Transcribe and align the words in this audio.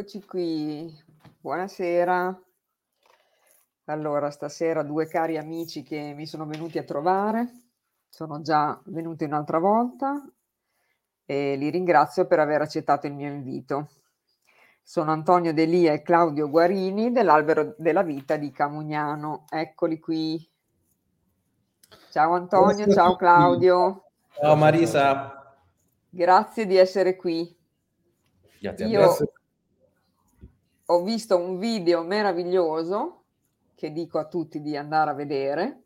Eccoci 0.00 0.24
qui, 0.24 1.04
buonasera. 1.40 2.42
Allora, 3.84 4.30
stasera 4.30 4.82
due 4.82 5.06
cari 5.06 5.36
amici 5.36 5.82
che 5.82 6.14
mi 6.16 6.24
sono 6.24 6.46
venuti 6.46 6.78
a 6.78 6.84
trovare, 6.84 7.64
sono 8.08 8.40
già 8.40 8.80
venuti 8.86 9.24
un'altra 9.24 9.58
volta 9.58 10.26
e 11.26 11.54
li 11.56 11.68
ringrazio 11.68 12.26
per 12.26 12.38
aver 12.38 12.62
accettato 12.62 13.08
il 13.08 13.12
mio 13.12 13.30
invito. 13.30 13.90
Sono 14.82 15.12
Antonio 15.12 15.52
Delia 15.52 15.92
e 15.92 16.00
Claudio 16.00 16.48
Guarini 16.48 17.12
dell'Albero 17.12 17.74
della 17.76 18.02
Vita 18.02 18.38
di 18.38 18.50
Camugnano. 18.50 19.44
Eccoli 19.50 20.00
qui. 20.00 20.50
Ciao 22.10 22.32
Antonio, 22.32 22.90
ciao 22.90 23.16
Claudio. 23.16 24.04
Ciao 24.32 24.56
Marisa. 24.56 25.58
Grazie 26.08 26.64
di 26.64 26.76
essere 26.76 27.16
qui. 27.16 27.54
Grazie 28.60 28.86
Io 28.86 29.14
ho 30.92 31.02
visto 31.02 31.36
un 31.36 31.58
video 31.58 32.02
meraviglioso 32.02 33.22
che 33.76 33.92
dico 33.92 34.18
a 34.18 34.26
tutti 34.26 34.60
di 34.60 34.76
andare 34.76 35.10
a 35.10 35.14
vedere 35.14 35.82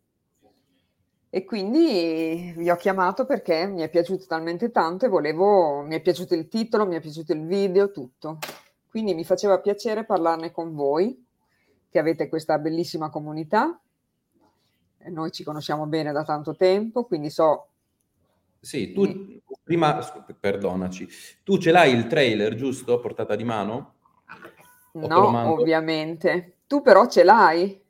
e 1.29 1.45
quindi 1.45 2.55
vi 2.57 2.71
ho 2.71 2.77
chiamato 2.77 3.27
perché 3.27 3.67
mi 3.67 3.83
è 3.83 3.91
piaciuto 3.91 4.25
talmente 4.27 4.71
tanto 4.71 5.05
e 5.05 5.09
volevo, 5.09 5.83
mi 5.83 5.95
è 5.95 6.01
piaciuto 6.01 6.35
il 6.35 6.49
titolo, 6.49 6.87
mi 6.87 6.95
è 6.95 7.01
piaciuto 7.01 7.33
il 7.33 7.45
video, 7.45 7.91
tutto. 7.91 8.39
Quindi 8.89 9.15
mi 9.15 9.25
faceva 9.25 9.59
piacere 9.59 10.05
parlarne 10.05 10.53
con 10.53 10.73
voi, 10.75 11.27
che 11.91 11.99
avete 11.99 12.29
questa 12.29 12.59
bellissima 12.59 13.11
comunità. 13.11 13.79
Noi 15.07 15.33
ci 15.33 15.43
conosciamo 15.43 15.87
bene 15.87 16.13
da 16.13 16.23
tanto 16.23 16.55
tempo, 16.55 17.05
quindi 17.05 17.31
so... 17.31 17.67
Sì, 18.61 18.93
tu 18.93 19.41
prima, 19.65 19.99
perdonaci, 20.39 21.09
tu 21.43 21.59
ce 21.59 21.73
l'hai 21.73 21.93
il 21.93 22.07
trailer, 22.07 22.55
giusto? 22.55 23.01
Portata 23.01 23.35
di 23.35 23.45
mano? 23.45 23.94
No, 24.95 25.53
ovviamente. 25.53 26.59
Tu 26.67 26.81
però 26.81 27.07
ce 27.07 27.25
l'hai? 27.25 27.83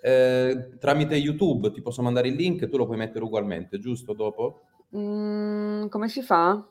Eh, 0.00 0.76
tramite 0.78 1.16
YouTube 1.16 1.72
ti 1.72 1.80
posso 1.80 2.02
mandare 2.02 2.28
il 2.28 2.34
link 2.34 2.62
e 2.62 2.68
tu 2.68 2.76
lo 2.76 2.86
puoi 2.86 2.96
mettere 2.96 3.24
ugualmente, 3.24 3.78
giusto? 3.78 4.12
Dopo? 4.12 4.62
Mm, 4.96 5.86
come 5.88 6.08
si 6.08 6.22
fa? 6.22 6.66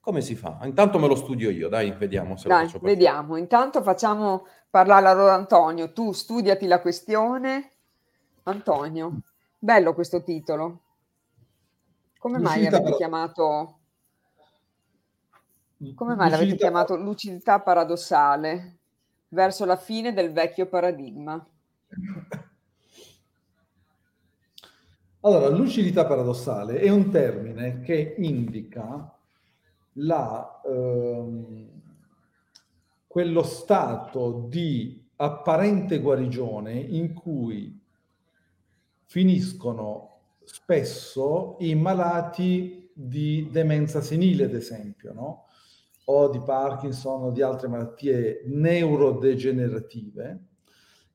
Come 0.00 0.20
si 0.20 0.34
fa? 0.34 0.58
Intanto 0.64 0.98
me 0.98 1.06
lo 1.06 1.14
studio 1.14 1.50
io, 1.50 1.68
dai, 1.68 1.92
vediamo 1.92 2.36
se 2.36 2.48
dai, 2.48 2.64
lo 2.64 2.68
faccio 2.68 2.84
vediamo. 2.84 3.36
Intanto 3.36 3.82
facciamo 3.82 4.46
parlare 4.68 5.08
allora 5.08 5.34
Antonio. 5.34 5.92
Tu 5.92 6.12
studiati 6.12 6.66
la 6.66 6.80
questione. 6.80 7.70
Antonio, 8.44 9.20
bello 9.58 9.94
questo 9.94 10.22
titolo. 10.22 10.80
Come 12.18 12.38
mai 12.38 12.66
avete 12.66 12.82
però... 12.82 12.96
chiamato 12.96 13.78
come 15.92 16.14
mai 16.14 16.30
l'avete 16.30 16.56
chiamato 16.56 16.96
lucidità 16.96 17.60
paradossale 17.60 18.78
verso 19.28 19.64
la 19.64 19.76
fine 19.76 20.12
del 20.12 20.32
vecchio 20.32 20.66
paradigma? 20.66 21.44
Allora, 25.20 25.48
lucidità 25.48 26.04
paradossale 26.06 26.78
è 26.80 26.90
un 26.90 27.10
termine 27.10 27.80
che 27.80 28.14
indica 28.18 29.10
la, 29.94 30.60
ehm, 30.64 31.68
quello 33.06 33.42
stato 33.42 34.46
di 34.48 35.02
apparente 35.16 36.00
guarigione 36.00 36.74
in 36.74 37.14
cui 37.14 37.80
finiscono 39.04 40.10
spesso 40.44 41.56
i 41.60 41.74
malati 41.74 42.90
di 42.92 43.48
demenza 43.50 44.00
senile, 44.00 44.44
ad 44.44 44.54
esempio, 44.54 45.12
no? 45.12 45.43
O 46.04 46.28
di 46.28 46.40
Parkinson 46.40 47.24
o 47.24 47.30
di 47.30 47.42
altre 47.42 47.68
malattie 47.68 48.42
neurodegenerative, 48.46 50.40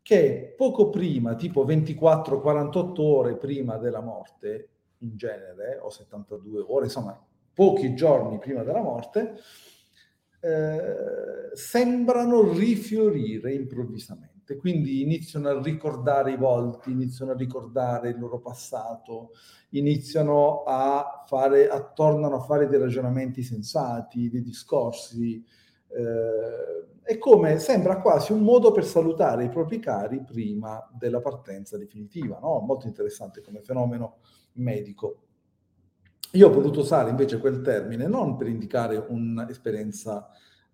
che 0.01 0.53
poco 0.57 0.89
prima, 0.89 1.35
tipo 1.35 1.66
24-48 1.66 3.01
ore 3.01 3.38
prima 3.38 3.77
della 3.77 4.01
morte, 4.01 4.69
in 5.00 5.16
genere, 5.16 5.77
o 5.81 5.89
72 5.89 6.63
ore, 6.67 6.85
insomma, 6.85 7.22
pochi 7.53 7.94
giorni 7.94 8.39
prima 8.39 8.63
della 8.63 8.81
morte, 8.81 9.35
eh, 10.41 11.50
sembrano 11.53 12.51
rifiorire 12.53 13.53
improvvisamente 13.53 14.28
e 14.53 14.57
quindi 14.57 15.01
iniziano 15.01 15.49
a 15.49 15.61
ricordare 15.61 16.31
i 16.31 16.37
volti, 16.37 16.91
iniziano 16.91 17.31
a 17.31 17.35
ricordare 17.35 18.09
il 18.09 18.19
loro 18.19 18.39
passato, 18.39 19.31
iniziano 19.69 20.63
a 20.63 21.23
fare, 21.27 21.69
a, 21.69 21.83
tornano 21.83 22.37
a 22.37 22.39
fare 22.41 22.67
dei 22.67 22.79
ragionamenti 22.79 23.43
sensati, 23.43 24.29
dei 24.29 24.41
discorsi. 24.41 25.43
Eh, 25.88 26.88
è 27.03 27.17
come 27.17 27.59
sembra 27.59 28.01
quasi 28.01 28.31
un 28.31 28.41
modo 28.41 28.71
per 28.71 28.85
salutare 28.85 29.43
i 29.43 29.49
propri 29.49 29.79
cari 29.79 30.23
prima 30.23 30.88
della 30.91 31.21
partenza 31.21 31.77
definitiva, 31.77 32.39
no? 32.39 32.59
Molto 32.59 32.88
interessante 32.88 33.41
come 33.41 33.61
fenomeno 33.61 34.17
medico. 34.53 35.23
Io 36.33 36.47
ho 36.47 36.53
voluto 36.53 36.81
usare 36.81 37.09
invece 37.09 37.39
quel 37.39 37.61
termine 37.61 38.07
non 38.07 38.35
per 38.35 38.47
indicare 38.47 38.97
un'esperienza 38.97 40.29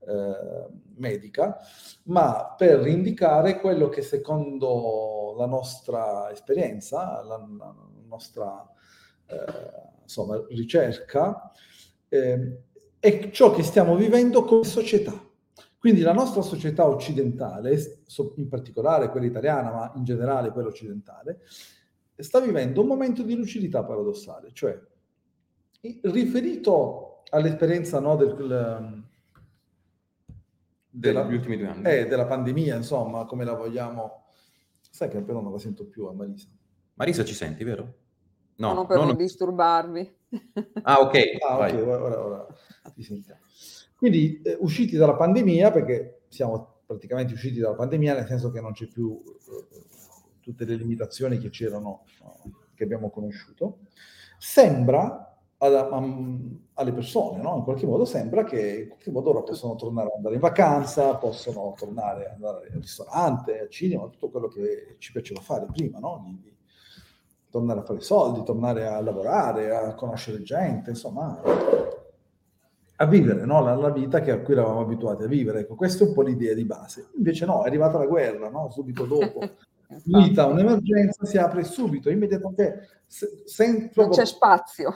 eh, 0.07 0.67
medica, 0.97 1.57
ma 2.03 2.53
per 2.57 2.85
indicare 2.87 3.59
quello 3.59 3.89
che 3.89 4.01
secondo 4.01 5.33
la 5.37 5.45
nostra 5.45 6.31
esperienza, 6.31 7.21
la, 7.23 7.37
la 7.57 7.75
nostra 8.07 8.69
eh, 9.27 10.01
insomma, 10.03 10.43
ricerca, 10.49 11.51
eh, 12.07 12.61
è 12.99 13.29
ciò 13.31 13.51
che 13.51 13.63
stiamo 13.63 13.95
vivendo 13.95 14.43
come 14.43 14.63
società. 14.63 15.13
Quindi 15.77 16.01
la 16.01 16.13
nostra 16.13 16.41
società 16.41 16.87
occidentale, 16.87 17.77
in 18.37 18.47
particolare 18.47 19.09
quella 19.09 19.27
italiana, 19.27 19.71
ma 19.71 19.91
in 19.95 20.03
generale 20.03 20.49
quella 20.49 20.69
occidentale, 20.69 21.41
sta 22.15 22.39
vivendo 22.39 22.81
un 22.81 22.87
momento 22.87 23.21
di 23.21 23.35
lucidità 23.35 23.83
paradossale, 23.83 24.49
cioè 24.53 24.79
riferito 26.01 27.21
all'esperienza 27.29 27.99
no, 27.99 28.15
del, 28.15 29.04
degli 30.95 31.33
ultimi 31.33 31.57
due 31.57 31.67
anni. 31.67 31.83
Eh, 31.85 32.07
della 32.07 32.25
pandemia, 32.25 32.75
insomma, 32.75 33.25
come 33.25 33.43
la 33.43 33.53
vogliamo... 33.53 34.23
Sai 34.89 35.09
che 35.09 35.21
però 35.21 35.41
non 35.41 35.51
la 35.51 35.59
sento 35.59 35.85
più 35.85 36.05
a 36.05 36.13
Marisa. 36.13 36.47
Marisa 36.93 37.25
ci 37.25 37.33
senti, 37.33 37.63
vero? 37.65 37.93
No, 38.57 38.73
no 38.73 38.85
per 38.85 38.97
non, 38.97 39.07
non 39.07 39.15
disturbarvi. 39.17 40.13
Ah, 40.83 40.99
ok. 40.99 41.17
Ah, 41.47 41.57
ok, 41.57 41.87
ora, 41.87 42.25
ora 42.25 42.47
ti 42.93 43.03
sentiamo. 43.03 43.41
Quindi 43.95 44.41
eh, 44.41 44.57
usciti 44.59 44.95
dalla 44.95 45.15
pandemia, 45.15 45.71
perché 45.71 46.23
siamo 46.27 46.81
praticamente 46.85 47.33
usciti 47.33 47.59
dalla 47.59 47.75
pandemia, 47.75 48.13
nel 48.13 48.27
senso 48.27 48.51
che 48.51 48.61
non 48.61 48.73
c'è 48.73 48.87
più 48.87 49.21
eh, 49.25 49.83
tutte 50.41 50.65
le 50.65 50.75
limitazioni 50.75 51.37
che 51.37 51.49
c'erano, 51.49 52.03
che 52.73 52.83
abbiamo 52.83 53.09
conosciuto, 53.09 53.79
sembra 54.37 55.34
alla, 55.57 55.87
um, 55.91 56.59
alle 56.73 56.91
persone, 56.91 57.41
no? 57.41 57.57
In 57.57 57.63
qualche 57.63 57.85
modo 57.85 58.05
sembra 58.05 58.43
che 58.43 58.81
in 58.81 58.87
qualche 58.89 59.11
modo 59.11 59.29
ora 59.29 59.41
possono 59.41 59.75
tornare 59.75 60.07
ad 60.07 60.15
andare 60.15 60.35
in 60.35 60.41
vacanza, 60.41 61.15
possono 61.15 61.73
tornare 61.77 62.25
ad 62.27 62.33
andare 62.33 62.67
al 62.73 62.79
ristorante, 62.79 63.59
al 63.59 63.69
cinema, 63.69 64.07
tutto 64.07 64.29
quello 64.29 64.47
che 64.47 64.95
ci 64.97 65.11
piaceva 65.11 65.41
fare 65.41 65.65
prima, 65.71 65.99
no? 65.99 66.21
Di, 66.25 66.39
di 66.41 66.53
tornare 67.49 67.79
a 67.79 67.83
fare 67.83 68.01
soldi, 68.01 68.43
tornare 68.43 68.87
a 68.87 68.99
lavorare, 68.99 69.73
a 69.73 69.93
conoscere 69.93 70.41
gente, 70.41 70.89
insomma, 70.89 71.41
a 72.97 73.05
vivere 73.05 73.45
no? 73.45 73.61
la, 73.61 73.75
la, 73.75 73.91
vita 73.91 74.19
che, 74.19 74.31
a 74.31 74.41
cui 74.41 74.53
eravamo 74.53 74.81
abituati 74.81 75.23
a 75.23 75.27
vivere. 75.27 75.61
Ecco, 75.61 75.75
questa 75.75 76.03
è 76.03 76.07
un 76.07 76.13
po' 76.13 76.21
l'idea 76.21 76.53
di 76.53 76.65
base. 76.65 77.11
Invece 77.15 77.45
no, 77.45 77.63
è 77.63 77.67
arrivata 77.67 77.97
la 77.97 78.07
guerra, 78.07 78.49
no? 78.49 78.69
Subito 78.71 79.05
dopo. 79.05 79.39
Vita, 80.03 80.47
un'emergenza 80.47 81.25
si 81.25 81.37
apre 81.37 81.63
subito, 81.63 82.09
immediatamente. 82.09 83.03
Se, 83.05 83.43
sen- 83.45 83.91
non 83.93 84.09
c'è 84.09 84.25
spazio 84.25 84.93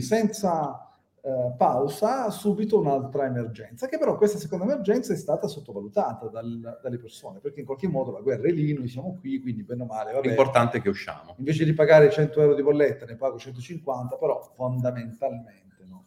senza 0.00 0.90
eh, 1.22 1.52
pausa 1.54 2.30
subito 2.30 2.78
un'altra 2.78 3.26
emergenza, 3.26 3.86
che 3.86 3.98
però 3.98 4.16
questa 4.16 4.38
seconda 4.38 4.64
emergenza 4.64 5.12
è 5.12 5.16
stata 5.16 5.48
sottovalutata 5.48 6.28
dal, 6.28 6.78
dalle 6.82 6.98
persone, 6.98 7.40
perché 7.40 7.60
in 7.60 7.66
qualche 7.66 7.88
modo 7.88 8.10
la 8.10 8.20
guerra 8.20 8.48
è 8.48 8.50
lì, 8.50 8.72
noi 8.72 8.88
siamo 8.88 9.18
qui, 9.20 9.38
quindi 9.38 9.62
bene 9.62 9.82
o 9.82 9.86
male. 9.86 10.12
Vabbè, 10.12 10.26
L'importante 10.26 10.78
è 10.78 10.80
che 10.80 10.88
usciamo. 10.88 11.34
Invece 11.36 11.64
di 11.64 11.74
pagare 11.74 12.10
100 12.10 12.40
euro 12.40 12.54
di 12.54 12.62
bolletta 12.62 13.04
ne 13.04 13.16
pago 13.16 13.38
150, 13.38 14.16
però 14.16 14.40
fondamentalmente 14.54 15.84
no. 15.86 16.04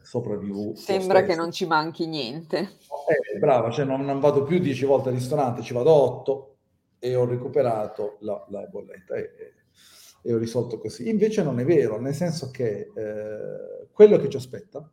Sopravvivo. 0.00 0.74
Sembra 0.74 1.22
che 1.22 1.34
non 1.34 1.50
ci 1.50 1.66
manchi 1.66 2.06
niente. 2.06 2.58
Eh, 2.58 3.38
brava, 3.38 3.70
cioè 3.70 3.84
non, 3.84 4.02
non, 4.02 4.18
vado 4.18 4.44
più 4.44 4.58
10 4.58 4.84
volte 4.86 5.10
al 5.10 5.14
ristorante, 5.14 5.60
ci 5.60 5.74
vado 5.74 5.92
8 5.92 6.56
e 6.98 7.14
ho 7.14 7.26
recuperato 7.26 8.16
la, 8.20 8.42
la 8.48 8.62
bolletta. 8.62 9.14
E, 9.14 9.55
e 10.26 10.34
ho 10.34 10.38
risolto 10.38 10.78
così. 10.78 11.08
Invece 11.08 11.44
non 11.44 11.60
è 11.60 11.64
vero, 11.64 12.00
nel 12.00 12.14
senso 12.14 12.50
che 12.50 12.90
eh, 12.92 13.88
quello 13.92 14.16
che 14.16 14.28
ci 14.28 14.36
aspetta, 14.36 14.90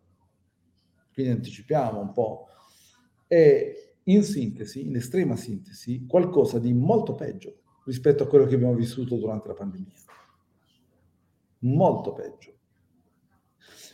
quindi 1.12 1.32
anticipiamo 1.32 2.00
un 2.00 2.12
po', 2.12 2.48
è 3.26 3.96
in 4.04 4.24
sintesi, 4.24 4.86
in 4.86 4.96
estrema 4.96 5.36
sintesi, 5.36 6.06
qualcosa 6.06 6.60
di 6.60 6.72
molto 6.72 7.16
peggio 7.16 7.62
rispetto 7.86 8.24
a 8.24 8.28
quello 8.28 8.46
che 8.46 8.54
abbiamo 8.54 8.76
vissuto 8.76 9.16
durante 9.16 9.48
la 9.48 9.56
pandemia. 9.56 9.98
Molto 11.60 12.14
peggio. 12.14 12.52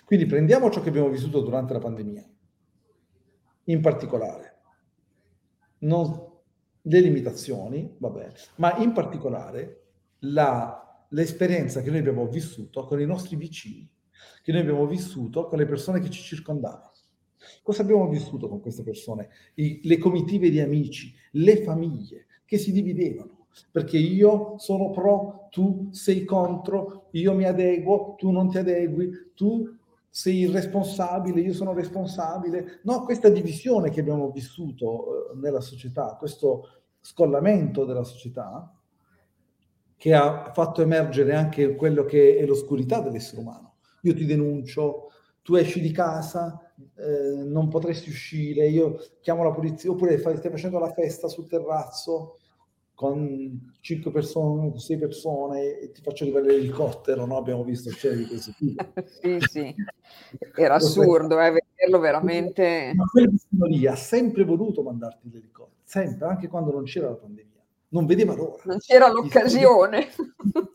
Quindi 0.03 0.25
prendiamo 0.25 0.69
ciò 0.69 0.81
che 0.81 0.89
abbiamo 0.89 1.09
vissuto 1.09 1.39
durante 1.39 1.71
la 1.71 1.79
pandemia 1.79 2.29
in 3.65 3.81
particolare, 3.81 4.57
non, 5.79 6.27
le 6.81 6.99
limitazioni, 6.99 7.95
vabbè, 7.97 8.31
ma 8.55 8.75
in 8.77 8.91
particolare 8.93 9.83
la, 10.19 10.88
l'esperienza 11.09 11.81
che 11.81 11.89
noi 11.89 11.99
abbiamo 11.99 12.27
vissuto 12.27 12.85
con 12.85 12.99
i 12.99 13.05
nostri 13.05 13.35
vicini, 13.35 13.89
che 14.43 14.51
noi 14.51 14.61
abbiamo 14.61 14.85
vissuto 14.85 15.47
con 15.47 15.57
le 15.57 15.65
persone 15.65 15.99
che 15.99 16.09
ci 16.09 16.21
circondavano. 16.21 16.91
Cosa 17.63 17.81
abbiamo 17.81 18.07
vissuto 18.09 18.47
con 18.47 18.59
queste 18.59 18.83
persone? 18.83 19.29
I, 19.55 19.81
le 19.83 19.97
comitive 19.97 20.49
di 20.49 20.59
amici, 20.59 21.13
le 21.31 21.63
famiglie 21.63 22.25
che 22.45 22.57
si 22.57 22.71
dividevano, 22.71 23.47
perché 23.71 23.97
io 23.97 24.55
sono 24.57 24.91
pro, 24.91 25.47
tu 25.49 25.89
sei 25.91 26.25
contro, 26.25 27.07
io 27.11 27.33
mi 27.33 27.45
adeguo, 27.45 28.15
tu 28.17 28.31
non 28.31 28.49
ti 28.49 28.57
adegui, 28.57 29.09
tu 29.33 29.77
sei 30.09 30.39
irresponsabile, 30.39 31.39
io 31.39 31.53
sono 31.53 31.73
responsabile. 31.73 32.79
No, 32.83 33.03
questa 33.03 33.29
divisione 33.29 33.89
che 33.89 33.99
abbiamo 33.99 34.31
vissuto 34.31 35.31
eh, 35.31 35.35
nella 35.37 35.61
società, 35.61 36.15
questo 36.17 36.81
scollamento 36.99 37.85
della 37.85 38.03
società, 38.03 38.73
che 39.99 40.13
ha 40.13 40.49
fatto 40.53 40.81
emergere 40.81 41.35
anche 41.35 41.75
quello 41.75 42.05
che 42.05 42.37
è 42.37 42.45
l'oscurità 42.45 43.01
dell'essere 43.01 43.41
umano. 43.41 43.75
Io 44.03 44.13
ti 44.15 44.25
denuncio, 44.25 45.09
tu 45.41 45.55
esci 45.55 45.81
di 45.81 45.91
casa, 45.91 46.71
eh, 46.95 47.43
non 47.43 47.67
potresti 47.67 48.07
uscire, 48.07 48.69
io 48.69 48.97
chiamo 49.19 49.43
la 49.43 49.51
polizia, 49.51 49.91
oppure 49.91 50.17
fai, 50.17 50.37
stai 50.37 50.51
facendo 50.51 50.79
la 50.79 50.93
festa 50.93 51.27
sul 51.27 51.49
terrazzo 51.49 52.37
con 52.93 53.73
cinque 53.81 54.09
persone, 54.09 54.79
sei 54.79 54.97
persone 54.97 55.79
e 55.79 55.91
ti 55.91 56.01
faccio 56.01 56.23
arrivare 56.23 56.45
l'elicottero, 56.45 57.25
no? 57.25 57.35
Abbiamo 57.35 57.65
visto 57.65 57.89
scene 57.89 58.15
di 58.15 58.25
questo 58.25 58.53
tipo. 58.57 58.81
sì, 59.21 59.37
sì, 59.41 59.75
era 60.55 60.75
assurdo, 60.75 61.41
eh, 61.41 61.59
vederlo 61.75 61.99
veramente. 61.99 62.93
Ma 62.95 63.03
quella 63.03 63.31
lì 63.67 63.85
ha 63.85 63.97
sempre 63.97 64.45
voluto 64.45 64.81
mandarti 64.81 65.29
l'elicottero, 65.29 65.81
sempre, 65.83 66.25
anche 66.25 66.47
quando 66.47 66.71
non 66.71 66.85
c'era 66.85 67.09
la 67.09 67.15
pandemia 67.15 67.48
non 67.89 68.05
vedeva 68.05 68.35
l'ora. 68.35 68.61
Non 68.65 68.79
c'era 68.79 69.09
l'occasione. 69.09 70.09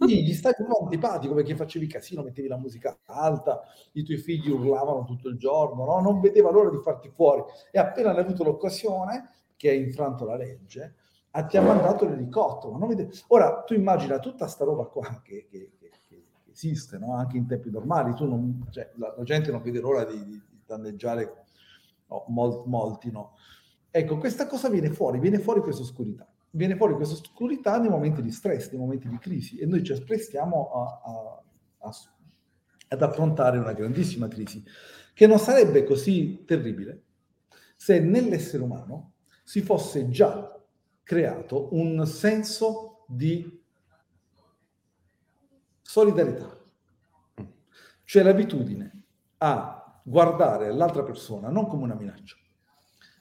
Sì, 0.06 0.24
gli 0.24 0.32
stai 0.32 0.54
un 0.58 0.66
po' 0.66 0.82
antipatico 0.82 1.34
perché 1.34 1.54
facevi 1.54 1.86
casino, 1.86 2.22
mettevi 2.22 2.48
la 2.48 2.58
musica 2.58 2.98
alta, 3.06 3.62
i 3.92 4.02
tuoi 4.02 4.18
figli 4.18 4.50
urlavano 4.50 5.04
tutto 5.04 5.28
il 5.28 5.36
giorno, 5.36 5.84
no? 5.84 6.00
non 6.00 6.20
vedeva 6.20 6.50
l'ora 6.50 6.70
di 6.70 6.80
farti 6.82 7.08
fuori. 7.10 7.42
E 7.70 7.78
appena 7.78 8.10
hai 8.10 8.18
avuto 8.18 8.44
l'occasione, 8.44 9.30
che 9.56 9.70
hai 9.70 9.78
infranto 9.78 10.24
la 10.24 10.36
legge, 10.36 10.96
ti 11.48 11.56
ha 11.56 11.62
mandato 11.62 12.06
l'elicottero. 12.06 12.76
Vede... 12.86 13.10
Ora, 13.28 13.62
tu 13.62 13.74
immagina 13.74 14.18
tutta 14.18 14.46
sta 14.46 14.64
roba 14.64 14.84
qua 14.84 15.20
che, 15.22 15.46
che, 15.48 15.72
che, 15.78 15.90
che 16.06 16.24
esiste, 16.50 16.98
no? 16.98 17.14
anche 17.14 17.36
in 17.36 17.46
tempi 17.46 17.70
normali, 17.70 18.14
tu 18.14 18.26
non, 18.26 18.66
cioè, 18.70 18.90
la, 18.96 19.14
la, 19.16 19.24
gente 19.24 19.50
non 19.50 19.62
vede 19.62 19.80
l'ora 19.80 20.04
di, 20.04 20.22
di, 20.24 20.42
di 20.48 20.62
danneggiare 20.66 21.44
no, 22.08 22.24
mol, 22.28 22.64
molti. 22.66 23.10
No? 23.10 23.36
Ecco, 23.90 24.18
questa 24.18 24.46
cosa 24.46 24.68
viene 24.68 24.90
fuori, 24.90 25.18
viene 25.20 25.38
fuori 25.38 25.60
questa 25.60 25.82
oscurità 25.82 26.28
viene 26.54 26.76
fuori 26.76 26.94
questa 26.94 27.14
oscurità 27.14 27.78
nei 27.78 27.88
momenti 27.88 28.22
di 28.22 28.30
stress, 28.30 28.70
nei 28.70 28.80
momenti 28.80 29.08
di 29.08 29.18
crisi 29.18 29.58
e 29.58 29.66
noi 29.66 29.82
ci 29.82 29.92
apprestiamo 29.92 30.70
a, 30.72 31.00
a, 31.04 31.88
a, 31.88 31.92
ad 32.88 33.02
affrontare 33.02 33.58
una 33.58 33.72
grandissima 33.72 34.28
crisi 34.28 34.62
che 35.12 35.26
non 35.26 35.38
sarebbe 35.38 35.84
così 35.84 36.44
terribile 36.44 37.02
se 37.76 37.98
nell'essere 38.00 38.62
umano 38.62 39.14
si 39.42 39.62
fosse 39.62 40.08
già 40.08 40.50
creato 41.02 41.74
un 41.74 42.06
senso 42.06 43.04
di 43.08 43.62
solidarietà, 45.82 46.58
cioè 48.04 48.22
l'abitudine 48.22 49.02
a 49.38 50.00
guardare 50.02 50.72
l'altra 50.72 51.02
persona 51.02 51.50
non 51.50 51.66
come 51.66 51.82
una 51.82 51.94
minaccia, 51.94 52.36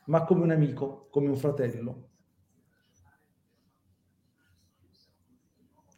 ma 0.05 0.23
come 0.23 0.43
un 0.43 0.51
amico, 0.51 1.07
come 1.09 1.27
un 1.27 1.35
fratello, 1.35 2.11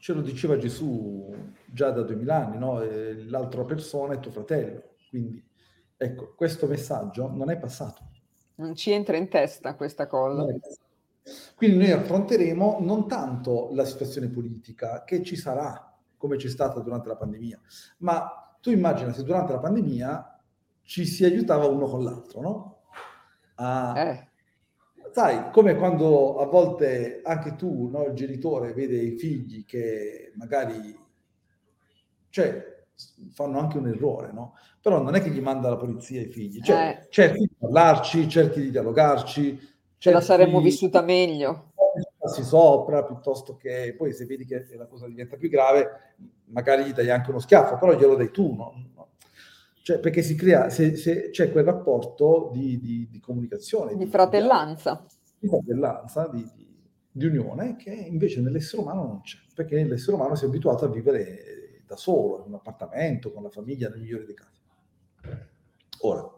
ce 0.05 0.13
lo 0.13 0.21
diceva 0.21 0.55
Gesù 0.55 1.35
già 1.65 1.89
da 1.89 2.03
duemila 2.03 2.45
anni, 2.45 2.59
no? 2.59 2.79
l'altra 3.27 3.63
persona 3.63 4.13
è 4.13 4.19
tuo 4.19 4.29
fratello. 4.29 4.97
Quindi, 5.09 5.43
ecco, 5.97 6.35
questo 6.35 6.67
messaggio 6.67 7.27
non 7.31 7.49
è 7.49 7.57
passato. 7.57 8.07
Non 8.57 8.75
ci 8.75 8.91
entra 8.91 9.17
in 9.17 9.29
testa 9.29 9.73
questa 9.73 10.05
cosa. 10.05 10.45
Quindi 11.55 11.77
noi 11.77 11.91
affronteremo 11.91 12.77
non 12.81 13.07
tanto 13.07 13.71
la 13.73 13.83
situazione 13.83 14.29
politica 14.29 15.03
che 15.05 15.23
ci 15.23 15.35
sarà, 15.35 15.91
come 16.17 16.35
c'è 16.35 16.49
stata 16.49 16.81
durante 16.81 17.07
la 17.07 17.15
pandemia, 17.15 17.59
ma 17.97 18.55
tu 18.61 18.69
immagina 18.69 19.11
se 19.11 19.23
durante 19.23 19.53
la 19.53 19.59
pandemia 19.59 20.39
ci 20.83 21.03
si 21.03 21.25
aiutava 21.25 21.65
uno 21.65 21.87
con 21.87 22.03
l'altro, 22.03 22.41
no? 22.41 22.81
A, 23.55 23.99
eh 23.99 24.29
sai, 25.15 25.49
come 25.51 25.75
quando 25.75 26.39
a 26.39 26.45
volte 26.45 27.21
anche 27.23 27.55
tu, 27.55 27.87
no, 27.89 28.03
il 28.03 28.13
genitore, 28.15 28.73
vede 28.73 28.97
i 28.97 29.17
figli 29.17 29.63
che 29.63 30.33
magari, 30.35 30.93
cioè, 32.29 32.83
fanno 33.31 33.59
anche 33.59 33.77
un 33.77 33.87
errore, 33.87 34.33
no? 34.33 34.55
Però 34.81 35.01
non 35.01 35.15
è 35.15 35.21
che 35.21 35.29
gli 35.29 35.39
manda 35.39 35.69
la 35.69 35.77
polizia 35.77 36.19
ai 36.19 36.27
figli, 36.27 36.59
cioè, 36.59 37.03
eh. 37.03 37.07
cerchi 37.09 37.39
di 37.39 37.49
parlarci, 37.57 38.27
cerchi 38.27 38.59
di 38.59 38.71
dialogarci. 38.71 39.57
Ce 39.97 40.11
la 40.11 40.19
saremmo 40.19 40.59
vissuta 40.59 41.01
meglio. 41.01 41.71
Si 42.25 42.43
sopra 42.43 43.05
piuttosto 43.05 43.55
che 43.55 43.95
poi 43.97 44.11
se 44.11 44.25
vedi 44.25 44.45
che 44.45 44.67
la 44.75 44.85
cosa 44.85 45.07
diventa 45.07 45.37
più 45.37 45.47
grave, 45.47 46.15
magari 46.47 46.83
gli 46.83 46.93
dai 46.93 47.09
anche 47.09 47.29
uno 47.29 47.39
schiaffo, 47.39 47.77
però 47.77 47.93
glielo 47.93 48.15
dai 48.15 48.31
tu, 48.31 48.53
no? 48.53 48.73
Cioè, 49.85 49.99
perché 49.99 50.23
si 50.23 50.33
crea, 50.33 50.71
se, 50.71 50.95
se 50.95 51.29
c'è 51.29 51.51
quel 51.51 51.63
rapporto 51.63 52.49
di, 52.51 52.79
di, 52.79 53.07
di 53.07 53.19
comunicazione. 53.19 53.95
Di, 53.95 54.07
fratellanza. 54.07 55.05
Di 55.37 55.47
fratellanza, 55.47 56.27
di, 56.27 56.43
di, 57.11 57.25
unione, 57.27 57.75
che 57.75 57.91
invece 57.91 58.41
nell'essere 58.41 58.81
umano 58.81 59.05
non 59.05 59.21
c'è, 59.21 59.37
perché 59.53 59.83
l'essere 59.83 60.15
umano 60.15 60.33
si 60.33 60.45
è 60.45 60.47
abituato 60.47 60.85
a 60.85 60.87
vivere 60.87 61.83
da 61.85 61.95
solo, 61.97 62.39
in 62.39 62.47
un 62.47 62.55
appartamento, 62.55 63.31
con 63.31 63.43
la 63.43 63.51
famiglia, 63.51 63.87
nel 63.89 63.99
migliore 63.99 64.25
dei 64.25 64.33
casi. 64.33 64.59
Ora, 65.99 66.33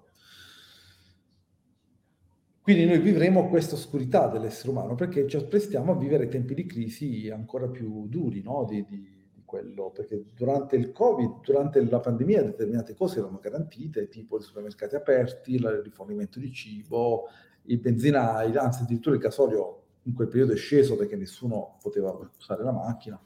quindi 2.62 2.84
noi 2.84 3.00
vivremo 3.00 3.48
questa 3.48 3.76
oscurità 3.76 4.28
dell'essere 4.28 4.72
umano 4.72 4.96
perché 4.96 5.26
ci 5.26 5.38
apprestiamo 5.38 5.94
a 5.94 5.98
vivere 5.98 6.28
tempi 6.28 6.54
di 6.54 6.66
crisi 6.66 7.30
ancora 7.30 7.70
più 7.70 8.10
duri, 8.10 8.42
no? 8.42 8.66
di, 8.68 8.84
di, 8.86 9.17
quello, 9.48 9.92
perché 9.92 10.26
durante 10.36 10.76
il 10.76 10.92
Covid, 10.92 11.40
durante 11.42 11.82
la 11.84 12.02
pandemia, 12.02 12.44
determinate 12.44 12.94
cose 12.94 13.20
erano 13.20 13.40
garantite, 13.42 14.10
tipo 14.10 14.38
i 14.38 14.42
supermercati 14.42 14.96
aperti, 14.96 15.56
il 15.56 15.66
rifornimento 15.82 16.38
di 16.38 16.52
cibo, 16.52 17.30
i 17.64 17.78
benzinai, 17.78 18.56
anzi 18.58 18.84
addirittura 18.84 19.16
il 19.16 19.22
gasolio 19.22 19.84
in 20.04 20.14
quel 20.14 20.28
periodo 20.28 20.52
è 20.52 20.58
sceso 20.58 20.98
perché 20.98 21.16
nessuno 21.16 21.78
poteva 21.82 22.16
usare 22.38 22.64
la 22.64 22.74
macchina, 22.74 23.20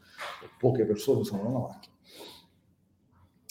poche 0.59 0.85
persone 0.85 1.19
usavano 1.19 1.51
la 1.51 1.59
macchina. 1.59 1.95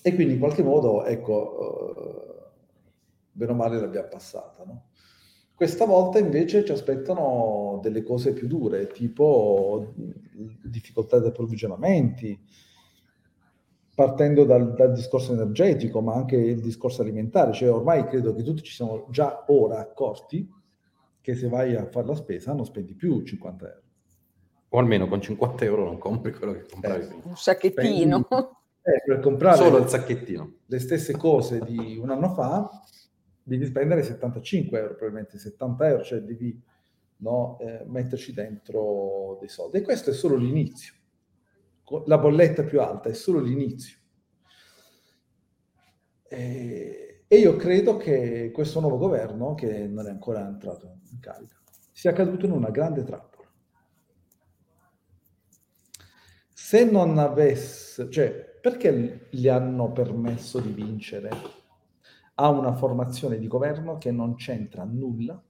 E 0.03 0.15
quindi 0.15 0.35
in 0.35 0.39
qualche 0.39 0.63
modo, 0.63 1.05
ecco, 1.05 1.97
eh, 1.97 2.51
bene 3.33 3.51
o 3.51 3.55
male 3.55 3.81
l'abbiamo 3.81 4.09
passata, 4.09 4.65
no? 4.65 4.90
Questa 5.61 5.85
volta 5.85 6.19
invece 6.19 6.65
ci 6.65 6.73
aspettano 6.73 7.81
delle 7.83 8.03
cose 8.03 8.33
più 8.33 8.47
dure, 8.47 8.87
tipo 8.87 9.93
difficoltà 10.63 11.21
di 11.21 11.27
approvvigionamenti, 11.27 12.43
partendo 13.95 14.45
dal, 14.45 14.73
dal, 14.73 14.91
discorso 14.95 15.35
energetico, 15.35 16.01
ma 16.01 16.15
anche 16.15 16.37
il 16.37 16.63
discorso 16.63 17.03
alimentare. 17.03 17.53
Cioè 17.53 17.71
ormai 17.71 18.07
credo 18.07 18.35
che 18.35 18.43
tutti 18.43 18.63
ci 18.63 18.73
siamo 18.73 19.07
già 19.11 19.45
ora 19.49 19.81
accorti 19.81 20.51
che 21.21 21.35
se 21.35 21.47
vai 21.51 21.77
a 21.77 21.85
fare 21.91 22.07
la 22.07 22.15
spesa 22.15 22.55
non 22.55 22.65
spendi 22.65 22.95
più 22.95 23.21
50 23.21 23.67
euro. 23.67 23.83
O 24.71 24.79
almeno 24.79 25.09
con 25.09 25.21
50 25.21 25.63
euro 25.67 25.85
non 25.85 25.99
compri 25.99 26.33
quello 26.33 26.55
che 26.55 26.65
compravi 26.73 27.05
eh, 27.05 27.21
Un 27.25 27.37
sacchettino. 27.37 28.25
Spendi, 28.25 28.49
eh, 28.81 29.03
per 29.05 29.21
comprare 29.21 29.57
Solo 29.59 29.77
il 29.77 29.89
sacchettino. 29.89 30.53
Le 30.65 30.79
stesse 30.79 31.15
cose 31.19 31.61
di 31.67 31.99
un 32.03 32.09
anno 32.09 32.31
fa 32.31 32.67
devi 33.43 33.67
spendere 33.67 34.03
75 34.03 34.79
euro, 34.79 34.95
probabilmente 34.95 35.39
70 35.39 35.89
euro, 35.89 36.03
cioè 36.03 36.21
devi 36.21 36.61
no, 37.19 37.59
eh, 37.61 37.85
metterci 37.87 38.33
dentro 38.33 39.37
dei 39.41 39.49
soldi. 39.49 39.79
E 39.79 39.83
questo 39.83 40.11
è 40.11 40.13
solo 40.13 40.37
l'inizio. 40.37 40.95
La 42.07 42.19
bolletta 42.19 42.63
più 42.63 42.81
alta 42.81 43.09
è 43.09 43.13
solo 43.15 43.41
l'inizio. 43.41 43.99
E, 46.29 47.25
e 47.27 47.37
io 47.37 47.57
credo 47.57 47.97
che 47.97 48.51
questo 48.53 48.81
nuovo 48.81 48.97
governo, 48.97 49.55
che 49.55 49.87
non 49.89 50.07
è 50.07 50.11
ancora 50.11 50.47
entrato 50.47 51.01
in 51.11 51.19
carica, 51.19 51.57
sia 51.91 52.13
caduto 52.13 52.47
in 52.47 52.53
una 52.53 52.71
grande 52.71 53.03
trappola. 53.03 53.49
Se 56.53 56.85
non 56.85 57.19
avesse, 57.19 58.09
cioè, 58.11 58.31
perché 58.61 59.27
gli 59.31 59.49
hanno 59.49 59.91
permesso 59.91 60.61
di 60.61 60.71
vincere 60.71 61.31
ha 62.41 62.49
una 62.49 62.73
formazione 62.73 63.39
di 63.39 63.47
governo 63.47 63.99
che 63.99 64.11
non 64.11 64.35
c'entra 64.37 64.85
nulla 64.85 65.41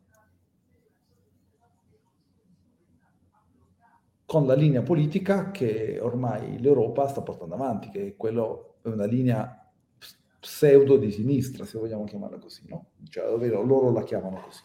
con 4.27 4.45
la 4.47 4.55
linea 4.55 4.83
politica 4.83 5.53
che 5.53 5.99
ormai 6.01 6.61
l'Europa 6.61 7.07
sta 7.07 7.23
portando 7.23 7.55
avanti, 7.55 7.91
che 7.91 8.07
è, 8.07 8.17
quello, 8.17 8.79
una 8.83 9.05
linea 9.05 9.71
pseudo 10.41 10.97
di 10.97 11.11
sinistra, 11.11 11.65
se 11.65 11.79
vogliamo 11.79 12.05
chiamarla 12.05 12.39
così, 12.39 12.63
no? 12.69 12.91
Cioè, 13.09 13.29
ovvero 13.29 13.63
loro 13.63 13.93
la 13.93 14.03
chiamano 14.03 14.41
così. 14.41 14.63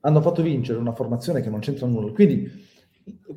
hanno 0.00 0.20
fatto 0.20 0.42
vincere 0.42 0.78
una 0.78 0.94
formazione 0.94 1.42
che 1.42 1.50
non 1.50 1.60
c'entra 1.60 1.86
nulla. 1.86 2.12
Quindi, 2.12 2.66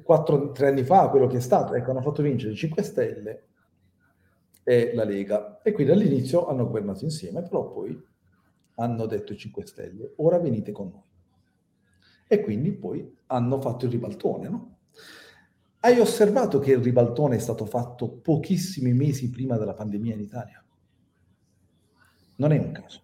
quattro, 0.03 0.51
tre 0.51 0.67
anni 0.69 0.83
fa, 0.83 1.09
quello 1.09 1.27
che 1.27 1.37
è 1.37 1.41
stato, 1.41 1.73
ecco, 1.73 1.91
hanno 1.91 2.01
fatto 2.01 2.21
vincere 2.21 2.53
i 2.53 2.55
5 2.55 2.83
Stelle 2.83 3.47
e 4.63 4.93
la 4.93 5.03
Lega. 5.03 5.61
E 5.61 5.71
quindi 5.71 5.91
all'inizio 5.91 6.47
hanno 6.47 6.65
governato 6.65 7.03
insieme, 7.03 7.41
però 7.41 7.71
poi 7.71 8.01
hanno 8.75 9.05
detto 9.05 9.33
i 9.33 9.37
5 9.37 9.65
Stelle, 9.65 10.13
ora 10.17 10.39
venite 10.39 10.71
con 10.71 10.89
noi. 10.89 11.01
E 12.27 12.41
quindi 12.41 12.71
poi 12.71 13.15
hanno 13.27 13.61
fatto 13.61 13.85
il 13.85 13.91
ribaltone, 13.91 14.49
no? 14.49 14.77
Hai 15.79 15.99
osservato 15.99 16.59
che 16.59 16.71
il 16.71 16.81
ribaltone 16.81 17.35
è 17.35 17.39
stato 17.39 17.65
fatto 17.65 18.09
pochissimi 18.09 18.93
mesi 18.93 19.29
prima 19.29 19.57
della 19.57 19.73
pandemia 19.73 20.13
in 20.13 20.21
Italia? 20.21 20.63
Non 22.37 22.51
è 22.53 22.57
un 22.57 22.71
caso. 22.71 23.01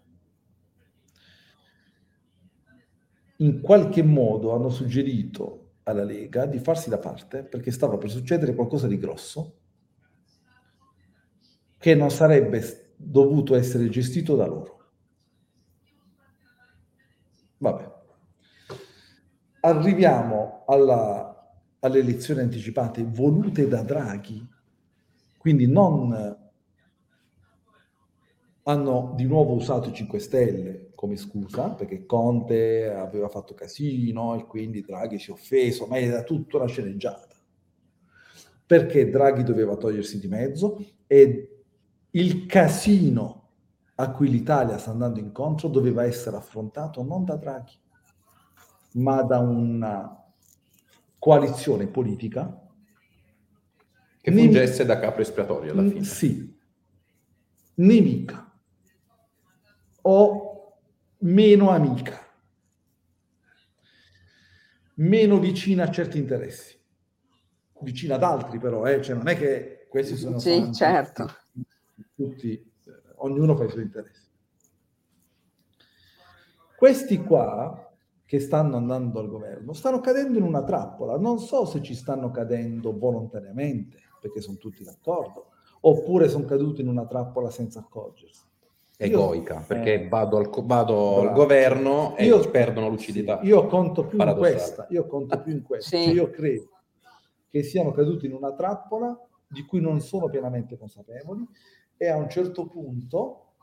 In 3.38 3.62
qualche 3.62 4.02
modo 4.02 4.54
hanno 4.54 4.70
suggerito 4.70 5.72
alla 5.84 6.04
Lega 6.04 6.46
di 6.46 6.60
farsi 6.60 6.90
da 6.90 6.98
parte 6.98 7.44
perché 7.44 7.72
stava 7.72 7.98
per 7.98 8.10
succedere 8.10 8.56
qualcosa 8.56 8.88
di 8.88 8.98
grosso 8.98 9.59
che 11.80 11.96
non 11.96 12.12
sarebbe 12.12 12.92
dovuto 12.96 13.56
essere 13.56 13.90
gestito 13.90 14.36
da 14.36 14.46
loro. 14.46 14.78
Vabbè. 17.58 17.98
Arriviamo 19.62 20.64
alla 20.68 21.30
alle 21.80 22.00
elezioni 22.00 22.42
anticipate 22.42 23.04
volute 23.04 23.68
da 23.68 23.84
Draghi, 23.84 24.46
quindi 25.38 25.68
non 25.68 26.38
hanno 28.64 29.14
di 29.16 29.24
nuovo 29.26 29.54
usato 29.54 29.90
i 29.90 29.94
5 29.94 30.20
Stelle 30.20 30.92
come 30.94 31.16
scusa, 31.16 31.70
perché 31.70 32.06
Conte 32.06 32.90
aveva 32.90 33.30
fatto 33.30 33.54
casino 33.54 34.36
e 34.36 34.46
quindi 34.46 34.82
Draghi 34.82 35.18
si 35.18 35.30
è 35.30 35.34
offeso, 35.34 35.88
ma 35.88 35.98
era 35.98 36.24
tutta 36.24 36.58
una 36.58 36.68
sceneggiata. 36.68 37.36
Perché 38.66 39.10
Draghi 39.10 39.44
doveva 39.44 39.78
togliersi 39.78 40.20
di 40.20 40.28
mezzo 40.28 40.86
e 41.08 41.49
il 42.12 42.46
casino 42.46 43.50
a 43.96 44.12
cui 44.12 44.30
l'Italia 44.30 44.78
sta 44.78 44.92
andando 44.92 45.20
incontro 45.20 45.68
doveva 45.68 46.04
essere 46.04 46.38
affrontato 46.38 47.04
non 47.04 47.26
da 47.26 47.36
Draghi, 47.36 47.78
ma 48.94 49.22
da 49.24 49.40
una 49.40 50.16
coalizione 51.18 51.88
politica 51.88 52.66
che 54.22 54.32
fungesse 54.32 54.86
da 54.86 55.00
capo 55.00 55.22
espiatorio 55.22 55.74
alla 55.74 55.88
fine. 55.88 56.04
Sì, 56.04 56.58
nemica 57.76 58.50
o 60.02 60.78
meno 61.20 61.70
amica, 61.72 62.26
meno 64.96 65.40
vicina 65.40 65.84
a 65.84 65.92
certi 65.92 66.18
interessi, 66.18 66.80
vicina 67.82 68.16
ad 68.16 68.24
altri 68.24 68.60
però, 68.60 68.86
eh? 68.86 69.02
cioè 69.02 69.16
non 69.16 69.28
è 69.28 69.38
che 69.38 69.88
questi 69.90 70.16
sono... 70.16 70.40
Sì, 70.40 70.72
certo. 70.74 71.30
Tutti, 72.20 72.52
eh, 72.52 72.92
ognuno 73.20 73.56
fa 73.56 73.64
i 73.64 73.70
suoi 73.70 73.84
interessi. 73.84 74.28
Questi 76.76 77.24
qua 77.24 77.94
che 78.26 78.42
stanno 78.42 78.76
andando 78.76 79.22
al 79.22 79.30
governo 79.30 79.72
stanno 79.72 80.02
cadendo 80.02 80.38
in 80.38 80.44
una 80.44 80.66
trappola. 80.66 81.18
Non 81.18 81.40
so 81.40 81.64
se 81.64 81.82
ci 81.82 81.96
stanno 81.96 82.30
cadendo 82.30 82.92
volontariamente, 82.98 84.00
perché 84.20 84.42
sono 84.42 84.58
tutti 84.58 84.84
d'accordo, 84.84 85.52
oppure 85.80 86.28
sono 86.28 86.44
caduti 86.44 86.82
in 86.82 86.90
una 86.90 87.06
trappola 87.06 87.50
senza 87.50 87.80
accorgersi. 87.80 88.44
Egoica, 88.98 89.60
io, 89.60 89.64
perché 89.66 89.94
eh, 89.94 90.08
vado, 90.10 90.36
al, 90.40 90.50
vado 90.66 91.22
al, 91.22 91.34
governo 91.34 92.18
e 92.18 92.26
io, 92.26 92.50
perdono 92.50 92.90
lucidità. 92.90 93.40
Sì, 93.40 93.48
io 93.48 93.66
conto 93.68 94.06
più 94.06 94.22
in 94.22 94.36
questa, 94.36 94.88
io 94.90 95.08
conto 95.08 95.42
più 95.42 95.54
in 95.54 95.62
questa. 95.64 95.96
Sì. 95.96 96.12
Io 96.12 96.30
credo 96.30 96.70
che 97.50 97.64
siano 97.64 97.92
caduti 97.92 98.26
in 98.26 98.34
una 98.34 98.54
trappola 98.54 99.18
di 99.48 99.64
cui 99.64 99.80
non 99.80 100.02
sono 100.02 100.28
pienamente 100.28 100.78
consapevoli 100.78 101.48
e 102.02 102.08
a 102.08 102.16
un 102.16 102.30
certo 102.30 102.66
punto 102.68 103.56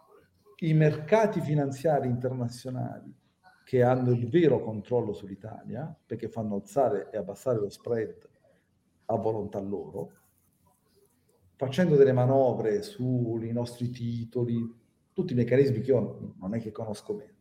i 0.59 0.75
mercati 0.75 1.41
finanziari 1.41 2.07
internazionali 2.07 3.11
che 3.65 3.83
hanno 3.83 4.11
il 4.11 4.29
vero 4.29 4.61
controllo 4.61 5.15
sull'Italia, 5.15 5.93
perché 6.05 6.29
fanno 6.29 6.57
alzare 6.57 7.09
e 7.11 7.17
abbassare 7.17 7.59
lo 7.59 7.71
spread 7.71 8.29
a 9.07 9.17
volontà 9.17 9.59
loro, 9.59 10.13
facendo 11.57 11.97
delle 11.97 12.13
manovre 12.13 12.83
sui 12.83 13.51
nostri 13.53 13.89
titoli, 13.89 14.71
tutti 15.15 15.33
i 15.33 15.37
meccanismi 15.37 15.81
che 15.81 15.91
io 15.91 16.35
non 16.39 16.55
è 16.55 16.61
che 16.61 16.71
conosco 16.71 17.15
bene. 17.15 17.39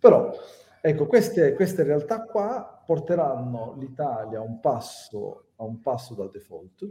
Però, 0.00 0.32
ecco, 0.80 1.06
queste, 1.06 1.52
queste 1.52 1.82
realtà 1.82 2.22
qua 2.22 2.82
porteranno 2.86 3.76
l'Italia 3.78 4.40
un 4.40 4.60
passo, 4.60 5.50
a 5.56 5.64
un 5.64 5.82
passo 5.82 6.14
dal 6.14 6.30
default, 6.30 6.90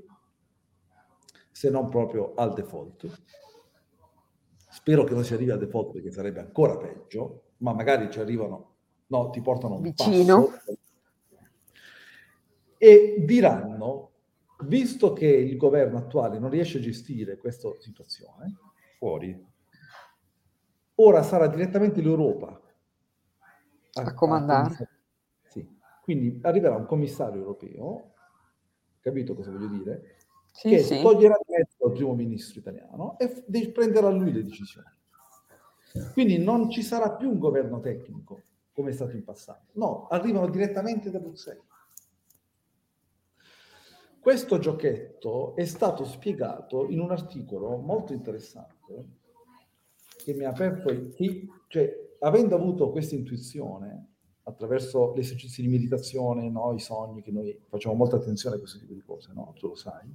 se 1.50 1.72
non 1.72 1.90
proprio 1.90 2.36
al 2.36 2.54
default. 2.54 3.10
Spero 4.88 5.03
che 5.03 5.13
non 5.13 5.25
si 5.25 5.34
arrivi 5.34 5.51
al 5.51 5.60
default 5.60 5.91
perché 5.91 6.12
sarebbe 6.12 6.39
ancora 6.39 6.77
peggio, 6.77 7.56
ma 7.58 7.74
magari 7.74 8.10
ci 8.10 8.22
arrivano 8.22 8.75
no, 9.08 9.29
ti 9.32 9.41
portano 9.41 9.75
un 9.75 9.82
Vicino. 9.82 10.46
passo 10.46 10.77
e 12.77 13.15
diranno, 13.20 14.12
visto 14.63 15.12
che 15.12 15.27
il 15.27 15.58
governo 15.58 15.98
attuale 15.98 16.39
non 16.39 16.50
riesce 16.50 16.77
a 16.77 16.82
gestire 16.82 17.36
questa 17.36 17.70
situazione, 17.79 18.56
fuori, 18.98 19.46
ora 20.96 21.22
sarà 21.22 21.48
direttamente 21.48 22.00
l'Europa 22.00 22.62
a, 23.91 24.01
a 24.01 24.13
comandare. 24.13 24.74
A 24.74 24.88
sì. 25.50 25.67
Quindi 26.01 26.39
arriverà 26.44 26.77
un 26.77 26.86
commissario 26.86 27.41
europeo, 27.41 28.13
capito 29.01 29.36
cosa 29.36 29.51
voglio 29.51 29.67
dire? 29.67 30.15
Sì, 30.53 30.70
che 30.70 30.79
sì. 30.79 31.01
toglierà 31.01 31.38
di 31.46 31.53
mezzo 31.58 31.76
primo 31.98 32.13
ministro 32.13 32.60
italiano 32.60 33.18
e 33.18 33.72
prenderà 33.72 34.10
lui 34.10 34.32
le 34.32 34.44
decisioni. 34.44 34.88
Quindi 36.13 36.38
non 36.38 36.70
ci 36.70 36.84
sarà 36.84 37.12
più 37.12 37.30
un 37.30 37.39
governo 37.39 37.80
tecnico, 37.80 38.42
come 38.74 38.92
è 38.92 38.94
stato 38.94 39.16
in 39.16 39.24
passato. 39.24 39.72
No, 39.74 40.08
arrivano 40.08 40.48
direttamente 40.50 41.10
da 41.10 41.20
Bruxelles. 41.20 41.66
Questo 44.20 44.60
giochetto 44.60 45.56
è 45.56 45.66
stato 45.66 46.04
spiegato 46.04 46.88
in 46.89 47.00
un 47.00 47.12
articolo 47.12 47.77
molto 47.77 48.13
interessante 48.13 49.06
che 50.18 50.34
mi 50.34 50.44
ha 50.44 50.50
aperto 50.50 50.92
i 50.92 51.13
chi, 51.13 51.50
cioè 51.68 51.89
avendo 52.20 52.56
avuto 52.56 52.92
questa 52.92 53.16
intuizione 53.16 54.08
attraverso 54.44 55.13
gli 55.16 55.20
esercizi 55.20 55.62
di 55.62 55.68
meditazione, 55.68 56.50
no, 56.50 56.74
i 56.74 56.80
sogni, 56.80 57.22
che 57.22 57.32
noi 57.32 57.58
facciamo 57.68 57.96
molta 57.96 58.18
attenzione 58.18 58.56
a 58.56 58.60
questo 58.60 58.80
tipo 58.80 58.94
di 58.94 59.01
cose, 59.01 59.32
no? 59.34 59.54
Tu 59.58 59.68
lo 59.68 59.75
sai. 59.75 60.13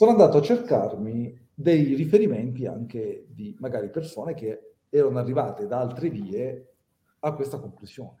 Sono 0.00 0.12
andato 0.12 0.38
a 0.38 0.40
cercarmi 0.40 1.48
dei 1.52 1.92
riferimenti 1.92 2.64
anche 2.64 3.26
di 3.28 3.54
magari 3.58 3.90
persone 3.90 4.32
che 4.32 4.76
erano 4.88 5.18
arrivate 5.18 5.66
da 5.66 5.80
altre 5.80 6.08
vie 6.08 6.72
a 7.18 7.34
questa 7.34 7.58
conclusione. 7.58 8.16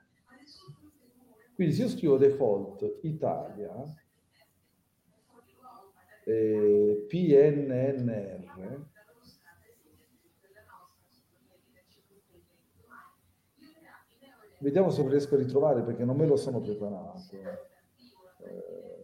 Quindi 1.54 1.72
se 1.72 1.84
io 1.84 1.88
scrivo 1.88 2.18
default 2.18 2.98
Italia, 3.00 3.72
eh, 6.24 7.06
PNNR, 7.08 8.86
vediamo 14.58 14.90
se 14.90 15.08
riesco 15.08 15.34
a 15.34 15.38
ritrovare 15.38 15.82
perché 15.82 16.04
non 16.04 16.18
me 16.18 16.26
lo 16.26 16.36
sono 16.36 16.60
preparato. 16.60 17.22
Eh, 18.44 18.99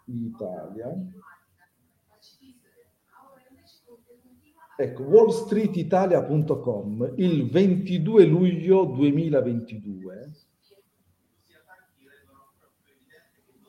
Italia. 0.05 0.95
Ecco, 4.77 5.03
wallstreetitalia.com 5.03 7.13
il 7.15 7.49
22 7.49 8.25
luglio 8.25 8.83
2022 8.85 10.31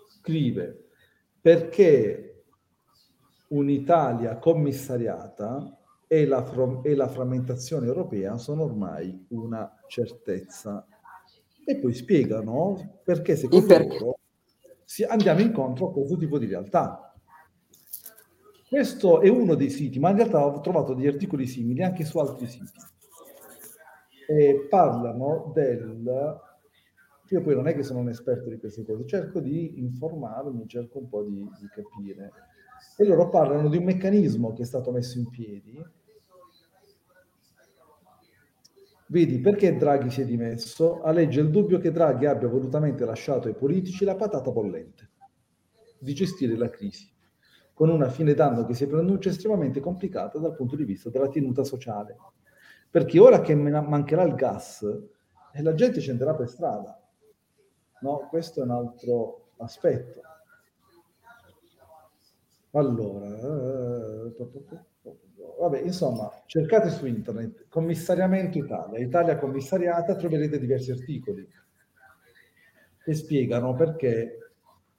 scrive 0.08 0.88
perché 1.40 2.35
un'Italia 3.48 4.38
commissariata 4.38 5.78
e 6.06 6.26
la, 6.26 6.44
e 6.82 6.94
la 6.94 7.08
frammentazione 7.08 7.86
europea 7.86 8.38
sono 8.38 8.64
ormai 8.64 9.26
una 9.30 9.82
certezza. 9.86 10.86
E 11.64 11.76
poi 11.78 11.94
spiegano 11.94 13.00
perché 13.02 13.34
secondo 13.34 13.66
perché? 13.66 13.98
loro 13.98 14.18
si, 14.84 15.02
andiamo 15.02 15.40
incontro 15.40 15.88
a 15.88 15.92
questo 15.92 16.16
tipo 16.16 16.38
di 16.38 16.46
realtà. 16.46 17.12
Questo 18.68 19.20
è 19.20 19.28
uno 19.28 19.54
dei 19.54 19.70
siti, 19.70 19.98
ma 19.98 20.10
in 20.10 20.16
realtà 20.16 20.44
ho 20.44 20.60
trovato 20.60 20.94
degli 20.94 21.08
articoli 21.08 21.46
simili 21.46 21.82
anche 21.82 22.04
su 22.04 22.18
altri 22.18 22.46
siti. 22.46 22.78
E 24.28 24.66
parlano 24.68 25.50
del... 25.54 26.40
Io 27.28 27.42
poi 27.42 27.54
non 27.54 27.66
è 27.66 27.74
che 27.74 27.82
sono 27.82 27.98
un 27.98 28.08
esperto 28.08 28.48
di 28.48 28.58
queste 28.58 28.84
cose, 28.84 29.04
cerco 29.06 29.40
di 29.40 29.80
informarmi, 29.80 30.68
cerco 30.68 30.98
un 30.98 31.08
po' 31.08 31.24
di, 31.24 31.34
di 31.34 31.66
capire. 31.74 32.30
E 32.96 33.04
loro 33.04 33.28
parlano 33.28 33.68
di 33.68 33.76
un 33.76 33.84
meccanismo 33.84 34.52
che 34.52 34.62
è 34.62 34.64
stato 34.66 34.90
messo 34.90 35.18
in 35.18 35.28
piedi. 35.28 35.82
Vedi, 39.08 39.40
perché 39.40 39.76
Draghi 39.76 40.10
si 40.10 40.22
è 40.22 40.24
dimesso? 40.24 41.02
Alleggia 41.02 41.40
il 41.40 41.50
dubbio 41.50 41.78
che 41.78 41.92
Draghi 41.92 42.26
abbia 42.26 42.48
volutamente 42.48 43.04
lasciato 43.04 43.46
ai 43.46 43.54
politici 43.54 44.04
la 44.04 44.16
patata 44.16 44.50
bollente 44.50 45.10
di 45.98 46.12
gestire 46.12 46.56
la 46.56 46.68
crisi 46.68 47.14
con 47.76 47.90
una 47.90 48.08
fine 48.08 48.32
d'anno 48.32 48.64
che 48.64 48.72
si 48.72 48.86
pronuncia 48.86 49.28
estremamente 49.28 49.80
complicata 49.80 50.38
dal 50.38 50.54
punto 50.54 50.76
di 50.76 50.84
vista 50.84 51.10
della 51.10 51.28
tenuta 51.28 51.62
sociale. 51.62 52.16
Perché 52.90 53.18
ora 53.18 53.42
che 53.42 53.54
mancherà 53.54 54.22
il 54.22 54.34
gas, 54.34 54.80
eh, 55.52 55.62
la 55.62 55.74
gente 55.74 56.00
scenderà 56.00 56.34
per 56.34 56.48
strada. 56.48 56.98
No, 58.00 58.28
questo 58.30 58.60
è 58.60 58.62
un 58.62 58.70
altro 58.70 59.50
aspetto. 59.58 60.22
Allora, 62.76 63.26
eh, 63.26 64.34
vabbè, 65.58 65.80
insomma, 65.80 66.30
cercate 66.44 66.90
su 66.90 67.06
internet 67.06 67.68
commissariamento 67.70 68.58
Italia, 68.58 68.98
Italia 68.98 69.38
commissariata, 69.38 70.14
troverete 70.14 70.58
diversi 70.58 70.90
articoli 70.90 71.48
che 73.02 73.14
spiegano 73.14 73.74
perché 73.74 74.38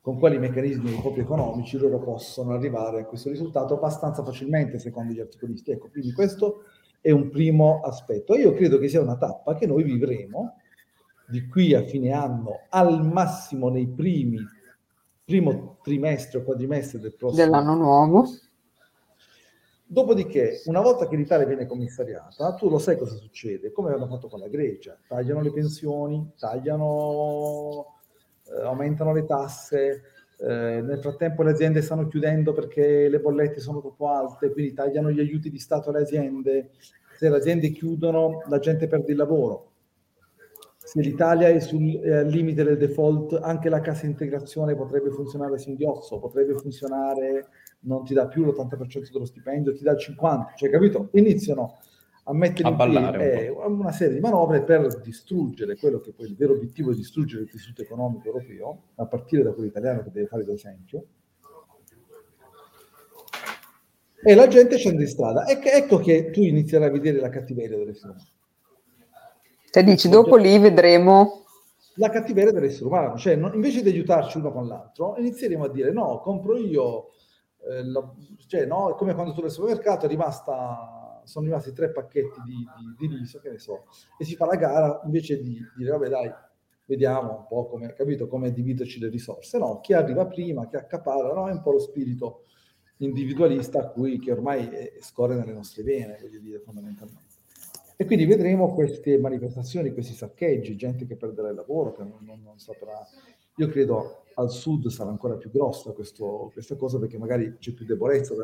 con 0.01 0.17
quali 0.17 0.39
meccanismi 0.39 0.99
proprio 1.01 1.23
economici 1.23 1.77
loro 1.77 1.99
possono 1.99 2.53
arrivare 2.53 3.01
a 3.01 3.05
questo 3.05 3.29
risultato 3.29 3.75
abbastanza 3.75 4.23
facilmente, 4.23 4.79
secondo 4.79 5.13
gli 5.13 5.19
articolisti. 5.19 5.71
Ecco, 5.71 5.89
quindi 5.89 6.13
questo 6.13 6.63
è 6.99 7.11
un 7.11 7.29
primo 7.29 7.81
aspetto. 7.81 8.35
Io 8.35 8.53
credo 8.53 8.79
che 8.79 8.87
sia 8.87 9.01
una 9.01 9.17
tappa 9.17 9.53
che 9.53 9.67
noi 9.67 9.83
vivremo 9.83 10.55
di 11.27 11.45
qui 11.47 11.75
a 11.75 11.83
fine 11.83 12.11
anno, 12.11 12.61
al 12.69 13.05
massimo 13.05 13.69
nei 13.69 13.87
primi 13.87 14.39
primo 15.27 15.79
trimestre 15.83 16.39
o 16.39 16.43
quadrimestre 16.43 16.99
del 16.99 17.13
prossimo 17.13 17.43
dell'anno 17.43 17.75
nuovo. 17.75 18.25
Dopodiché, 19.85 20.61
una 20.67 20.79
volta 20.79 21.05
che 21.09 21.17
l'Italia 21.17 21.45
viene 21.45 21.65
commissariata, 21.65 22.53
tu 22.53 22.69
lo 22.69 22.79
sai 22.79 22.97
cosa 22.97 23.17
succede, 23.17 23.73
come 23.73 23.91
hanno 23.91 24.07
fatto 24.07 24.29
con 24.29 24.39
la 24.39 24.47
Grecia, 24.47 24.97
tagliano 25.05 25.41
le 25.41 25.51
pensioni, 25.51 26.31
tagliano 26.39 27.97
eh, 28.45 28.61
aumentano 28.63 29.11
le 29.11 29.25
tasse, 29.25 30.03
eh, 30.39 30.81
nel 30.81 30.99
frattempo 31.01 31.43
le 31.43 31.51
aziende 31.51 31.81
stanno 31.81 32.07
chiudendo 32.07 32.53
perché 32.53 33.09
le 33.09 33.19
bollette 33.19 33.59
sono 33.59 33.81
troppo 33.81 34.07
alte, 34.07 34.49
quindi 34.51 34.73
tagliano 34.73 35.11
gli 35.11 35.19
aiuti 35.19 35.49
di 35.49 35.59
Stato 35.59 35.89
alle 35.89 36.03
aziende. 36.03 36.69
Se 37.17 37.27
le 37.27 37.35
aziende 37.35 37.71
chiudono, 37.71 38.43
la 38.47 38.59
gente 38.59 38.87
perde 38.87 39.11
il 39.11 39.17
lavoro. 39.17 39.71
Se 40.87 41.01
l'Italia 41.01 41.49
è 41.49 41.59
sul 41.59 42.01
eh, 42.01 42.23
limite 42.23 42.63
del 42.63 42.77
default, 42.77 43.37
anche 43.43 43.67
la 43.67 43.81
cassa 43.81 44.05
integrazione 44.05 44.73
potrebbe 44.73 45.11
funzionare 45.11 45.55
a 45.55 45.57
singhiozzo, 45.57 46.17
potrebbe 46.17 46.55
funzionare, 46.55 47.49
non 47.81 48.05
ti 48.05 48.13
dà 48.13 48.25
più 48.27 48.45
l'80% 48.45 49.11
dello 49.11 49.25
stipendio, 49.25 49.73
ti 49.73 49.83
dà 49.83 49.91
il 49.91 49.97
50%, 49.97 50.55
cioè 50.55 50.69
capito? 50.69 51.09
Iniziano 51.11 51.77
a 52.23 52.33
mettere 52.33 52.69
a 52.69 52.71
in 52.71 52.77
piedi 52.77 53.21
eh, 53.21 53.49
un 53.49 53.79
una 53.81 53.91
serie 53.91 54.13
di 54.13 54.21
manovre 54.21 54.63
per 54.63 55.01
distruggere 55.01 55.75
quello 55.75 55.99
che 55.99 56.13
poi 56.13 56.27
il 56.27 56.37
vero 56.37 56.53
obiettivo 56.53 56.91
è 56.91 56.95
distruggere 56.95 57.43
il 57.43 57.51
tessuto 57.51 57.81
economico 57.81 58.25
europeo, 58.27 58.83
a 58.95 59.05
partire 59.07 59.43
da 59.43 59.51
quello 59.51 59.67
italiano 59.67 60.03
che 60.03 60.11
deve 60.11 60.27
fare 60.27 60.45
da 60.45 60.53
esempio. 60.53 61.03
E 64.23 64.35
la 64.35 64.47
gente 64.47 64.77
scende 64.77 65.01
in 65.01 65.09
strada. 65.09 65.45
Ecco, 65.47 65.67
ecco 65.67 65.97
che 65.97 66.29
tu 66.29 66.39
inizierai 66.39 66.87
a 66.87 66.91
vedere 66.91 67.19
la 67.19 67.27
cattiveria 67.27 67.75
dell'essere 67.75 68.13
umano. 68.13 68.35
Te 69.77 69.83
dici, 69.83 70.09
dopo 70.09 70.37
lì 70.37 70.57
vedremo 70.57 71.43
la 71.97 72.09
cattiveria 72.09 72.51
dell'essere 72.51 72.85
umano, 72.85 73.15
cioè 73.15 73.35
no, 73.35 73.53
invece 73.53 73.83
di 73.83 73.89
aiutarci 73.89 74.39
uno 74.39 74.51
con 74.51 74.67
l'altro, 74.67 75.15
inizieremo 75.17 75.65
a 75.65 75.69
dire 75.69 75.91
no, 75.91 76.19
compro 76.19 76.57
io, 76.57 77.09
eh, 77.69 77.85
la, 77.85 78.11
cioè 78.47 78.65
no, 78.65 78.89
è 78.89 78.95
come 78.95 79.13
quando 79.13 79.35
tu 79.35 79.41
al 79.41 79.51
supermercato 79.51 80.07
è 80.07 80.09
rimasta 80.09 81.21
sono 81.25 81.45
rimasti 81.45 81.73
tre 81.73 81.91
pacchetti 81.91 82.41
di, 82.43 82.55
di, 82.97 83.07
di, 83.07 83.17
riso, 83.17 83.37
che 83.39 83.51
ne 83.51 83.59
so, 83.59 83.83
e 84.17 84.25
si 84.25 84.35
fa 84.35 84.47
la 84.47 84.55
gara 84.55 84.99
invece 85.05 85.39
di 85.39 85.61
dire, 85.77 85.91
vabbè 85.91 86.09
dai, 86.09 86.33
vediamo 86.85 87.37
un 87.37 87.45
po' 87.47 87.67
come, 87.67 87.93
capito, 87.93 88.27
come 88.27 88.51
dividerci 88.51 88.99
le 88.99 89.09
risorse, 89.09 89.59
no? 89.59 89.79
Chi 89.81 89.93
arriva 89.93 90.25
prima, 90.25 90.65
chi 90.65 90.75
accapara, 90.75 91.31
no? 91.33 91.49
È 91.49 91.51
un 91.51 91.61
po' 91.61 91.73
lo 91.73 91.79
spirito 91.79 92.45
individualista 92.97 93.79
a 93.79 93.87
cui, 93.89 94.17
che 94.17 94.31
ormai 94.31 94.71
scorre 95.01 95.35
nelle 95.35 95.53
nostre 95.53 95.83
vene, 95.83 96.17
voglio 96.19 96.39
dire, 96.39 96.57
fondamentalmente. 96.61 97.26
E 97.99 98.05
quindi 98.05 98.25
vedremo 98.25 98.75
queste 98.75 99.17
manifestazioni, 99.17 99.91
questi 99.91 100.13
saccheggi, 100.13 100.75
gente 100.75 101.07
che 101.07 101.15
perderà 101.15 101.49
il 101.49 101.55
lavoro, 101.55 101.93
che 101.93 102.03
non, 102.03 102.19
non, 102.21 102.41
non 102.43 102.59
saprà... 102.59 102.93
Io 103.55 103.67
credo 103.69 104.25
al 104.35 104.51
sud 104.51 104.87
sarà 104.89 105.09
ancora 105.09 105.35
più 105.35 105.49
grossa 105.49 105.91
questo, 105.93 106.51
questa 106.53 106.75
cosa 106.75 106.99
perché 106.99 107.17
magari 107.17 107.57
c'è 107.57 107.71
più 107.73 107.85
debolezza 107.85 108.35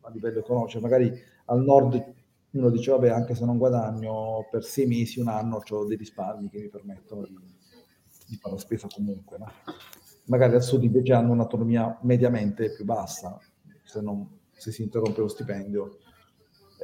a 0.00 0.10
livello 0.10 0.38
economico, 0.38 0.70
cioè 0.70 0.80
magari 0.80 1.12
al 1.44 1.62
nord 1.62 2.14
uno 2.52 2.70
dice 2.70 2.90
vabbè 2.90 3.10
anche 3.10 3.34
se 3.34 3.44
non 3.44 3.58
guadagno 3.58 4.46
per 4.50 4.64
sei 4.64 4.86
mesi, 4.86 5.20
un 5.20 5.28
anno 5.28 5.62
ho 5.66 5.84
dei 5.84 5.96
risparmi 5.98 6.48
che 6.48 6.58
mi 6.58 6.68
permettono 6.68 7.26
di, 7.26 7.36
di 8.28 8.36
fare 8.36 8.54
la 8.54 8.60
spesa 8.60 8.88
comunque. 8.90 9.36
No? 9.36 9.50
Magari 10.26 10.54
al 10.54 10.62
sud 10.62 10.84
invece 10.84 11.12
hanno 11.12 11.32
un'autonomia 11.32 11.98
mediamente 12.02 12.72
più 12.72 12.86
bassa, 12.86 13.38
se, 13.82 14.00
non, 14.00 14.38
se 14.52 14.72
si 14.72 14.82
interrompe 14.82 15.20
lo 15.20 15.28
stipendio, 15.28 15.98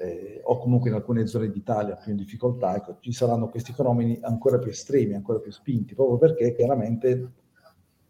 eh, 0.01 0.41
o 0.45 0.59
comunque 0.59 0.91
in 0.91 0.97
alcune 0.97 1.27
zone 1.27 1.51
d'Italia 1.51 1.97
più 1.97 2.13
in 2.13 2.17
difficoltà, 2.17 2.77
ecco, 2.77 2.99
ci 3.01 3.13
saranno 3.13 3.49
questi 3.49 3.73
fenomeni 3.73 4.19
ancora 4.23 4.59
più 4.59 4.71
estremi, 4.71 5.15
ancora 5.15 5.39
più 5.39 5.51
spinti, 5.51 5.95
proprio 5.95 6.19
perché 6.19 6.55
chiaramente 6.55 7.33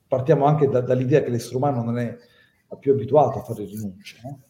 partiamo 0.06 0.44
anche 0.44 0.68
da, 0.68 0.80
dall'idea 0.80 1.22
che 1.22 1.30
l'essere 1.30 1.56
umano 1.56 1.82
non 1.82 1.98
è 1.98 2.16
più 2.78 2.92
abituato 2.92 3.38
a 3.38 3.42
fare 3.42 3.64
rinunce. 3.64 4.20
No? 4.22 4.40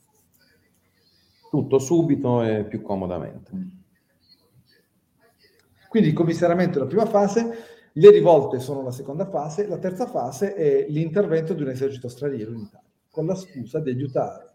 Tutto 1.51 1.79
subito 1.79 2.43
e 2.43 2.65
più 2.65 2.83
comodamente. 2.83 3.51
Quindi 5.89 6.11
il 6.11 6.15
commissariamento 6.15 6.79
è 6.79 6.83
la 6.83 6.89
prima 6.89 7.07
fase, 7.07 7.51
le 7.93 8.11
rivolte 8.11 8.61
sono 8.61 8.83
la 8.83 8.91
seconda 8.91 9.27
fase, 9.27 9.67
la 9.67 9.79
terza 9.79 10.07
fase 10.07 10.55
è 10.55 10.87
l'intervento 10.89 11.55
di 11.55 11.63
un 11.63 11.71
esercito 11.71 12.09
straniero 12.09 12.53
in 12.53 12.59
Italia, 12.59 12.91
con 13.11 13.25
la 13.25 13.35
scusa 13.35 13.81
di 13.81 13.91
aiutare 13.91 14.48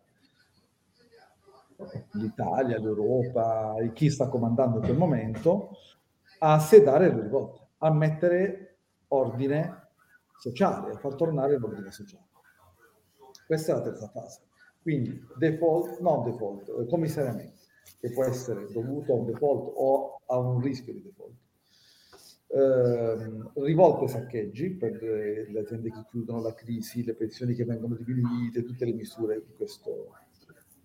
l'Italia, 2.12 2.80
l'Europa, 2.80 3.76
chi 3.94 4.10
sta 4.10 4.28
comandando 4.28 4.78
in 4.78 4.84
quel 4.84 4.98
momento, 4.98 5.78
a 6.40 6.60
sedare 6.60 7.14
le 7.14 7.22
rivolte, 7.22 7.68
a 7.80 7.92
mettere 7.92 8.78
ordine 9.10 9.90
sociale, 10.38 10.94
a 10.94 10.98
far 10.98 11.16
tornare 11.16 11.58
l'ordine 11.58 11.92
sociale. 11.92 12.26
Questa 13.46 13.72
è 13.72 13.76
la 13.76 13.82
terza 13.82 14.08
fase. 14.10 14.42
Quindi 14.82 15.26
default, 15.38 16.00
non 16.00 16.24
default, 16.24 16.68
eh, 16.68 16.88
commissariamento, 16.88 17.62
che 18.00 18.12
può 18.12 18.26
essere 18.26 18.68
dovuto 18.72 19.14
a 19.14 19.16
un 19.16 19.26
default 19.26 19.72
o 19.76 20.22
a 20.26 20.38
un 20.38 20.60
rischio 20.60 20.92
di 20.92 21.02
default. 21.02 21.34
Eh, 22.48 23.62
rivolte 23.64 24.08
saccheggi 24.10 24.72
per 24.72 25.02
le 25.02 25.60
aziende 25.60 25.90
che 25.90 26.04
chiudono 26.10 26.42
la 26.42 26.54
crisi, 26.54 27.04
le 27.04 27.16
pensioni 27.16 27.56
che 27.56 27.64
vengono 27.64 27.96
diminuite, 27.96 28.64
tutte 28.64 28.86
le 28.86 28.94
misure 28.94 29.42
di 29.46 29.54
questo 29.56 30.12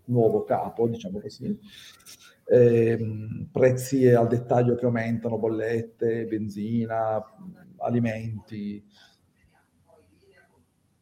nuovo 0.09 0.45
capo, 0.45 0.87
diciamo 0.87 1.21
così. 1.21 1.59
Eh, 2.51 3.47
prezzi 3.51 4.07
al 4.09 4.27
dettaglio 4.27 4.75
che 4.75 4.85
aumentano, 4.85 5.39
bollette, 5.39 6.27
benzina, 6.27 7.23
alimenti. 7.79 8.85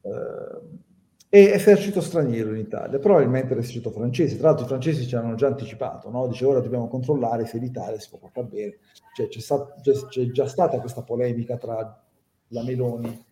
Eh, 0.02 0.84
e 1.28 1.50
esercito 1.50 2.00
straniero 2.00 2.54
in 2.54 2.60
Italia, 2.60 2.98
probabilmente 2.98 3.54
l'esercito 3.54 3.90
francese. 3.90 4.38
Tra 4.38 4.48
l'altro 4.48 4.64
i 4.64 4.68
francesi 4.68 5.06
ci 5.06 5.16
hanno 5.16 5.34
già 5.34 5.48
anticipato, 5.48 6.08
no? 6.08 6.28
dice 6.28 6.46
ora 6.46 6.60
dobbiamo 6.60 6.88
controllare 6.88 7.46
se 7.46 7.58
l'Italia 7.58 7.98
si 7.98 8.08
può 8.08 8.18
portare 8.18 8.46
bene. 8.46 8.78
Cioè, 9.14 9.28
c'è, 9.28 9.40
stat- 9.40 10.08
c'è, 10.08 10.30
già 10.30 10.46
stata 10.46 10.78
questa 10.78 11.02
polemica 11.02 11.56
tra 11.56 12.02
la 12.48 12.62
Meloni 12.62 13.24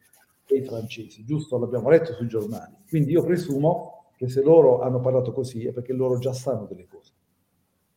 e 0.47 0.57
i 0.57 0.65
francesi, 0.65 1.25
giusto? 1.25 1.57
L'abbiamo 1.57 1.89
letto 1.89 2.13
sui 2.15 2.27
giornali. 2.27 2.75
Quindi 2.89 3.13
io 3.13 3.23
presumo 3.23 3.94
che 4.17 4.29
se 4.29 4.43
loro 4.43 4.81
hanno 4.81 5.01
parlato 5.01 5.33
così 5.33 5.67
è 5.67 5.73
perché 5.73 5.93
loro 5.93 6.19
già 6.19 6.33
sanno 6.33 6.67
delle 6.67 6.87
cose. 6.87 7.13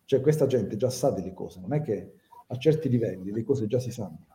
Cioè 0.06 0.22
questa 0.22 0.48
gente 0.48 0.78
già 0.78 0.90
sa 0.90 1.12
delle 1.12 1.34
cose, 1.34 1.60
non 1.60 1.74
è 1.74 1.82
che 1.82 2.14
a 2.48 2.58
certi 2.58 2.90
livelli 2.90 3.32
le 3.32 3.44
cose 3.44 3.68
già 3.68 3.80
si 3.80 3.92
sanno. 3.92 4.26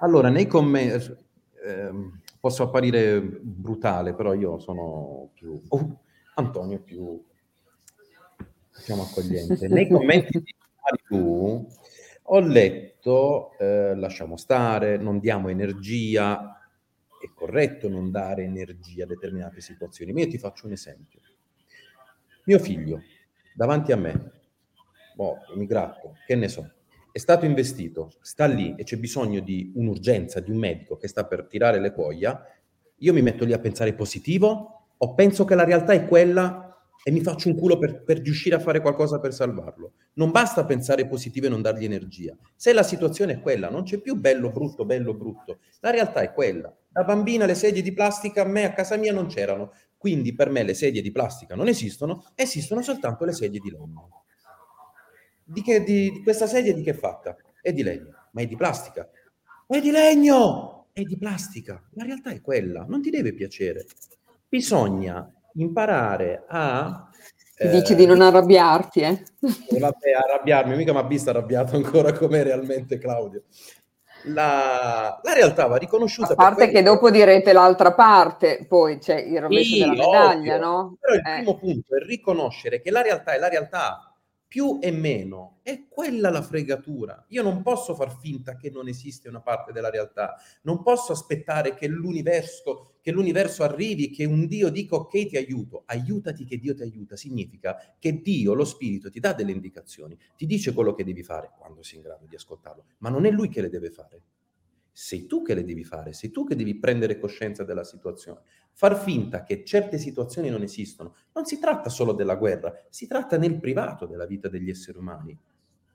Allora, 0.00 0.28
nei 0.28 0.46
commenti... 0.46 1.16
Ehm 1.64 2.20
posso 2.46 2.62
apparire 2.62 3.20
brutale, 3.20 4.14
però 4.14 4.32
io 4.32 4.60
sono 4.60 5.30
più... 5.34 5.60
Oh, 5.66 5.98
Antonio 6.34 6.76
è 6.76 6.80
più, 6.80 7.20
diciamo, 8.76 9.02
accogliente. 9.02 9.66
Nei 9.68 9.88
commenti 9.88 10.38
di 10.38 10.54
tu 11.08 11.66
ho 12.28 12.38
letto 12.38 13.58
eh, 13.58 13.96
lasciamo 13.96 14.36
stare, 14.36 14.96
non 14.96 15.18
diamo 15.18 15.48
energia, 15.48 16.55
è 17.20 17.30
corretto 17.34 17.88
non 17.88 18.10
dare 18.10 18.44
energia 18.44 19.04
a 19.04 19.06
determinate 19.06 19.60
situazioni, 19.60 20.12
ma 20.12 20.20
io 20.20 20.28
ti 20.28 20.38
faccio 20.38 20.66
un 20.66 20.72
esempio. 20.72 21.20
Mio 22.44 22.58
figlio, 22.58 23.02
davanti 23.54 23.92
a 23.92 23.96
me, 23.96 24.32
boh, 25.14 25.38
mi 25.56 25.66
che 25.66 26.34
ne 26.34 26.48
so, 26.48 26.70
è 27.10 27.18
stato 27.18 27.46
investito, 27.46 28.12
sta 28.20 28.46
lì 28.46 28.74
e 28.76 28.84
c'è 28.84 28.98
bisogno 28.98 29.40
di 29.40 29.72
un'urgenza, 29.74 30.40
di 30.40 30.50
un 30.50 30.58
medico 30.58 30.96
che 30.96 31.08
sta 31.08 31.24
per 31.24 31.46
tirare 31.46 31.80
le 31.80 31.92
cuoia, 31.92 32.44
io 32.98 33.12
mi 33.12 33.22
metto 33.22 33.44
lì 33.44 33.52
a 33.52 33.58
pensare 33.58 33.94
positivo 33.94 34.90
o 34.96 35.14
penso 35.14 35.44
che 35.44 35.54
la 35.54 35.64
realtà 35.64 35.92
è 35.92 36.06
quella 36.06 36.65
e 37.02 37.10
mi 37.10 37.20
faccio 37.20 37.48
un 37.48 37.56
culo 37.56 37.78
per, 37.78 38.02
per, 38.02 38.20
riuscire 38.20 38.56
a 38.56 38.58
fare 38.58 38.80
qualcosa 38.80 39.20
per 39.20 39.32
salvarlo. 39.32 39.92
Non 40.14 40.30
basta 40.30 40.64
pensare 40.64 41.06
positivo 41.06 41.46
e 41.46 41.48
non 41.48 41.62
dargli 41.62 41.84
energia. 41.84 42.36
Se 42.54 42.72
la 42.72 42.82
situazione 42.82 43.34
è 43.34 43.40
quella, 43.40 43.70
non 43.70 43.84
c'è 43.84 43.98
più 43.98 44.16
bello, 44.16 44.50
brutto, 44.50 44.84
bello, 44.84 45.14
brutto. 45.14 45.60
La 45.80 45.90
realtà 45.90 46.20
è 46.20 46.32
quella. 46.32 46.74
Da 46.88 47.04
bambina 47.04 47.46
le 47.46 47.54
sedie 47.54 47.82
di 47.82 47.92
plastica 47.92 48.42
a 48.42 48.46
me, 48.46 48.64
a 48.64 48.72
casa 48.72 48.96
mia, 48.96 49.12
non 49.12 49.26
c'erano. 49.26 49.72
Quindi 49.96 50.34
per 50.34 50.50
me 50.50 50.62
le 50.62 50.74
sedie 50.74 51.02
di 51.02 51.12
plastica 51.12 51.54
non 51.54 51.68
esistono, 51.68 52.24
esistono 52.34 52.82
soltanto 52.82 53.24
le 53.24 53.32
sedie 53.32 53.60
di 53.60 53.70
legno. 53.70 54.24
Di, 55.44 55.62
che, 55.62 55.84
di, 55.84 56.10
di 56.10 56.22
questa 56.22 56.46
sedia 56.46 56.74
di 56.74 56.82
che 56.82 56.90
è 56.90 56.94
fatta? 56.94 57.36
È 57.62 57.72
di 57.72 57.82
legno, 57.82 58.28
ma 58.32 58.40
è 58.42 58.46
di 58.46 58.56
plastica. 58.56 59.08
È 59.66 59.80
di 59.80 59.90
legno! 59.90 60.88
È 60.92 61.02
di 61.02 61.18
plastica. 61.18 61.82
La 61.92 62.04
realtà 62.04 62.30
è 62.30 62.40
quella, 62.40 62.84
non 62.88 63.02
ti 63.02 63.10
deve 63.10 63.34
piacere. 63.34 63.84
Bisogna 64.48 65.30
imparare 65.56 66.44
a... 66.48 67.08
Eh, 67.58 67.70
Dici 67.70 67.94
di 67.94 68.04
non 68.04 68.20
arrabbiarti, 68.20 69.00
eh? 69.00 69.22
Vabbè, 69.78 70.12
arrabbiarmi, 70.12 70.76
mica 70.76 70.92
mi 70.92 70.98
ha 70.98 71.04
visto 71.04 71.30
arrabbiato 71.30 71.76
ancora 71.76 72.12
come 72.12 72.42
realmente 72.42 72.98
Claudio. 72.98 73.44
La, 74.24 75.20
la, 75.22 75.32
realtà 75.32 75.66
va 75.66 75.76
riconosciuta. 75.76 76.32
A 76.32 76.36
parte 76.36 76.68
che 76.68 76.82
dopo 76.82 77.10
direte 77.10 77.52
l'altra 77.52 77.92
parte, 77.94 78.66
poi 78.68 78.98
c'è 78.98 79.20
il 79.20 79.40
rovescio 79.40 79.74
sì, 79.74 79.80
della 79.80 79.92
medaglia, 79.92 80.54
ovvio. 80.54 80.58
no? 80.58 80.96
Però 81.00 81.14
il 81.14 81.20
eh. 81.20 81.34
primo 81.36 81.56
punto 81.56 81.96
è 81.96 82.04
riconoscere 82.04 82.80
che 82.82 82.90
la 82.90 83.02
realtà 83.02 83.32
è 83.32 83.38
la 83.38 83.48
realtà 83.48 84.05
più 84.48 84.78
e 84.80 84.90
meno, 84.90 85.58
è 85.62 85.86
quella 85.88 86.30
la 86.30 86.42
fregatura. 86.42 87.24
Io 87.28 87.42
non 87.42 87.62
posso 87.62 87.94
far 87.94 88.16
finta 88.18 88.56
che 88.56 88.70
non 88.70 88.88
esiste 88.88 89.28
una 89.28 89.40
parte 89.40 89.72
della 89.72 89.90
realtà, 89.90 90.36
non 90.62 90.82
posso 90.82 91.12
aspettare 91.12 91.74
che 91.74 91.88
l'universo, 91.88 92.96
che 93.00 93.10
l'universo 93.10 93.64
arrivi, 93.64 94.10
che 94.10 94.24
un 94.24 94.46
Dio 94.46 94.68
dica 94.70 94.94
ok 94.94 95.26
ti 95.26 95.36
aiuto, 95.36 95.82
aiutati 95.86 96.44
che 96.44 96.58
Dio 96.58 96.74
ti 96.74 96.82
aiuta, 96.82 97.16
significa 97.16 97.76
che 97.98 98.20
Dio, 98.20 98.54
lo 98.54 98.64
Spirito, 98.64 99.10
ti 99.10 99.20
dà 99.20 99.32
delle 99.32 99.52
indicazioni, 99.52 100.16
ti 100.36 100.46
dice 100.46 100.72
quello 100.72 100.94
che 100.94 101.04
devi 101.04 101.22
fare 101.22 101.50
quando 101.58 101.82
sei 101.82 101.96
in 101.96 102.02
grado 102.02 102.26
di 102.26 102.36
ascoltarlo, 102.36 102.84
ma 102.98 103.08
non 103.08 103.26
è 103.26 103.30
Lui 103.30 103.48
che 103.48 103.60
le 103.60 103.68
deve 103.68 103.90
fare 103.90 104.22
sei 104.98 105.26
tu 105.26 105.42
che 105.42 105.52
le 105.52 105.62
devi 105.62 105.84
fare, 105.84 106.14
sei 106.14 106.30
tu 106.30 106.46
che 106.46 106.56
devi 106.56 106.78
prendere 106.78 107.18
coscienza 107.18 107.64
della 107.64 107.84
situazione. 107.84 108.40
Far 108.72 108.98
finta 108.98 109.42
che 109.42 109.62
certe 109.62 109.98
situazioni 109.98 110.48
non 110.48 110.62
esistono. 110.62 111.16
Non 111.34 111.44
si 111.44 111.58
tratta 111.58 111.90
solo 111.90 112.12
della 112.12 112.36
guerra, 112.36 112.72
si 112.88 113.06
tratta 113.06 113.36
nel 113.36 113.60
privato 113.60 114.06
della 114.06 114.24
vita 114.24 114.48
degli 114.48 114.70
esseri 114.70 114.96
umani. 114.96 115.38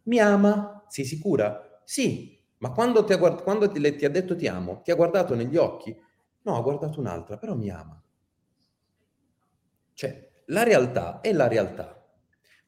Mi 0.04 0.20
ama? 0.20 0.86
Sei 0.88 1.04
sicura? 1.04 1.82
Sì, 1.84 2.40
ma 2.60 2.70
quando 2.74 3.04
ti 3.04 3.14
ha, 3.14 3.18
guard- 3.18 3.42
quando 3.42 3.72
ti, 3.72 3.96
ti 3.96 4.06
ha 4.06 4.10
detto 4.10 4.36
ti 4.36 4.48
amo, 4.48 4.82
ti 4.84 4.92
ha 4.92 4.96
guardato 4.96 5.34
negli 5.34 5.58
occhi? 5.58 6.00
No, 6.44 6.56
ha 6.56 6.62
guardato 6.62 7.00
un'altra, 7.00 7.38
però 7.38 7.56
mi 7.56 7.72
ama. 7.72 8.00
Cioè, 9.96 10.32
la 10.46 10.62
realtà 10.62 11.22
è 11.22 11.34
la 11.34 11.48
realtà. 11.48 12.08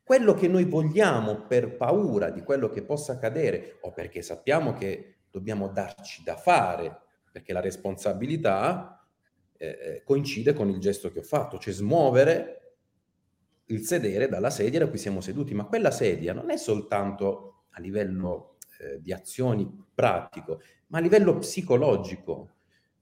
Quello 0.01 0.33
che 0.33 0.47
noi 0.47 0.65
vogliamo 0.65 1.45
per 1.45 1.77
paura 1.77 2.31
di 2.31 2.41
quello 2.41 2.69
che 2.69 2.81
possa 2.81 3.13
accadere 3.13 3.77
o 3.81 3.91
perché 3.91 4.23
sappiamo 4.23 4.73
che 4.73 5.17
dobbiamo 5.33 5.69
darci 5.69 6.21
da 6.23 6.35
fare, 6.35 7.01
perché 7.31 7.53
la 7.53 7.59
responsabilità 7.59 9.03
eh, 9.57 9.67
eh, 9.67 10.03
coincide 10.05 10.53
con 10.53 10.69
il 10.69 10.77
gesto 10.77 11.11
che 11.11 11.19
ho 11.19 11.23
fatto, 11.23 11.57
cioè 11.57 11.73
smuovere 11.73 12.59
il 13.67 13.81
sedere 13.81 14.29
dalla 14.29 14.51
sedia 14.51 14.77
da 14.77 14.87
cui 14.87 14.99
siamo 14.99 15.21
seduti, 15.21 15.55
ma 15.55 15.65
quella 15.65 15.89
sedia 15.89 16.33
non 16.33 16.51
è 16.51 16.57
soltanto 16.57 17.63
a 17.71 17.81
livello 17.81 18.57
eh, 18.77 19.01
di 19.01 19.11
azioni 19.11 19.67
pratico, 19.91 20.61
ma 20.87 20.99
a 20.99 21.01
livello 21.01 21.39
psicologico. 21.39 22.57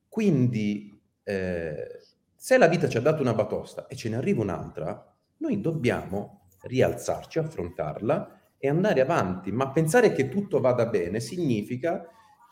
Quindi 0.08 0.98
eh, 1.24 2.00
se 2.34 2.58
la 2.58 2.68
vita 2.68 2.88
ci 2.88 2.96
ha 2.96 3.02
dato 3.02 3.22
una 3.22 3.34
batosta 3.34 3.88
e 3.88 3.98
ce 3.98 4.08
ne 4.08 4.16
arriva 4.16 4.42
un'altra, 4.42 5.14
noi 5.38 5.60
dobbiamo 5.60 6.48
rialzarci, 6.62 7.40
affrontarla 7.40 8.40
e 8.58 8.70
andare 8.70 9.02
avanti, 9.02 9.52
ma 9.52 9.72
pensare 9.72 10.14
che 10.14 10.30
tutto 10.30 10.62
vada 10.62 10.86
bene 10.86 11.20
significa 11.20 12.08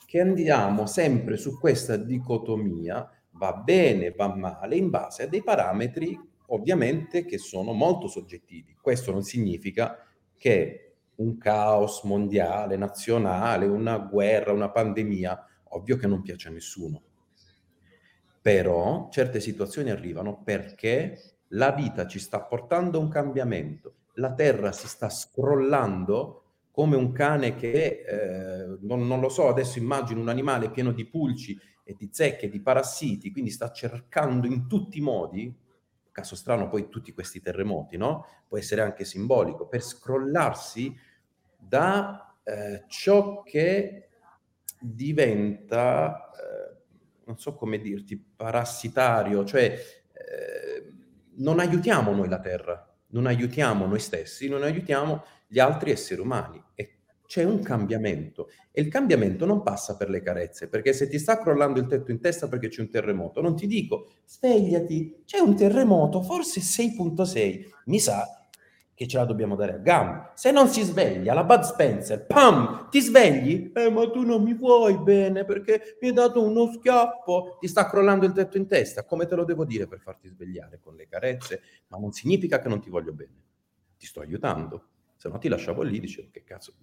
che 0.06 0.20
andiamo 0.20 0.86
sempre 0.86 1.38
su 1.38 1.60
questa 1.60 1.96
dicotomia, 1.96 3.10
va 3.32 3.54
bene, 3.54 4.12
va 4.12 4.36
male, 4.36 4.76
in 4.76 4.90
base 4.90 5.24
a 5.24 5.28
dei 5.28 5.44
parametri 5.44 6.18
ovviamente 6.48 7.26
che 7.26 7.38
sono 7.38 7.74
molto 7.74 8.08
soggettivi. 8.08 8.76
Questo 8.80 9.12
non 9.12 9.24
significa 9.24 10.04
che 10.38 10.96
un 11.16 11.38
caos 11.38 12.04
mondiale, 12.04 12.78
nazionale, 12.78 13.66
una 13.66 13.98
guerra, 13.98 14.54
una 14.54 14.72
pandemia, 14.72 15.46
ovvio 15.70 15.98
che 15.98 16.08
non 16.08 16.22
piace 16.22 16.48
a 16.48 16.52
nessuno. 16.52 17.02
Però 18.42 19.10
certe 19.12 19.40
situazioni 19.40 19.90
arrivano 19.90 20.42
perché 20.44 21.38
la 21.50 21.72
vita 21.72 22.08
ci 22.08 22.20
sta 22.20 22.42
portando 22.42 22.98
a 22.98 23.02
un 23.02 23.10
cambiamento, 23.10 23.96
la 24.16 24.34
terra 24.34 24.72
si 24.72 24.88
sta 24.88 25.10
scrollando 25.10 26.39
come 26.80 26.96
un 26.96 27.12
cane 27.12 27.56
che, 27.56 28.06
eh, 28.08 28.78
non, 28.84 29.06
non, 29.06 29.20
lo 29.20 29.28
so, 29.28 29.50
adesso 29.50 29.80
immagino 29.80 30.22
un 30.22 30.30
animale 30.30 30.72
pieno 30.72 30.94
di 30.94 31.04
pulci 31.04 31.60
e 31.84 31.94
di 31.98 32.08
zecche, 32.10 32.48
di 32.48 32.62
parassiti, 32.62 33.34
quindi 33.34 33.52
sta 33.52 33.70
cercando 33.70 34.48
in 34.48 34.66
tutti 34.66 35.00
i 35.00 35.02
modi, 35.02 35.54
caso 36.10 36.38
strano 36.38 36.70
poi 36.70 36.88
tutti 36.88 37.12
questi 37.12 37.42
terremoti, 37.42 37.98
no? 37.98 38.26
Può 38.48 38.58
essere 38.58 38.80
anche 38.80 39.04
simbolico, 39.04 39.68
per 39.68 39.84
scrollarsi 39.84 40.96
da 41.58 42.34
eh, 42.46 42.86
ciò 42.88 43.44
che 43.44 44.08
diventa, 44.80 46.32
eh, 46.32 46.78
non 47.26 47.38
so 47.38 47.56
come 47.56 47.80
dirti, 47.80 48.16
parassitario, 48.18 49.44
cioè 49.44 49.66
eh, 50.14 50.94
non 51.40 51.60
aiutiamo 51.60 52.14
noi 52.14 52.30
la 52.30 52.40
Terra, 52.40 52.90
non 53.08 53.26
aiutiamo 53.26 53.86
noi 53.86 54.00
stessi, 54.00 54.48
non 54.48 54.64
aiutiamo 54.64 55.26
gli 55.50 55.60
altri 55.60 55.92
esseri 55.92 56.22
umani 56.22 56.64
e 56.76 57.00
c'è 57.26 57.44
un 57.44 57.62
cambiamento 57.62 58.50
e 58.72 58.82
il 58.82 58.88
cambiamento 58.88 59.46
non 59.46 59.62
passa 59.62 59.98
per 59.98 60.10
le 60.10 60.22
carezze, 60.22 60.68
perché 60.68 60.94
se 60.94 61.08
ti 61.08 61.20
sta 61.20 61.40
crollando 61.40 61.80
il 61.80 61.88
tetto 61.88 62.12
in 62.12 62.20
testa 62.20 62.48
perché 62.48 62.70
c'è 62.70 62.82
un 62.82 62.90
terremoto, 62.90 63.42
non 63.42 63.56
ti 63.56 63.68
dico 63.68 64.10
svegliati, 64.26 65.24
c'è 65.26 65.40
un 65.40 65.56
terremoto, 65.56 66.22
forse 66.22 66.62
6.6, 66.62 67.66
mi 67.86 68.00
sa 68.00 68.48
che 68.96 69.08
ce 69.08 69.18
la 69.18 69.26
dobbiamo 69.26 69.56
dare 69.56 69.76
a 69.76 69.78
gambe. 69.78 70.32
Se 70.34 70.52
non 70.52 70.68
si 70.68 70.82
sveglia, 70.82 71.34
la 71.34 71.46
Bud 71.46 71.62
Spencer, 71.62 72.26
pam, 72.26 72.90
ti 72.90 73.00
svegli? 73.00 73.72
Eh, 73.74 73.90
ma 73.90 74.10
tu 74.10 74.24
non 74.24 74.44
mi 74.44 74.54
vuoi 74.54 74.98
bene 74.98 75.46
perché 75.46 75.98
mi 76.02 76.10
hai 76.10 76.14
dato 76.14 76.44
uno 76.44 76.70
schiaffo, 76.70 77.58
ti 77.62 77.68
sta 77.70 77.88
crollando 77.88 78.26
il 78.26 78.34
tetto 78.34 78.58
in 78.58 78.68
testa. 78.68 79.06
Come 79.06 79.26
te 79.26 79.36
lo 79.36 79.46
devo 79.46 79.64
dire 79.64 79.88
per 79.88 80.02
farti 80.02 80.28
svegliare 80.28 80.80
con 80.80 80.96
le 80.96 81.08
carezze? 81.08 81.62
Ma 81.88 81.98
non 81.98 82.12
significa 82.12 82.60
che 82.60 82.68
non 82.68 82.82
ti 82.82 82.90
voglio 82.90 83.14
bene. 83.14 83.42
Ti 83.98 84.06
sto 84.06 84.20
aiutando. 84.20 84.88
Se 85.20 85.28
no 85.28 85.38
ti 85.38 85.50
lasciavo 85.50 85.82
lì, 85.82 86.00
dicevo, 86.00 86.30
che 86.32 86.46
cazzo, 86.46 86.74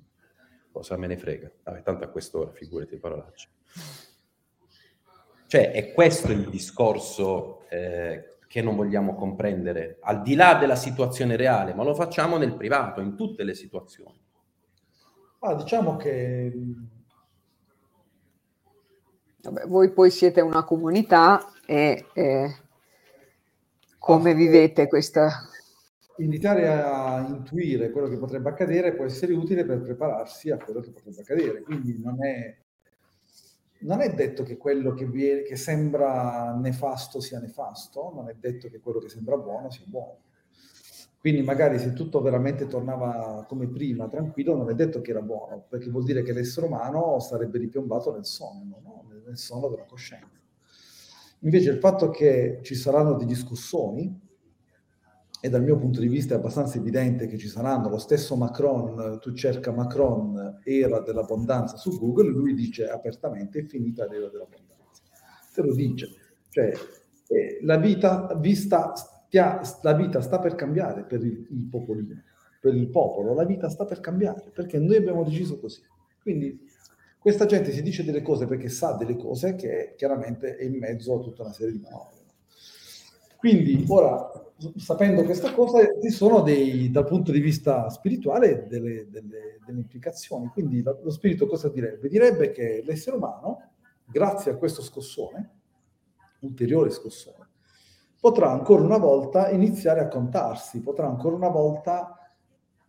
cosa 0.71 0.99
me 0.99 1.07
ne 1.07 1.17
frega? 1.17 1.51
Vabbè, 1.63 1.81
tanto 1.81 2.05
a 2.05 2.09
quest'ora, 2.09 2.53
figurati, 2.53 2.99
parolacce. 2.99 3.49
Cioè, 5.47 5.71
è 5.71 5.95
questo 5.95 6.33
il 6.33 6.51
discorso 6.51 7.67
eh, 7.71 8.37
che 8.47 8.61
non 8.61 8.77
vogliamo 8.77 9.15
comprendere, 9.15 9.97
al 10.03 10.21
di 10.21 10.35
là 10.35 10.53
della 10.57 10.77
situazione 10.77 11.35
reale, 11.37 11.73
ma 11.73 11.83
lo 11.83 11.95
facciamo 11.95 12.37
nel 12.37 12.55
privato, 12.55 13.01
in 13.01 13.17
tutte 13.17 13.43
le 13.43 13.55
situazioni. 13.55 14.21
Ah, 15.39 15.55
diciamo 15.55 15.97
che... 15.97 16.53
Vabbè, 19.45 19.67
voi 19.67 19.93
poi 19.93 20.11
siete 20.11 20.43
una 20.43 20.63
comunità 20.65 21.55
e 21.65 22.05
eh, 22.13 22.55
come 23.97 24.33
ah, 24.33 24.35
vivete 24.35 24.89
questa... 24.89 25.49
Iniziare 26.19 26.69
a 26.69 27.27
intuire 27.29 27.91
quello 27.91 28.09
che 28.09 28.17
potrebbe 28.17 28.49
accadere 28.49 28.95
può 28.95 29.05
essere 29.05 29.35
utile 29.35 29.65
per 29.65 29.81
prepararsi 29.81 30.51
a 30.51 30.57
quello 30.57 30.81
che 30.81 30.91
potrebbe 30.91 31.21
accadere, 31.21 31.63
quindi 31.63 32.01
non 32.03 32.25
è 32.25 32.57
non 33.79 34.01
è 34.01 34.15
detto 34.15 34.43
che 34.43 34.57
quello 34.57 34.95
che, 34.95 35.07
viene, 35.07 35.43
che 35.43 35.57
sembra 35.57 36.55
nefasto 36.55 37.21
sia 37.21 37.39
nefasto, 37.39 38.13
non 38.15 38.29
è 38.29 38.35
detto 38.35 38.69
che 38.69 38.81
quello 38.81 38.99
che 38.99 39.09
sembra 39.09 39.37
buono 39.37 39.71
sia 39.71 39.85
buono. 39.87 40.21
Quindi 41.19 41.43
magari 41.43 41.79
se 41.79 41.93
tutto 41.93 42.21
veramente 42.21 42.67
tornava 42.69 43.45
come 43.49 43.69
prima, 43.69 44.09
tranquillo, 44.09 44.57
non 44.57 44.71
è 44.71 44.75
detto 44.75 45.01
che 45.01 45.11
era 45.11 45.23
buono, 45.23 45.65
perché 45.69 45.91
vuol 45.91 46.05
dire 46.05 46.23
che 46.23 46.33
l'essere 46.33 46.67
umano 46.67 47.19
sarebbe 47.19 47.59
ripiombato 47.59 48.13
nel 48.13 48.25
sonno, 48.25 48.81
no? 48.83 49.05
nel 49.27 49.37
sonno 49.37 49.69
della 49.69 49.85
coscienza. 49.85 50.29
Invece 51.41 51.71
il 51.71 51.79
fatto 51.79 52.11
che 52.11 52.61
ci 52.63 52.75
saranno 52.75 53.15
degli 53.15 53.35
scossoni, 53.35 54.26
e 55.47 55.49
dal 55.49 55.63
mio 55.63 55.77
punto 55.77 56.01
di 56.01 56.09
vista 56.09 56.35
è 56.35 56.39
abbastanza 56.39 56.79
evidente 56.79 57.29
che 57.29 57.39
ci 57.39 57.47
saranno. 57.47 57.89
Lo 57.89 57.99
stesso 57.99 58.35
Macron, 58.35 59.19
tu 59.21 59.33
cerca 59.33 59.71
Macron, 59.71 60.59
era 60.65 60.99
dell'abbondanza 61.01 61.77
su 61.77 61.97
Google, 62.01 62.31
lui 62.31 62.53
dice 62.53 62.89
apertamente 62.89 63.61
è 63.61 63.65
finita 63.65 64.09
l'era 64.09 64.29
dell'abbondanza. 64.29 65.03
Te 65.55 65.63
lo 65.63 65.73
dice. 65.73 66.09
Cioè, 66.49 66.73
eh, 67.29 67.61
la 67.63 67.77
vita 67.77 68.37
vista 68.41 68.93
stia, 68.97 69.61
la 69.83 69.93
vita 69.93 70.21
sta 70.21 70.41
per 70.41 70.57
cambiare 70.57 71.05
per 71.05 71.25
il, 71.25 71.47
il 71.49 71.69
popolino, 71.71 72.23
per 72.61 72.75
il 72.75 72.89
popolo, 72.89 73.33
la 73.33 73.45
vita 73.45 73.69
sta 73.69 73.85
per 73.85 74.01
cambiare, 74.01 74.51
perché 74.53 74.81
noi 74.81 74.97
abbiamo 74.97 75.23
deciso 75.23 75.61
così. 75.61 75.81
Quindi 76.21 76.61
questa 77.21 77.47
gente 77.47 77.71
si 77.71 77.83
dice 77.83 78.03
delle 78.03 78.23
cose 78.23 78.47
perché 78.47 78.69
sa 78.69 78.95
delle 78.95 79.17
cose 79.17 79.55
che 79.55 79.95
chiaramente 79.97 80.57
è 80.57 80.65
in 80.65 80.77
mezzo 80.79 81.15
a 81.15 81.21
tutta 81.21 81.43
una 81.43 81.53
serie 81.53 81.73
di 81.73 81.81
manovre. 81.81 82.15
Quindi 83.37 83.85
ora, 83.87 84.45
sapendo 84.77 85.25
questa 85.25 85.53
cosa, 85.53 85.79
ci 86.01 86.11
sono 86.11 86.41
dei, 86.41 86.91
dal 86.91 87.05
punto 87.05 87.31
di 87.33 87.41
vista 87.41 87.89
spirituale 87.91 88.67
delle, 88.69 89.09
delle, 89.11 89.59
delle 89.65 89.81
implicazioni. 89.81 90.49
Quindi 90.49 90.83
lo, 90.83 90.99
lo 91.03 91.11
spirito 91.11 91.47
cosa 91.47 91.69
direbbe? 91.69 92.09
Direbbe 92.09 92.51
che 92.51 92.83
l'essere 92.85 93.17
umano, 93.17 93.71
grazie 94.05 94.53
a 94.53 94.57
questo 94.57 94.83
scossone, 94.83 95.51
ulteriore 96.41 96.91
scossone, 96.91 97.49
potrà 98.19 98.51
ancora 98.51 98.83
una 98.83 98.99
volta 98.99 99.51
iniziare 99.51 100.01
a 100.01 100.09
contarsi, 100.09 100.81
potrà 100.81 101.07
ancora 101.07 101.37
una 101.37 101.49
volta 101.49 102.17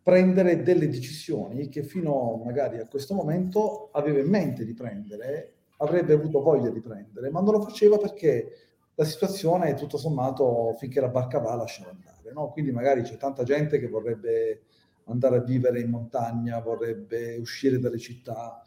prendere 0.01 0.63
delle 0.63 0.88
decisioni 0.88 1.67
che 1.67 1.84
fino 1.84 2.41
magari 2.45 2.80
a 2.80 2.88
questo 2.88 3.13
momento 3.13 3.89
aveva 3.91 4.19
in 4.19 4.30
mente 4.30 4.63
di 4.63 4.73
prendere, 4.73 5.56
avrebbe 5.77 6.13
avuto 6.13 6.41
voglia 6.41 6.69
di 6.69 6.80
prendere, 6.80 7.30
ma 7.30 7.41
non 7.41 7.53
lo 7.53 7.62
faceva 7.62 7.97
perché 7.97 8.66
la 8.99 9.05
situazione 9.05 9.75
tutto 9.75 9.97
sommato 9.97 10.73
finché 10.79 10.99
la 10.99 11.10
barca 11.10 11.38
va 11.38 11.53
lasciava 11.55 11.91
andare. 11.91 12.31
No? 12.33 12.49
Quindi 12.49 12.71
magari 12.71 13.03
c'è 13.03 13.15
tanta 13.17 13.43
gente 13.43 13.79
che 13.79 13.88
vorrebbe 13.88 14.63
andare 15.05 15.38
a 15.38 15.41
vivere 15.41 15.79
in 15.79 15.91
montagna, 15.91 16.60
vorrebbe 16.60 17.38
uscire 17.38 17.77
dalle 17.79 17.99
città, 17.99 18.63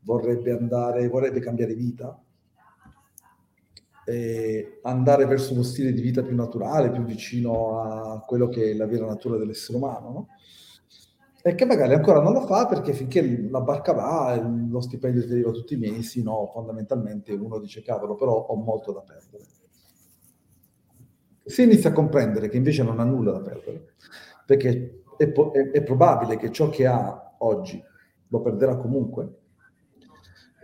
vorrebbe 0.00 0.52
andare, 0.52 1.06
vorrebbe 1.08 1.40
cambiare 1.40 1.74
vita, 1.74 2.18
andare 4.82 5.26
verso 5.26 5.52
uno 5.52 5.62
stile 5.62 5.92
di 5.92 6.00
vita 6.00 6.22
più 6.22 6.34
naturale, 6.34 6.90
più 6.90 7.04
vicino 7.04 7.80
a 7.80 8.20
quello 8.20 8.48
che 8.48 8.70
è 8.70 8.74
la 8.74 8.86
vera 8.86 9.06
natura 9.06 9.36
dell'essere 9.36 9.76
umano, 9.76 10.10
no? 10.10 10.28
E 11.42 11.54
che 11.54 11.66
magari 11.66 11.92
ancora 11.92 12.22
non 12.22 12.32
lo 12.32 12.46
fa 12.46 12.66
perché 12.66 12.94
finché 12.94 13.48
la 13.50 13.60
barca 13.60 13.92
va, 13.92 14.34
lo 14.40 14.80
stipendio 14.80 15.26
ti 15.26 15.32
arriva 15.32 15.50
tutti 15.50 15.74
i 15.74 15.78
mesi, 15.78 16.22
no? 16.22 16.48
Fondamentalmente 16.50 17.34
uno 17.34 17.58
dice, 17.58 17.82
cavolo, 17.82 18.14
però 18.14 18.32
ho 18.32 18.54
molto 18.56 18.92
da 18.92 19.00
perdere. 19.00 19.44
Se 21.44 21.62
inizia 21.62 21.90
a 21.90 21.92
comprendere 21.92 22.48
che 22.48 22.56
invece 22.56 22.82
non 22.82 23.00
ha 23.00 23.04
nulla 23.04 23.32
da 23.32 23.40
perdere, 23.40 23.94
perché 24.46 25.02
è, 25.16 25.30
è, 25.30 25.70
è 25.70 25.82
probabile 25.82 26.36
che 26.36 26.50
ciò 26.50 26.68
che 26.68 26.86
ha 26.86 27.34
oggi 27.38 27.82
lo 28.28 28.40
perderà 28.40 28.76
comunque, 28.76 29.42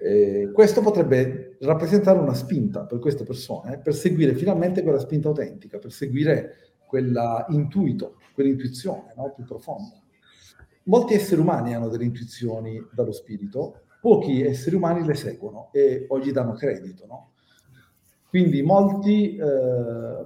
eh, 0.02 0.50
questo 0.52 0.80
potrebbe 0.80 1.58
rappresentare 1.60 2.18
una 2.18 2.32
spinta 2.32 2.86
per 2.86 2.98
queste 2.98 3.24
persone 3.24 3.78
per 3.78 3.94
seguire 3.94 4.34
finalmente 4.34 4.82
quella 4.82 4.98
spinta 4.98 5.28
autentica, 5.28 5.78
per 5.78 5.92
seguire 5.92 6.70
quell'intuito, 6.86 8.16
quell'intuizione 8.34 9.12
no? 9.14 9.32
più 9.34 9.44
profonda. 9.44 10.00
Molti 10.84 11.14
esseri 11.14 11.40
umani 11.40 11.74
hanno 11.74 11.88
delle 11.88 12.04
intuizioni 12.04 12.84
dallo 12.92 13.12
spirito, 13.12 13.82
pochi 14.00 14.42
esseri 14.42 14.74
umani 14.74 15.06
le 15.06 15.14
seguono 15.14 15.68
e 15.72 16.06
o 16.08 16.18
gli 16.18 16.32
danno 16.32 16.54
credito. 16.54 17.06
No? 17.06 17.32
Quindi 18.28 18.62
molti 18.62 19.36
eh, 19.36 20.24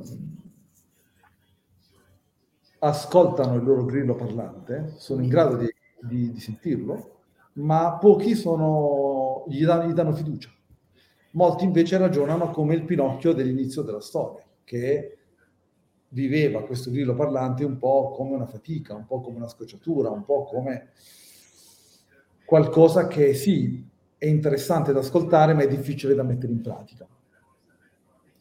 ascoltano 2.84 3.54
il 3.54 3.64
loro 3.64 3.84
grillo 3.84 4.14
parlante, 4.14 4.92
sono 4.96 5.22
in 5.22 5.28
grado 5.28 5.56
di, 5.56 5.72
di, 6.00 6.32
di 6.32 6.40
sentirlo, 6.40 7.20
ma 7.54 7.96
pochi 7.98 8.34
sono, 8.34 9.44
gli, 9.48 9.64
danno, 9.64 9.88
gli 9.88 9.94
danno 9.94 10.12
fiducia. 10.12 10.50
Molti 11.32 11.64
invece 11.64 11.96
ragionano 11.96 12.50
come 12.50 12.74
il 12.74 12.84
Pinocchio 12.84 13.32
dell'inizio 13.32 13.82
della 13.82 14.00
storia, 14.00 14.44
che 14.64 15.18
viveva 16.08 16.62
questo 16.62 16.90
grillo 16.90 17.14
parlante 17.14 17.64
un 17.64 17.78
po' 17.78 18.10
come 18.10 18.34
una 18.34 18.46
fatica, 18.46 18.94
un 18.94 19.06
po' 19.06 19.20
come 19.20 19.38
una 19.38 19.48
scocciatura, 19.48 20.10
un 20.10 20.24
po' 20.24 20.44
come 20.44 20.90
qualcosa 22.44 23.06
che 23.06 23.34
sì, 23.34 23.84
è 24.18 24.26
interessante 24.26 24.92
da 24.92 25.00
ascoltare, 25.00 25.54
ma 25.54 25.62
è 25.62 25.68
difficile 25.68 26.14
da 26.14 26.22
mettere 26.22 26.52
in 26.52 26.60
pratica. 26.60 27.06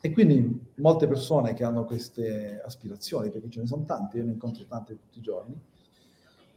E 0.06 0.12
quindi 0.12 0.60
molte 0.76 1.08
persone 1.08 1.54
che 1.54 1.64
hanno 1.64 1.86
queste 1.86 2.62
aspirazioni, 2.62 3.30
perché 3.30 3.50
ce 3.50 3.62
ne 3.62 3.68
sono 3.68 3.86
tante, 3.86 4.18
io 4.18 4.26
ne 4.26 4.34
incontro 4.34 4.66
tante 4.66 4.98
tutti 4.98 5.20
i 5.20 5.22
giorni, 5.22 5.58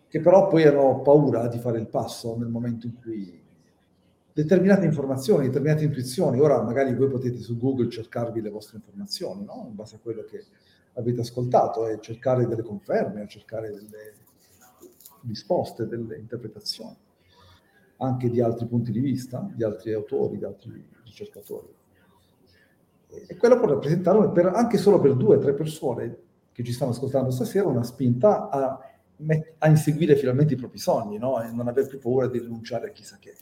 che 0.09 0.21
però 0.21 0.49
poi 0.49 0.65
hanno 0.65 1.01
paura 1.01 1.47
di 1.47 1.61
fare 1.61 1.79
il 1.79 1.87
passo 1.87 2.37
nel 2.37 2.49
momento 2.49 2.89
in 2.89 2.97
cui 3.01 3.41
determinate 4.33 4.85
informazioni, 4.85 5.47
determinate 5.47 5.85
intuizioni, 5.85 6.41
ora 6.41 6.61
magari 6.61 6.93
voi 6.97 7.09
potete 7.09 7.39
su 7.39 7.57
Google 7.57 7.89
cercarvi 7.89 8.41
le 8.41 8.51
vostre 8.51 8.79
informazioni, 8.79 9.45
no? 9.45 9.67
in 9.69 9.77
base 9.77 9.95
a 9.95 10.01
quello 10.01 10.25
che 10.25 10.45
avete 10.95 11.21
ascoltato 11.21 11.87
e 11.87 12.01
cercare 12.01 12.49
delle 12.49 12.63
conferme, 12.65 13.29
cercare 13.29 13.71
delle 13.71 14.15
risposte, 15.25 15.87
delle 15.87 16.19
interpretazioni, 16.19 16.97
anche 17.99 18.29
di 18.29 18.41
altri 18.41 18.67
punti 18.67 18.91
di 18.91 18.99
vista, 18.99 19.49
di 19.55 19.63
altri 19.63 19.93
autori, 19.93 20.37
di 20.37 20.45
altri 20.45 20.85
ricercatori. 21.05 21.85
E 23.09 23.37
quello 23.37 23.59
può 23.59 23.69
rappresentare 23.69 24.31
per, 24.31 24.47
anche 24.47 24.79
solo 24.79 25.01
per 25.01 25.15
due 25.15 25.37
o 25.37 25.39
tre 25.39 25.55
persone 25.55 26.19
che 26.53 26.65
ci 26.65 26.73
stanno 26.73 26.93
ascoltando 26.93 27.31
stasera 27.31 27.69
una 27.69 27.83
spinta 27.83 28.49
a 28.49 28.81
a 29.59 29.69
inseguire 29.69 30.17
finalmente 30.17 30.55
i 30.55 30.57
propri 30.57 30.79
sogni 30.79 31.19
no? 31.19 31.43
e 31.43 31.51
non 31.51 31.69
aver 31.69 31.87
più 31.87 31.99
paura 31.99 32.27
di 32.27 32.39
rinunciare 32.39 32.89
a 32.89 32.93
chissà 32.93 33.17
che. 33.19 33.35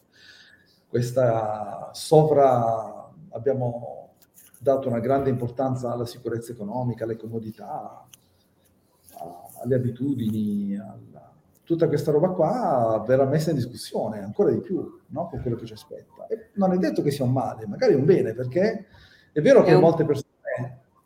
Questa 0.87 1.91
sovra 1.93 3.11
abbiamo 3.31 4.13
dato 4.61 4.89
una 4.89 5.01
grande 5.01 5.31
importanza 5.31 5.91
alla 5.91 6.07
sicurezza 6.07 6.53
economica, 6.53 7.05
alle 7.05 7.17
comodità, 7.17 8.07
alle 9.63 9.75
abitudini, 9.75 10.77
alla... 10.77 11.33
tutta 11.65 11.89
questa 11.89 12.13
roba 12.13 12.29
qua 12.29 13.03
verrà 13.05 13.25
messa 13.25 13.51
in 13.51 13.57
discussione 13.57 14.23
ancora 14.23 14.53
di 14.53 14.61
più 14.61 15.01
no? 15.09 15.29
con 15.29 15.41
quello 15.43 15.57
che 15.57 15.67
ci 15.67 15.73
aspetta. 15.73 16.29
E 16.29 16.51
non 16.55 16.73
è 16.73 16.79
detto 16.79 17.03
che 17.03 17.11
sia 17.11 17.25
un 17.25 17.33
male, 17.33 17.67
magari 17.67 17.95
è 17.95 17.97
un 17.97 18.05
bene, 18.05 18.33
perché 18.33 18.87
è 19.35 19.41
vero 19.41 19.63
che 19.63 19.71
è 19.71 19.75
un... 19.75 19.81
molte 19.81 20.05
persone 20.05 20.31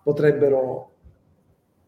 potrebbero 0.02 0.92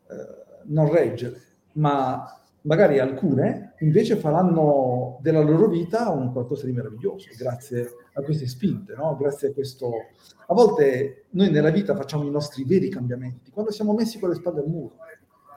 eh, 0.08 0.62
non 0.64 0.90
reggere, 0.90 1.40
ma 1.74 2.40
magari 2.62 2.98
alcune 2.98 3.74
invece 3.80 4.16
faranno 4.16 5.18
della 5.20 5.40
loro 5.40 5.68
vita 5.68 6.10
un 6.10 6.32
qualcosa 6.32 6.66
di 6.66 6.72
meraviglioso, 6.72 7.28
grazie 7.38 7.88
a 8.14 8.22
queste 8.22 8.46
spinte, 8.46 8.94
no? 8.94 9.16
grazie 9.16 9.48
a 9.48 9.52
questo... 9.52 9.90
A 10.46 10.54
volte 10.54 11.26
noi 11.30 11.50
nella 11.50 11.70
vita 11.70 11.94
facciamo 11.94 12.24
i 12.24 12.30
nostri 12.30 12.64
veri 12.64 12.88
cambiamenti, 12.88 13.50
quando 13.50 13.70
siamo 13.70 13.92
messi 13.92 14.18
con 14.18 14.30
le 14.30 14.34
spalle 14.34 14.60
al 14.60 14.68
muro. 14.68 14.96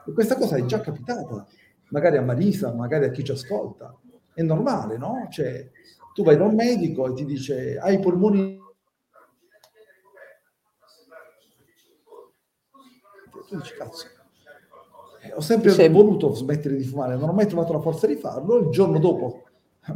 E 0.06 0.12
questa 0.12 0.36
cosa 0.36 0.56
è 0.56 0.64
già 0.64 0.80
capitata, 0.80 1.46
magari 1.88 2.18
a 2.18 2.22
Marisa, 2.22 2.72
magari 2.72 3.06
a 3.06 3.10
chi 3.10 3.24
ci 3.24 3.32
ascolta. 3.32 3.94
È 4.32 4.42
normale, 4.42 4.98
no? 4.98 5.26
Cioè, 5.30 5.70
tu 6.12 6.22
vai 6.22 6.36
da 6.36 6.44
un 6.44 6.54
medico 6.54 7.06
e 7.08 7.14
ti 7.14 7.24
dice 7.24 7.78
hai 7.78 7.94
i 7.94 8.00
polmoni... 8.00 8.53
Tu 13.48 13.56
dici, 13.56 13.74
cazzo, 13.74 14.06
ho 15.34 15.40
sempre 15.40 15.70
sì. 15.70 15.88
voluto 15.88 16.34
smettere 16.34 16.76
di 16.76 16.84
fumare, 16.84 17.16
non 17.16 17.28
ho 17.28 17.32
mai 17.32 17.46
trovato 17.46 17.72
la 17.72 17.80
forza 17.80 18.06
di 18.06 18.16
farlo. 18.16 18.58
Il 18.58 18.70
giorno 18.70 18.98
dopo, 18.98 19.44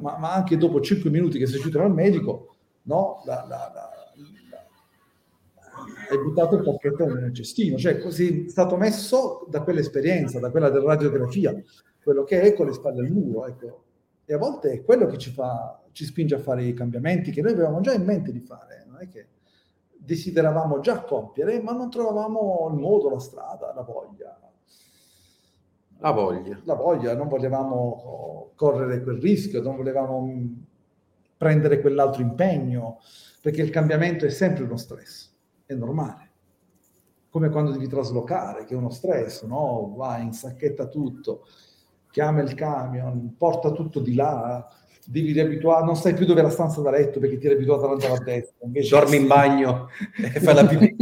ma, 0.00 0.18
ma 0.18 0.32
anche 0.32 0.56
dopo 0.56 0.80
5 0.80 1.11
minuti 1.11 1.38
che 1.38 1.46
sei 1.46 1.56
uscito 1.56 1.78
dal 1.78 1.92
medico, 1.92 2.56
no, 2.82 3.22
la, 3.24 3.44
la, 3.48 3.70
la, 3.74 3.88
hai 6.11 6.18
buttato 6.18 6.56
il 6.56 6.62
pacchetto 6.62 7.06
nel 7.06 7.34
cestino, 7.34 7.76
cioè 7.76 7.98
così 7.98 8.46
è 8.46 8.48
stato 8.48 8.76
messo 8.76 9.46
da 9.48 9.62
quell'esperienza, 9.62 10.38
da 10.38 10.50
quella 10.50 10.70
della 10.70 10.87
radiografia, 10.87 11.54
quello 12.02 12.24
che 12.24 12.40
è 12.40 12.54
con 12.54 12.66
le 12.66 12.72
spalle 12.72 13.00
al 13.00 13.11
muro, 13.11 13.46
ecco. 13.46 13.82
E 14.24 14.34
a 14.34 14.38
volte 14.38 14.72
è 14.72 14.84
quello 14.84 15.06
che 15.06 15.18
ci 15.18 15.30
fa, 15.30 15.82
ci 15.92 16.04
spinge 16.04 16.34
a 16.34 16.38
fare 16.38 16.64
i 16.64 16.74
cambiamenti 16.74 17.30
che 17.30 17.40
noi 17.42 17.52
avevamo 17.52 17.80
già 17.80 17.92
in 17.92 18.04
mente 18.04 18.32
di 18.32 18.40
fare, 18.40 18.84
non 18.87 19.00
è 19.00 19.08
che 19.08 19.26
desideravamo 19.98 20.80
già 20.80 21.02
compiere, 21.02 21.61
ma 21.61 21.72
non 21.72 21.90
trovavamo 21.90 22.68
il 22.70 22.78
modo, 22.78 23.11
la 23.11 23.18
strada, 23.18 23.72
la 23.74 23.82
voglia. 23.82 24.38
La 25.98 26.11
voglia. 26.12 26.61
La 26.64 26.74
voglia, 26.74 27.14
non 27.14 27.28
volevamo 27.28 28.52
correre 28.54 29.02
quel 29.02 29.20
rischio, 29.20 29.61
non 29.62 29.76
volevamo 29.76 30.32
prendere 31.37 31.80
quell'altro 31.80 32.22
impegno, 32.22 32.98
perché 33.40 33.62
il 33.62 33.70
cambiamento 33.70 34.24
è 34.24 34.30
sempre 34.30 34.64
uno 34.64 34.76
stress, 34.76 35.32
è 35.66 35.74
normale. 35.74 36.26
Come 37.30 37.50
quando 37.50 37.72
devi 37.72 37.88
traslocare, 37.88 38.64
che 38.64 38.74
è 38.74 38.76
uno 38.76 38.90
stress, 38.90 39.44
no? 39.44 39.92
Vai, 39.96 40.24
insacchetta 40.24 40.87
tutto, 40.87 41.46
chiama 42.11 42.40
il 42.40 42.54
camion, 42.54 43.34
porta 43.37 43.70
tutto 43.72 44.00
di 44.00 44.14
là, 44.14 44.66
devi 45.10 45.32
riabituare, 45.32 45.86
non 45.86 45.96
sai 45.96 46.12
più 46.12 46.26
dove 46.26 46.40
è 46.40 46.42
la 46.42 46.50
stanza 46.50 46.82
da 46.82 46.90
letto 46.90 47.18
perché 47.18 47.38
ti 47.38 47.46
eri 47.46 47.54
abituato 47.54 47.86
ad 47.86 47.92
andare 47.92 48.12
a 48.12 48.22
destra. 48.22 48.66
Invece 48.66 48.90
Dormi 48.90 49.16
in 49.16 49.26
bagno 49.26 49.88
e 50.22 50.40
fai 50.40 50.54
la 50.54 50.66
pipì. 50.66 50.96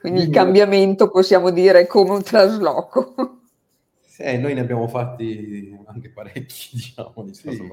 Quindi 0.00 0.22
il 0.22 0.30
cambiamento 0.30 1.10
possiamo 1.10 1.50
dire 1.50 1.86
come 1.88 2.10
un 2.10 2.22
trasloco. 2.22 3.40
Sì, 4.00 4.38
noi 4.38 4.54
ne 4.54 4.60
abbiamo 4.60 4.86
fatti 4.86 5.76
anche 5.86 6.10
parecchi, 6.10 6.70
diciamo. 6.76 7.24
Di 7.24 7.34
sì. 7.34 7.70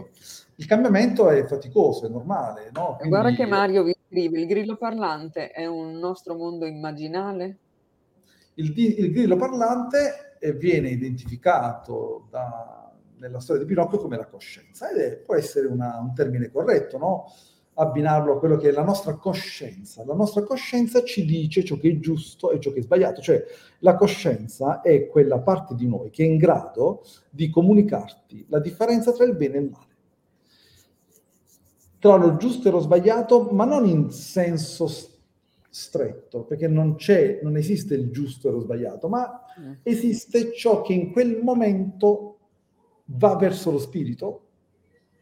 Il 0.56 0.66
cambiamento 0.66 1.30
è 1.30 1.46
faticoso, 1.46 2.08
è 2.08 2.10
normale, 2.10 2.72
no? 2.74 2.96
Quindi... 2.98 3.10
Guarda 3.10 3.32
che 3.32 3.46
Mario, 3.46 3.84
visto 3.84 4.02
scrive, 4.10 4.40
il 4.40 4.48
grillo 4.48 4.76
parlante 4.76 5.52
è 5.52 5.68
un 5.68 5.94
nostro 6.00 6.36
mondo 6.36 6.66
immaginale? 6.66 7.58
Il, 8.56 8.74
il 8.76 9.12
grillo 9.12 9.36
parlante 9.36 9.98
eh, 9.98 10.29
viene 10.54 10.90
identificato 10.90 12.28
da, 12.30 12.92
nella 13.18 13.40
storia 13.40 13.64
di 13.64 13.68
Pinocchio 13.68 14.00
come 14.00 14.18
la 14.18 14.28
coscienza 14.28 14.90
ed 14.90 14.98
è, 14.98 15.18
può 15.18 15.36
essere 15.36 15.68
una, 15.68 16.00
un 16.00 16.14
termine 16.14 16.50
corretto, 16.50 16.98
no? 16.98 17.26
abbinarlo 17.80 18.34
a 18.34 18.40
quello 18.40 18.58
che 18.58 18.70
è 18.70 18.72
la 18.72 18.84
nostra 18.84 19.16
coscienza. 19.16 20.04
La 20.06 20.14
nostra 20.14 20.44
coscienza 20.44 21.04
ci 21.04 21.26
dice 21.26 21.64
ciò 21.64 21.78
che 21.78 21.90
è 21.90 22.00
giusto 22.00 22.52
e 22.52 22.60
ciò 22.60 22.72
che 22.72 22.80
è 22.80 22.84
sbagliato, 22.84 23.22
cioè 23.22 23.44
la 23.80 23.96
coscienza 23.96 24.82
è 24.82 25.08
quella 25.08 25.40
parte 25.40 25.76
di 25.76 25.88
noi 25.88 26.10
che 26.10 26.24
è 26.24 26.28
in 26.28 26.38
grado 26.38 27.04
di 27.30 27.50
comunicarti 27.50 28.46
la 28.50 28.60
differenza 28.60 29.14
tra 29.14 29.24
il 29.24 29.36
bene 29.36 29.56
e 29.56 29.60
il 29.62 29.70
male. 29.70 29.88
Tra 32.00 32.16
lo 32.16 32.38
giusto 32.38 32.68
e 32.68 32.72
lo 32.72 32.80
sbagliato, 32.80 33.50
ma 33.52 33.66
non 33.66 33.86
in 33.86 34.12
senso 34.12 34.88
stretto, 35.70 36.44
perché 36.44 36.68
non 36.68 36.96
c'è, 36.96 37.40
non 37.44 37.56
esiste 37.56 37.94
il 37.94 38.12
giusto 38.12 38.48
e 38.48 38.52
lo 38.52 38.60
sbagliato, 38.60 39.08
ma 39.08 39.42
mm. 39.60 39.74
esiste 39.84 40.52
ciò 40.54 40.82
che 40.82 40.94
in 40.94 41.12
quel 41.12 41.40
momento 41.42 42.38
va 43.06 43.36
verso 43.36 43.72
lo 43.72 43.80
spirito 43.80 44.44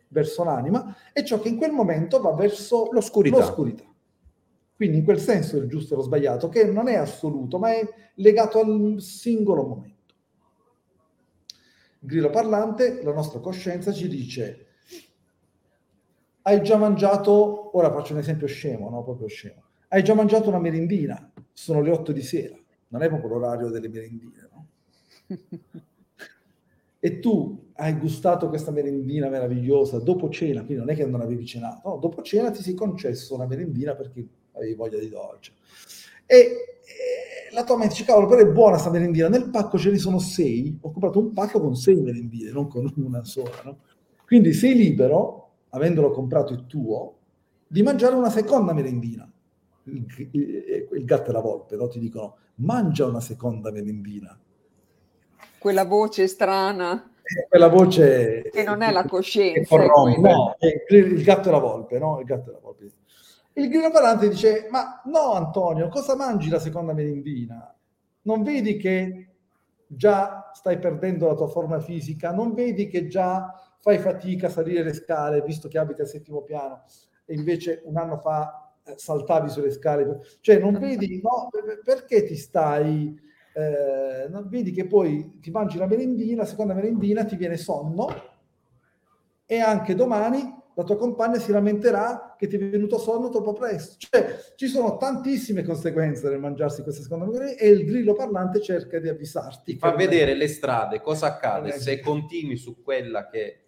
verso 0.09 0.43
l'anima 0.43 0.95
e 1.11 1.25
ciò 1.25 1.39
che 1.39 1.49
in 1.49 1.57
quel 1.57 1.71
momento 1.71 2.21
va 2.21 2.33
verso 2.33 2.89
l'oscurità. 2.91 3.37
l'oscurità. 3.37 3.83
Quindi 4.75 4.97
in 4.97 5.03
quel 5.03 5.19
senso 5.19 5.57
il 5.57 5.67
giusto 5.67 5.93
e 5.93 5.97
lo 5.97 6.03
sbagliato, 6.03 6.49
che 6.49 6.65
non 6.65 6.87
è 6.87 6.95
assoluto, 6.95 7.57
ma 7.57 7.71
è 7.71 7.81
legato 8.15 8.59
al 8.59 8.97
singolo 8.99 9.63
momento. 9.63 10.13
Il 11.99 12.07
grillo 12.07 12.29
parlante, 12.29 13.01
la 13.03 13.11
nostra 13.11 13.39
coscienza 13.39 13.91
ci 13.91 14.07
dice, 14.07 14.65
hai 16.43 16.61
già 16.61 16.77
mangiato, 16.77 17.75
ora 17.75 17.91
faccio 17.91 18.13
un 18.13 18.19
esempio 18.19 18.45
scemo, 18.45 18.89
no? 18.89 19.03
Proprio 19.03 19.27
scemo. 19.27 19.63
Hai 19.89 20.03
già 20.03 20.13
mangiato 20.13 20.49
una 20.49 20.59
merendina, 20.59 21.31
sono 21.53 21.81
le 21.81 21.91
8 21.91 22.11
di 22.11 22.21
sera, 22.21 22.57
non 22.89 23.03
è 23.03 23.07
proprio 23.07 23.29
l'orario 23.29 23.69
delle 23.69 23.87
merendine, 23.87 24.49
no? 24.51 24.67
e 26.99 27.19
tu 27.19 27.69
hai 27.75 27.97
gustato 27.97 28.49
questa 28.49 28.71
merendina 28.71 29.29
meravigliosa 29.29 29.99
dopo 29.99 30.29
cena, 30.29 30.65
quindi 30.65 30.83
non 30.83 30.89
è 30.89 30.95
che 30.95 31.05
non 31.05 31.21
avevi 31.21 31.45
cenato, 31.45 31.87
no, 31.87 31.97
dopo 31.97 32.21
cena 32.21 32.51
ti 32.51 32.61
si 32.61 32.73
concesso 32.73 33.35
una 33.35 33.45
merendina 33.45 33.95
perché 33.95 34.27
avevi 34.53 34.73
voglia 34.73 34.99
di 34.99 35.07
dolce. 35.07 35.53
E, 36.25 36.35
e 36.35 37.53
la 37.53 37.63
tua 37.63 37.77
mente 37.77 37.93
dice, 37.93 38.03
cavolo, 38.03 38.27
però 38.27 38.41
è 38.41 38.51
buona 38.51 38.71
questa 38.71 38.89
merendina, 38.89 39.29
nel 39.29 39.49
pacco 39.49 39.77
ce 39.77 39.91
ne 39.91 39.97
sono 39.97 40.19
sei, 40.19 40.77
ho 40.81 40.91
comprato 40.91 41.19
un 41.19 41.31
pacco 41.31 41.61
con 41.61 41.75
sei 41.75 42.01
merendine, 42.01 42.51
non 42.51 42.67
con 42.67 42.91
una 42.97 43.23
sola, 43.23 43.61
no? 43.63 43.77
Quindi 44.25 44.51
sei 44.51 44.75
libero, 44.75 45.51
avendolo 45.69 46.11
comprato 46.11 46.51
il 46.51 46.65
tuo, 46.65 47.15
di 47.65 47.81
mangiare 47.83 48.15
una 48.15 48.29
seconda 48.29 48.73
merendina. 48.73 49.31
Il, 49.87 50.29
il, 50.31 50.87
il 50.91 51.05
gatto 51.05 51.29
e 51.29 51.33
la 51.33 51.41
volpe 51.41 51.75
no? 51.75 51.87
ti 51.87 51.99
dicono, 51.99 52.37
mangia 52.55 53.05
una 53.05 53.21
seconda 53.21 53.71
merendina 53.71 54.37
quella 55.57 55.85
voce 55.85 56.27
strana. 56.27 57.11
Eh, 57.21 57.47
quella 57.49 57.67
voce... 57.67 58.49
Che 58.51 58.63
non 58.63 58.81
è 58.81 58.91
la 58.91 59.05
coscienza. 59.05 59.75
È 59.75 59.85
no, 59.85 60.55
il 60.87 61.23
gatto 61.23 61.49
e 61.49 61.51
la 61.51 61.57
volpe, 61.57 61.99
no? 61.99 62.19
Il 62.19 62.25
gatto 62.25 62.49
e 62.49 62.53
la 62.53 62.59
volpe. 62.61 62.91
Il 63.53 63.69
grillo 63.69 63.91
parlante 63.91 64.29
dice, 64.29 64.67
ma 64.69 65.01
no 65.05 65.33
Antonio, 65.33 65.89
cosa 65.89 66.15
mangi 66.15 66.47
la 66.49 66.59
seconda 66.59 66.93
merendina? 66.93 67.75
Non 68.21 68.43
vedi 68.43 68.77
che 68.77 69.29
già 69.87 70.51
stai 70.53 70.77
perdendo 70.77 71.27
la 71.27 71.33
tua 71.35 71.47
forma 71.47 71.79
fisica? 71.79 72.31
Non 72.31 72.53
vedi 72.53 72.87
che 72.87 73.07
già 73.07 73.51
fai 73.79 73.97
fatica 73.97 74.47
a 74.47 74.51
salire 74.51 74.83
le 74.83 74.93
scale, 74.93 75.41
visto 75.41 75.67
che 75.67 75.79
abiti 75.79 76.01
al 76.01 76.07
settimo 76.07 76.43
piano, 76.43 76.83
e 77.25 77.33
invece 77.33 77.81
un 77.85 77.97
anno 77.97 78.17
fa 78.17 78.66
saltavi 78.95 79.49
sulle 79.49 79.71
scale? 79.71 80.21
Cioè, 80.39 80.59
non 80.59 80.77
vedi, 80.79 81.21
no? 81.21 81.49
Perché 81.83 82.23
ti 82.23 82.35
stai 82.35 83.25
eh, 83.57 84.29
vedi 84.45 84.71
che 84.71 84.85
poi 84.85 85.39
ti 85.41 85.49
mangi 85.49 85.79
la 85.79 85.87
merendina, 85.87 86.43
la 86.43 86.47
seconda 86.47 86.75
merendina, 86.75 87.25
ti 87.25 87.35
viene 87.35 87.57
sonno 87.57 88.07
e 89.47 89.59
anche 89.59 89.95
domani 89.95 90.55
la 90.75 90.83
tua 90.83 90.95
compagna 90.95 91.39
si 91.39 91.51
lamenterà 91.51 92.35
che 92.37 92.45
ti 92.45 92.55
è 92.55 92.59
venuto 92.59 92.99
sonno 92.99 93.29
troppo 93.29 93.53
presto. 93.53 93.95
Cioè, 93.97 94.53
ci 94.55 94.67
sono 94.67 94.97
tantissime 94.97 95.63
conseguenze 95.63 96.29
nel 96.29 96.39
mangiarsi 96.39 96.83
questa 96.83 97.01
seconda 97.01 97.25
merendina 97.25 97.59
e 97.59 97.69
il 97.69 97.83
grillo 97.83 98.13
parlante 98.13 98.61
cerca 98.61 98.99
di 98.99 99.09
avvisarti. 99.09 99.73
Ti 99.73 99.79
fa 99.79 99.95
vedere 99.95 100.35
le 100.35 100.47
strade, 100.47 101.01
cosa 101.01 101.25
accade 101.25 101.71
se 101.71 101.99
continui 101.99 102.57
su 102.57 102.83
quella 102.83 103.25
che 103.25 103.66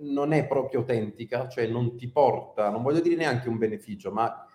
non 0.00 0.32
è 0.32 0.46
proprio 0.46 0.80
autentica, 0.80 1.48
cioè 1.48 1.66
non 1.66 1.96
ti 1.96 2.08
porta, 2.08 2.70
non 2.70 2.82
voglio 2.82 3.00
dire 3.00 3.16
neanche 3.16 3.48
un 3.48 3.58
beneficio, 3.58 4.10
ma 4.12 4.46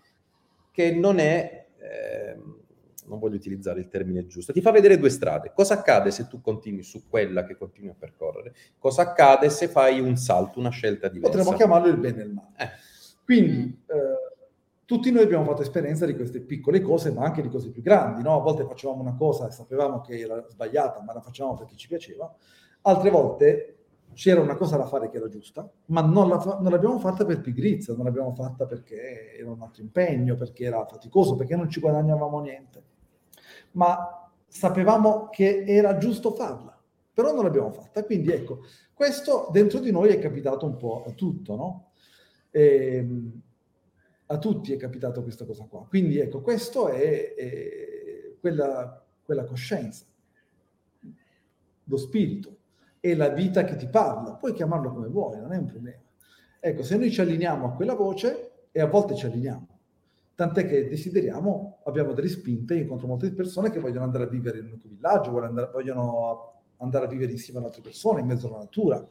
che 0.71 0.93
non 0.93 1.19
è... 1.19 1.67
Eh, 1.77 2.59
non 3.07 3.19
voglio 3.19 3.35
utilizzare 3.35 3.79
il 3.79 3.89
termine 3.89 4.25
giusto, 4.25 4.53
ti 4.53 4.61
fa 4.61 4.71
vedere 4.71 4.97
due 4.97 5.09
strade. 5.09 5.51
Cosa 5.53 5.73
accade 5.73 6.11
se 6.11 6.27
tu 6.27 6.39
continui 6.39 6.83
su 6.83 7.09
quella 7.09 7.43
che 7.43 7.57
continui 7.57 7.89
a 7.89 7.95
percorrere? 7.97 8.53
Cosa 8.77 9.01
accade 9.01 9.49
se 9.49 9.67
fai 9.67 9.99
un 9.99 10.15
salto, 10.15 10.59
una 10.59 10.69
scelta 10.69 11.09
diversa? 11.09 11.37
Potremmo 11.37 11.57
chiamarlo 11.57 11.87
il 11.87 11.97
bene 11.97 12.21
e 12.21 12.25
il 12.25 12.31
male. 12.31 12.53
Eh. 12.57 12.69
Quindi 13.25 13.83
eh, 13.87 14.31
tutti 14.85 15.11
noi 15.11 15.23
abbiamo 15.23 15.45
fatto 15.45 15.61
esperienza 15.61 16.05
di 16.05 16.15
queste 16.15 16.41
piccole 16.41 16.81
cose, 16.81 17.11
ma 17.11 17.23
anche 17.23 17.41
di 17.41 17.49
cose 17.49 17.69
più 17.69 17.81
grandi. 17.81 18.21
No? 18.21 18.35
A 18.35 18.41
volte 18.41 18.65
facevamo 18.65 19.01
una 19.01 19.15
cosa 19.15 19.47
e 19.47 19.51
sapevamo 19.51 20.01
che 20.01 20.19
era 20.19 20.45
sbagliata, 20.47 21.01
ma 21.01 21.13
la 21.13 21.21
facevamo 21.21 21.55
perché 21.55 21.75
ci 21.75 21.87
piaceva. 21.87 22.33
Altre 22.83 23.09
volte 23.09 23.80
c'era 24.13 24.41
una 24.41 24.55
cosa 24.55 24.77
da 24.77 24.85
fare 24.85 25.09
che 25.09 25.17
era 25.17 25.29
giusta, 25.29 25.69
ma 25.87 26.01
non, 26.01 26.27
la 26.27 26.39
fa- 26.39 26.59
non 26.59 26.71
l'abbiamo 26.71 26.99
fatta 26.99 27.25
per 27.25 27.41
pigrizia, 27.41 27.93
non 27.93 28.05
l'abbiamo 28.05 28.33
fatta 28.33 28.65
perché 28.65 29.37
era 29.37 29.49
un 29.49 29.61
altro 29.61 29.81
impegno, 29.81 30.35
perché 30.35 30.65
era 30.65 30.85
faticoso, 30.85 31.35
perché 31.35 31.55
non 31.55 31.69
ci 31.69 31.79
guadagnavamo 31.79 32.39
niente 32.39 32.89
ma 33.71 34.29
sapevamo 34.47 35.29
che 35.29 35.63
era 35.65 35.97
giusto 35.97 36.31
farla, 36.31 36.77
però 37.13 37.33
non 37.33 37.43
l'abbiamo 37.43 37.71
fatta. 37.71 38.03
Quindi 38.03 38.31
ecco, 38.31 38.61
questo 38.93 39.49
dentro 39.51 39.79
di 39.79 39.91
noi 39.91 40.09
è 40.09 40.19
capitato 40.19 40.65
un 40.65 40.75
po' 40.75 41.03
a 41.07 41.11
tutto, 41.11 41.55
no? 41.55 41.91
E, 42.49 42.95
ehm, 42.95 43.41
a 44.27 44.37
tutti 44.37 44.73
è 44.73 44.77
capitato 44.77 45.23
questa 45.23 45.45
cosa 45.45 45.65
qua. 45.65 45.85
Quindi 45.87 46.17
ecco, 46.17 46.41
questo 46.41 46.87
è, 46.89 47.33
è 47.33 48.33
quella, 48.39 49.03
quella 49.23 49.43
coscienza, 49.43 50.05
lo 51.83 51.97
spirito, 51.97 52.57
è 53.01 53.13
la 53.15 53.29
vita 53.29 53.65
che 53.65 53.75
ti 53.75 53.87
parla. 53.87 54.35
Puoi 54.35 54.53
chiamarlo 54.53 54.93
come 54.93 55.07
vuoi, 55.07 55.39
non 55.39 55.51
è 55.51 55.57
un 55.57 55.65
problema. 55.65 55.99
Ecco, 56.59 56.83
se 56.83 56.95
noi 56.95 57.11
ci 57.11 57.19
alliniamo 57.19 57.65
a 57.65 57.71
quella 57.73 57.95
voce, 57.95 58.51
e 58.71 58.79
a 58.79 58.85
volte 58.85 59.15
ci 59.15 59.25
alliniamo, 59.25 59.67
tant'è 60.35 60.65
che 60.65 60.87
desideriamo, 60.87 61.79
abbiamo 61.85 62.13
delle 62.13 62.29
spinte, 62.29 62.75
io 62.75 62.83
incontro 62.83 63.07
molte 63.07 63.33
persone 63.33 63.69
che 63.69 63.79
vogliono 63.79 64.05
andare 64.05 64.23
a 64.25 64.27
vivere 64.27 64.59
in 64.59 64.71
un 64.71 64.79
villaggio, 64.81 65.31
vogliono 65.31 65.49
andare, 65.49 65.71
vogliono 65.73 66.53
andare 66.77 67.05
a 67.05 67.09
vivere 67.09 67.31
insieme 67.31 67.59
ad 67.59 67.65
altre 67.65 67.81
persone, 67.81 68.21
in 68.21 68.27
mezzo 68.27 68.47
alla 68.47 68.59
natura, 68.59 69.05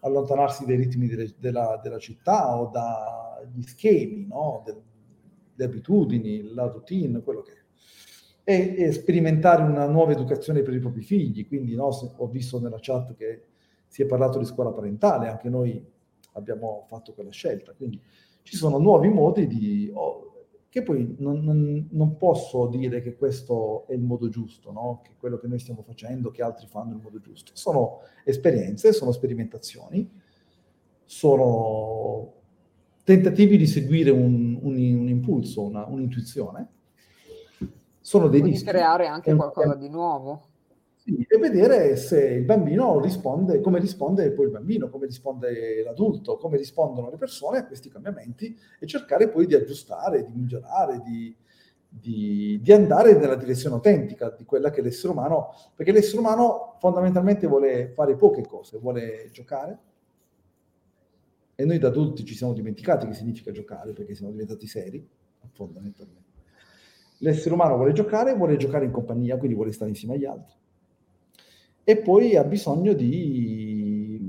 allontanarsi 0.00 0.66
dai 0.66 0.76
ritmi 0.76 1.06
delle, 1.06 1.32
della, 1.38 1.80
della, 1.82 1.98
città 1.98 2.56
o 2.56 2.70
dagli 2.70 3.62
schemi, 3.62 4.26
no? 4.26 4.62
De, 4.64 4.76
le 5.58 5.64
abitudini, 5.64 6.52
la 6.52 6.66
routine, 6.66 7.22
quello 7.22 7.40
che 7.40 7.52
è. 7.52 7.64
E, 8.48 8.76
e, 8.78 8.92
sperimentare 8.92 9.64
una 9.64 9.86
nuova 9.86 10.12
educazione 10.12 10.62
per 10.62 10.72
i 10.72 10.78
propri 10.78 11.02
figli. 11.02 11.48
Quindi 11.48 11.74
no, 11.74 11.86
ho 11.86 12.26
visto 12.28 12.60
nella 12.60 12.78
chat 12.80 13.16
che 13.16 13.42
si 13.88 14.02
è 14.02 14.06
parlato 14.06 14.38
di 14.38 14.44
scuola 14.44 14.70
parentale, 14.70 15.26
anche 15.26 15.48
noi 15.48 15.84
abbiamo 16.34 16.84
fatto 16.88 17.12
quella 17.12 17.30
scelta. 17.30 17.72
Quindi 17.72 18.00
ci 18.42 18.56
sono 18.56 18.78
nuovi 18.78 19.08
modi 19.08 19.46
di... 19.48 19.90
Oh, 19.92 20.22
che 20.68 20.82
poi 20.82 21.16
non, 21.18 21.42
non, 21.42 21.88
non, 21.90 22.16
posso 22.18 22.66
dire 22.66 23.00
che 23.00 23.16
questo 23.16 23.86
è 23.88 23.94
il 23.94 24.02
modo 24.02 24.28
giusto, 24.28 24.70
no? 24.70 25.00
che 25.02 25.12
quello 25.18 25.38
che 25.38 25.46
noi 25.46 25.58
stiamo 25.58 25.82
facendo, 25.82 26.30
che 26.30 26.42
altri 26.42 26.66
fanno 26.66 26.92
il 26.94 27.00
modo 27.02 27.18
giusto. 27.18 27.52
Sono 27.54 28.00
esperienze, 28.24 28.92
sono 28.92 29.10
sperimentazioni, 29.10 30.08
sono 31.02 32.34
tentativi 33.04 33.56
di 33.56 33.66
seguire 33.66 34.10
un, 34.10 34.58
un, 34.60 34.74
un 34.74 35.08
impulso, 35.08 35.62
una, 35.62 35.86
un'intuizione. 35.86 36.68
Sono 38.06 38.28
dei 38.28 38.40
rischi. 38.40 38.68
creare 38.68 39.08
anche 39.08 39.34
qualcosa 39.34 39.74
di 39.74 39.88
nuovo 39.88 40.50
e 41.04 41.38
vedere 41.38 41.96
se 41.96 42.24
il 42.24 42.44
bambino 42.44 43.00
risponde, 43.00 43.60
come 43.60 43.80
risponde 43.80 44.30
poi 44.30 44.44
il 44.44 44.52
bambino, 44.52 44.88
come 44.88 45.06
risponde 45.06 45.82
l'adulto, 45.82 46.36
come 46.36 46.56
rispondono 46.56 47.10
le 47.10 47.16
persone 47.16 47.58
a 47.58 47.66
questi 47.66 47.90
cambiamenti 47.90 48.56
e 48.78 48.86
cercare 48.86 49.28
poi 49.28 49.46
di 49.46 49.56
aggiustare, 49.56 50.24
di 50.24 50.32
migliorare, 50.32 51.02
di, 51.04 51.36
di, 51.88 52.60
di 52.62 52.72
andare 52.72 53.14
nella 53.14 53.34
direzione 53.34 53.74
autentica 53.74 54.30
di 54.30 54.44
quella 54.44 54.70
che 54.70 54.82
l'essere 54.82 55.12
umano, 55.12 55.52
perché 55.74 55.90
l'essere 55.90 56.20
umano 56.20 56.76
fondamentalmente 56.78 57.48
vuole 57.48 57.88
fare 57.88 58.14
poche 58.14 58.46
cose, 58.46 58.78
vuole 58.78 59.30
giocare, 59.32 59.78
e 61.56 61.64
noi 61.64 61.78
da 61.78 61.88
adulti 61.88 62.24
ci 62.24 62.36
siamo 62.36 62.52
dimenticati 62.52 63.08
che 63.08 63.14
significa 63.14 63.50
giocare 63.50 63.92
perché 63.92 64.14
siamo 64.14 64.30
diventati 64.30 64.68
seri, 64.68 65.04
fondamentalmente. 65.50 66.25
L'essere 67.18 67.54
umano 67.54 67.76
vuole 67.76 67.92
giocare, 67.92 68.34
vuole 68.34 68.56
giocare 68.56 68.84
in 68.84 68.90
compagnia, 68.90 69.36
quindi 69.36 69.56
vuole 69.56 69.72
stare 69.72 69.90
insieme 69.90 70.14
agli 70.14 70.24
altri 70.24 70.54
e 71.88 71.98
poi 71.98 72.34
ha 72.34 72.42
bisogno 72.42 72.94
di 72.94 74.20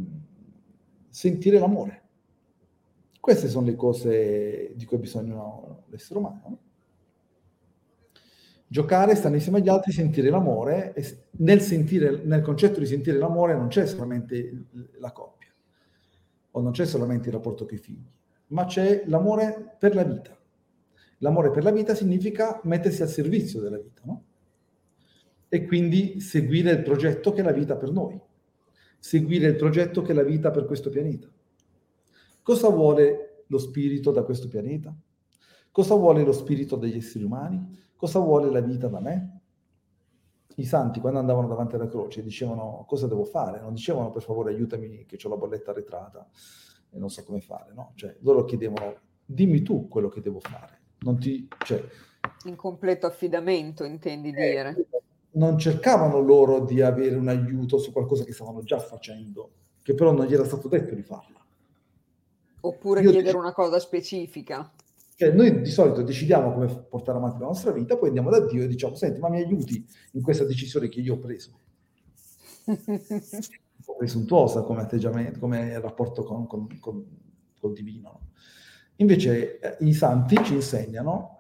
sentire 1.10 1.58
l'amore. 1.58 2.04
Queste 3.20 3.48
sono 3.48 3.66
le 3.66 3.76
cose 3.76 4.74
di 4.76 4.86
cui 4.86 4.98
ha 4.98 5.00
bisogno 5.00 5.86
l'essere 5.88 6.20
umano. 6.20 6.60
Giocare, 8.68 9.16
stare 9.16 9.34
insieme 9.34 9.58
agli 9.58 9.70
altri, 9.70 9.92
sentire 9.92 10.30
l'amore. 10.30 10.94
E 10.94 11.04
nel, 11.38 11.60
sentire, 11.62 12.22
nel 12.24 12.44
concetto 12.44 12.80
di 12.80 12.86
sentire 12.86 13.18
l'amore 13.18 13.56
non 13.56 13.70
c'è 13.70 13.88
solamente 13.88 14.68
la 15.00 15.12
coppia, 15.12 15.52
o 16.52 16.62
non 16.62 16.74
c'è 16.74 16.86
solamente 16.86 17.30
il 17.30 17.34
rapporto 17.34 17.66
con 17.66 17.76
i 17.76 17.80
figli, 17.80 18.08
ma 18.50 18.66
c'è 18.66 19.02
l'amore 19.08 19.78
per 19.80 19.96
la 19.96 20.04
vita. 20.04 20.38
L'amore 21.20 21.52
per 21.52 21.64
la 21.64 21.72
vita 21.72 21.96
significa 21.96 22.60
mettersi 22.64 23.02
al 23.02 23.10
servizio 23.10 23.60
della 23.60 23.78
vita, 23.78 24.02
no? 24.06 24.24
E 25.50 25.66
quindi 25.66 26.20
seguire 26.20 26.72
il 26.72 26.84
progetto 26.84 27.32
che 27.32 27.42
è 27.42 27.44
la 27.44 27.52
vita 27.52 27.76
per 27.76 27.92
noi, 27.92 28.20
seguire 29.00 29.48
il 29.48 29.56
progetto 29.56 30.02
che 30.02 30.12
è 30.12 30.16
la 30.16 30.24
vita 30.24 30.52
per 30.52 30.66
questo 30.66 30.90
pianeta. 30.90 31.28
Cosa 32.44 32.70
vuole 32.70 33.44
lo 33.48 33.58
spirito 33.58 34.12
da 34.12 34.24
questo 34.24 34.48
pianeta? 34.48 34.96
Cosa 35.72 35.96
vuole 35.96 36.24
lo 36.24 36.32
spirito 36.32 36.76
degli 36.76 36.98
esseri 36.98 37.24
umani? 37.24 37.78
Cosa 37.96 38.20
vuole 38.20 38.50
la 38.50 38.62
vita 38.62 38.88
da 38.88 39.00
me? 39.00 39.42
I 40.56 40.66
santi 40.66 41.00
quando 41.00 41.20
andavano 41.20 41.48
davanti 41.48 41.76
alla 41.76 41.88
croce 41.88 42.24
dicevano 42.24 42.84
cosa 42.88 43.08
devo 43.08 43.24
fare, 43.24 43.60
non 43.60 43.74
dicevano 43.74 44.10
per 44.10 44.24
favore 44.24 44.52
aiutami 44.52 45.06
che 45.06 45.20
ho 45.22 45.30
la 45.30 45.38
bolletta 45.38 45.72
arretrata 45.72 46.28
e 46.90 46.98
non 46.98 47.10
so 47.10 47.24
come 47.24 47.42
fare, 47.42 47.74
no? 47.74 47.92
Cioè 47.96 48.16
loro 48.22 48.44
chiedevano 48.44 48.96
dimmi 49.24 49.62
tu 49.62 49.88
quello 49.88 50.10
che 50.10 50.22
devo 50.22 50.40
fare. 50.40 50.77
Non 51.00 51.20
ti, 51.20 51.48
cioè, 51.66 51.84
In 52.46 52.56
completo 52.56 53.06
affidamento 53.06 53.84
intendi 53.84 54.30
eh, 54.30 54.34
dire? 54.34 54.88
Non 55.32 55.58
cercavano 55.58 56.20
loro 56.20 56.66
di 56.66 56.82
avere 56.82 57.16
un 57.16 57.28
aiuto 57.28 57.78
su 57.78 57.92
qualcosa 57.92 58.24
che 58.24 58.34
stavano 58.34 58.64
già 58.64 58.80
facendo, 58.80 59.52
che 59.84 59.94
però 59.94 60.12
non 60.12 60.26
gli 60.26 60.34
era 60.34 60.46
stato 60.46 60.68
detto 60.68 60.96
di 60.96 61.04
farla. 61.04 61.38
Oppure 62.62 63.02
Io 63.02 63.12
chiedere 63.12 63.32
dico, 63.32 63.44
una 63.44 63.54
cosa 63.54 63.80
specifica. 63.80 64.72
Cioè, 65.16 65.32
noi 65.32 65.62
di 65.62 65.70
solito 65.70 66.02
decidiamo 66.02 66.54
come 66.54 66.68
portare 66.68 67.18
avanti 67.18 67.40
la 67.40 67.48
nostra 67.48 67.72
vita, 67.72 67.98
poi 67.98 68.10
andiamo 68.10 68.30
da 68.30 68.46
Dio 68.46 68.64
e 68.64 68.68
diciamo, 68.68 68.96
senti, 68.96 69.20
ma 69.20 69.30
mi 69.30 69.38
aiuti 69.38 69.84
in 70.14 70.22
questa 70.22 70.44
decisione 70.44 70.90
che 70.90 71.00
io 71.00 71.16
ho 71.16 71.20
preso. 71.20 71.52
un 72.66 72.76
po' 73.86 73.96
presuntuosa 73.96 74.62
come 74.62 74.82
atteggiamento, 74.82 75.40
come 75.40 75.80
rapporto 75.80 76.24
con, 76.24 76.46
con, 76.46 76.68
con, 76.80 77.06
col 77.60 77.74
divino. 77.74 78.30
Invece 78.98 79.60
eh, 79.60 79.78
i 79.80 79.94
santi 79.94 80.38
ci 80.44 80.54
insegnano, 80.54 81.36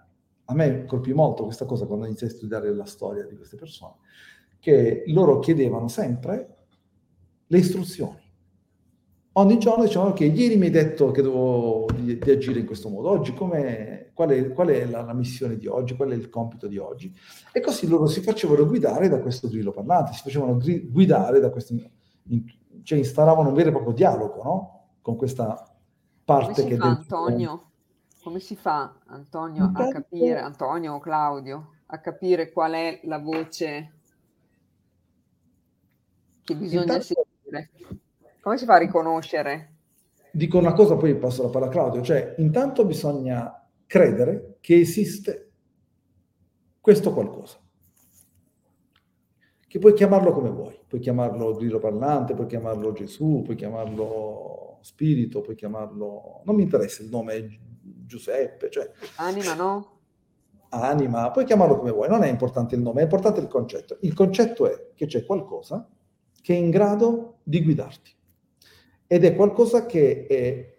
a 0.45 0.53
me 0.53 0.85
colpì 0.85 1.13
molto 1.13 1.43
questa 1.43 1.65
cosa 1.65 1.85
quando 1.85 2.05
iniziai 2.05 2.29
a 2.29 2.33
studiare 2.33 2.73
la 2.73 2.85
storia 2.85 3.25
di 3.25 3.35
queste 3.35 3.57
persone, 3.57 3.95
che 4.59 5.03
loro 5.07 5.39
chiedevano 5.39 5.87
sempre 5.87 6.55
le 7.47 7.57
istruzioni 7.57 8.25
ogni 9.37 9.57
giorno 9.59 9.83
diciamo 9.83 10.13
che 10.13 10.25
ieri 10.25 10.57
mi 10.57 10.65
hai 10.65 10.71
detto 10.71 11.11
che 11.11 11.21
devo 11.21 11.85
di, 11.95 12.17
di 12.17 12.31
agire 12.31 12.59
in 12.59 12.65
questo 12.65 12.89
modo, 12.89 13.09
oggi 13.09 13.33
qual 13.33 13.51
è, 13.51 14.11
qual 14.13 14.29
è 14.29 14.85
la, 14.85 15.01
la, 15.01 15.13
missione 15.13 15.57
di 15.57 15.67
oggi, 15.67 15.95
qual 15.95 16.09
è 16.09 16.15
il 16.15 16.29
compito 16.29 16.67
di 16.67 16.77
oggi? 16.77 17.13
E 17.51 17.59
così 17.59 17.87
loro 17.87 18.07
si 18.07 18.21
facevano 18.21 18.65
guidare 18.65 19.07
da 19.07 19.19
questo 19.19 19.47
grillo 19.47 19.71
parlante, 19.71 20.13
si 20.13 20.21
facevano 20.23 20.57
guidare 20.57 21.39
da 21.39 21.49
questo, 21.49 21.75
cioè 22.83 22.97
instauravano 22.97 23.49
un 23.49 23.55
vero 23.55 23.69
e 23.69 23.71
proprio 23.71 23.93
dialogo, 23.93 24.43
no? 24.43 24.71
Con 25.01 25.15
questa 25.15 25.66
parte 26.27 26.61
Come 26.61 26.67
che... 26.67 26.75
Fa, 26.75 26.87
Antonio, 26.87 27.71
come 28.21 28.39
si 28.39 28.57
fa 28.57 28.99
Antonio 29.05 29.71
a 29.73 29.87
capire, 29.87 30.39
Antonio 30.41 30.95
o 30.95 30.99
Claudio, 30.99 31.75
a 31.85 31.99
capire 31.99 32.51
qual 32.51 32.73
è 32.73 32.99
la 33.03 33.19
voce 33.19 33.93
che 36.43 36.55
bisogna 36.55 36.81
Intanto, 36.81 37.03
sentire? 37.05 37.71
Come 38.41 38.57
si 38.57 38.65
fa 38.65 38.73
a 38.73 38.79
riconoscere? 38.79 39.75
Dico 40.29 40.57
una 40.57 40.73
cosa, 40.73 40.97
poi 40.97 41.15
passo 41.15 41.43
la 41.43 41.49
parola 41.49 41.71
a 41.71 41.73
Claudio, 41.73 42.01
cioè 42.01 42.35
intanto 42.39 42.85
bisogna 42.85 43.65
credere 43.85 44.57
che 44.59 44.79
esiste 44.79 45.51
questo 46.81 47.13
qualcosa. 47.13 47.57
Che 49.65 49.79
puoi 49.79 49.93
chiamarlo 49.93 50.33
come 50.33 50.49
vuoi, 50.49 50.77
puoi 50.85 50.99
chiamarlo 50.99 51.53
grillo 51.53 51.79
parlante, 51.79 52.33
puoi 52.33 52.47
chiamarlo 52.47 52.91
Gesù, 52.91 53.43
puoi 53.43 53.55
chiamarlo 53.55 54.46
spirito, 54.81 55.41
puoi 55.41 55.55
chiamarlo... 55.55 56.41
Non 56.45 56.55
mi 56.55 56.63
interessa 56.63 57.03
il 57.03 57.09
nome 57.09 57.59
Giuseppe, 57.81 58.69
cioè... 58.69 58.91
Anima, 59.17 59.53
no? 59.53 59.99
Anima, 60.69 61.31
puoi 61.31 61.45
chiamarlo 61.45 61.77
come 61.77 61.91
vuoi, 61.91 62.09
non 62.09 62.23
è 62.23 62.29
importante 62.29 62.75
il 62.75 62.81
nome, 62.81 63.01
è 63.01 63.03
importante 63.03 63.39
il 63.39 63.47
concetto. 63.47 63.97
Il 64.01 64.13
concetto 64.13 64.69
è 64.69 64.91
che 64.93 65.05
c'è 65.05 65.25
qualcosa 65.25 65.87
che 66.41 66.53
è 66.53 66.57
in 66.57 66.69
grado 66.69 67.39
di 67.43 67.63
guidarti 67.63 68.11
ed 69.07 69.23
è 69.23 69.35
qualcosa 69.35 69.85
che 69.85 70.25
è 70.27 70.77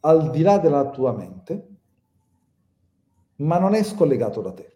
al 0.00 0.30
di 0.30 0.42
là 0.42 0.58
della 0.58 0.88
tua 0.90 1.12
mente, 1.12 1.68
ma 3.36 3.58
non 3.58 3.74
è 3.74 3.82
scollegato 3.82 4.40
da 4.40 4.52
te. 4.52 4.72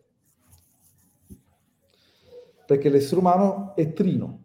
Perché 2.67 2.89
l'essere 2.91 3.21
umano 3.21 3.75
è 3.75 3.93
trino, 3.93 4.45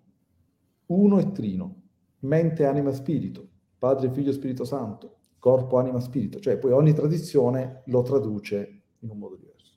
uno 0.87 1.17
è 1.19 1.31
trino, 1.31 1.81
mente, 2.19 2.65
anima, 2.65 2.93
spirito, 2.93 3.49
padre, 3.77 4.11
figlio, 4.11 4.31
spirito 4.31 4.65
santo, 4.65 5.17
corpo, 5.39 5.77
anima, 5.77 5.99
spirito, 5.99 6.39
cioè 6.39 6.57
poi 6.57 6.71
ogni 6.71 6.93
tradizione 6.93 7.83
lo 7.85 8.01
traduce 8.01 8.81
in 8.99 9.09
un 9.09 9.17
modo 9.17 9.35
diverso. 9.35 9.73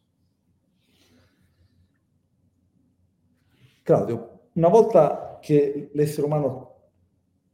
Claudio, 3.83 4.51
una 4.53 4.69
volta 4.69 5.39
che 5.41 5.91
l'essere 5.93 6.27
umano 6.27 6.69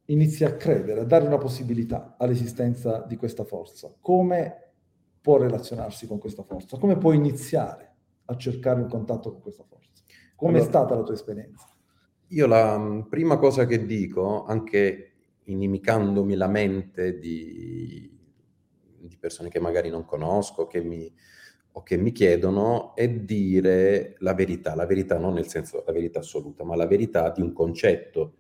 inizia 0.06 0.48
a 0.48 0.56
credere, 0.56 1.00
a 1.00 1.04
dare 1.04 1.26
una 1.26 1.38
possibilità 1.38 2.16
all'esistenza 2.18 3.04
di 3.06 3.16
questa 3.16 3.44
forza. 3.44 3.94
Come 4.00 4.72
può 5.20 5.38
relazionarsi 5.38 6.06
con 6.06 6.18
questa 6.18 6.42
forza? 6.42 6.76
Come 6.78 6.98
può 6.98 7.12
iniziare 7.12 7.94
a 8.26 8.36
cercare 8.36 8.80
un 8.80 8.88
contatto 8.88 9.32
con 9.32 9.40
questa 9.40 9.64
forza? 9.64 9.90
Come 10.36 10.58
allora, 10.58 10.64
è 10.64 10.68
stata 10.68 10.94
la 10.94 11.02
tua 11.02 11.14
esperienza? 11.14 11.66
Io 12.28 12.46
la 12.46 12.78
mm, 12.78 13.00
prima 13.02 13.38
cosa 13.38 13.66
che 13.66 13.86
dico, 13.86 14.44
anche 14.44 15.13
inimicandomi 15.44 16.34
la 16.34 16.48
mente 16.48 17.18
di, 17.18 18.10
di 19.00 19.16
persone 19.18 19.48
che 19.48 19.60
magari 19.60 19.90
non 19.90 20.04
conosco 20.04 20.66
che 20.66 20.80
mi, 20.82 21.12
o 21.72 21.82
che 21.82 21.96
mi 21.96 22.12
chiedono, 22.12 22.94
è 22.94 23.08
dire 23.08 24.14
la 24.18 24.34
verità, 24.34 24.74
la 24.74 24.86
verità 24.86 25.18
non 25.18 25.34
nel 25.34 25.48
senso 25.48 25.82
la 25.84 25.92
verità 25.92 26.20
assoluta, 26.20 26.64
ma 26.64 26.76
la 26.76 26.86
verità 26.86 27.30
di 27.30 27.40
un 27.40 27.52
concetto. 27.52 28.36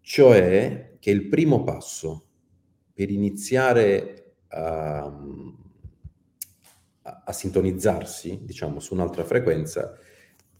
Cioè 0.00 0.96
che 1.00 1.10
il 1.10 1.26
primo 1.28 1.64
passo 1.64 2.28
per 2.92 3.10
iniziare 3.10 4.36
a, 4.48 5.04
a, 7.02 7.22
a 7.24 7.32
sintonizzarsi, 7.32 8.40
diciamo, 8.44 8.78
su 8.78 8.94
un'altra 8.94 9.24
frequenza, 9.24 9.98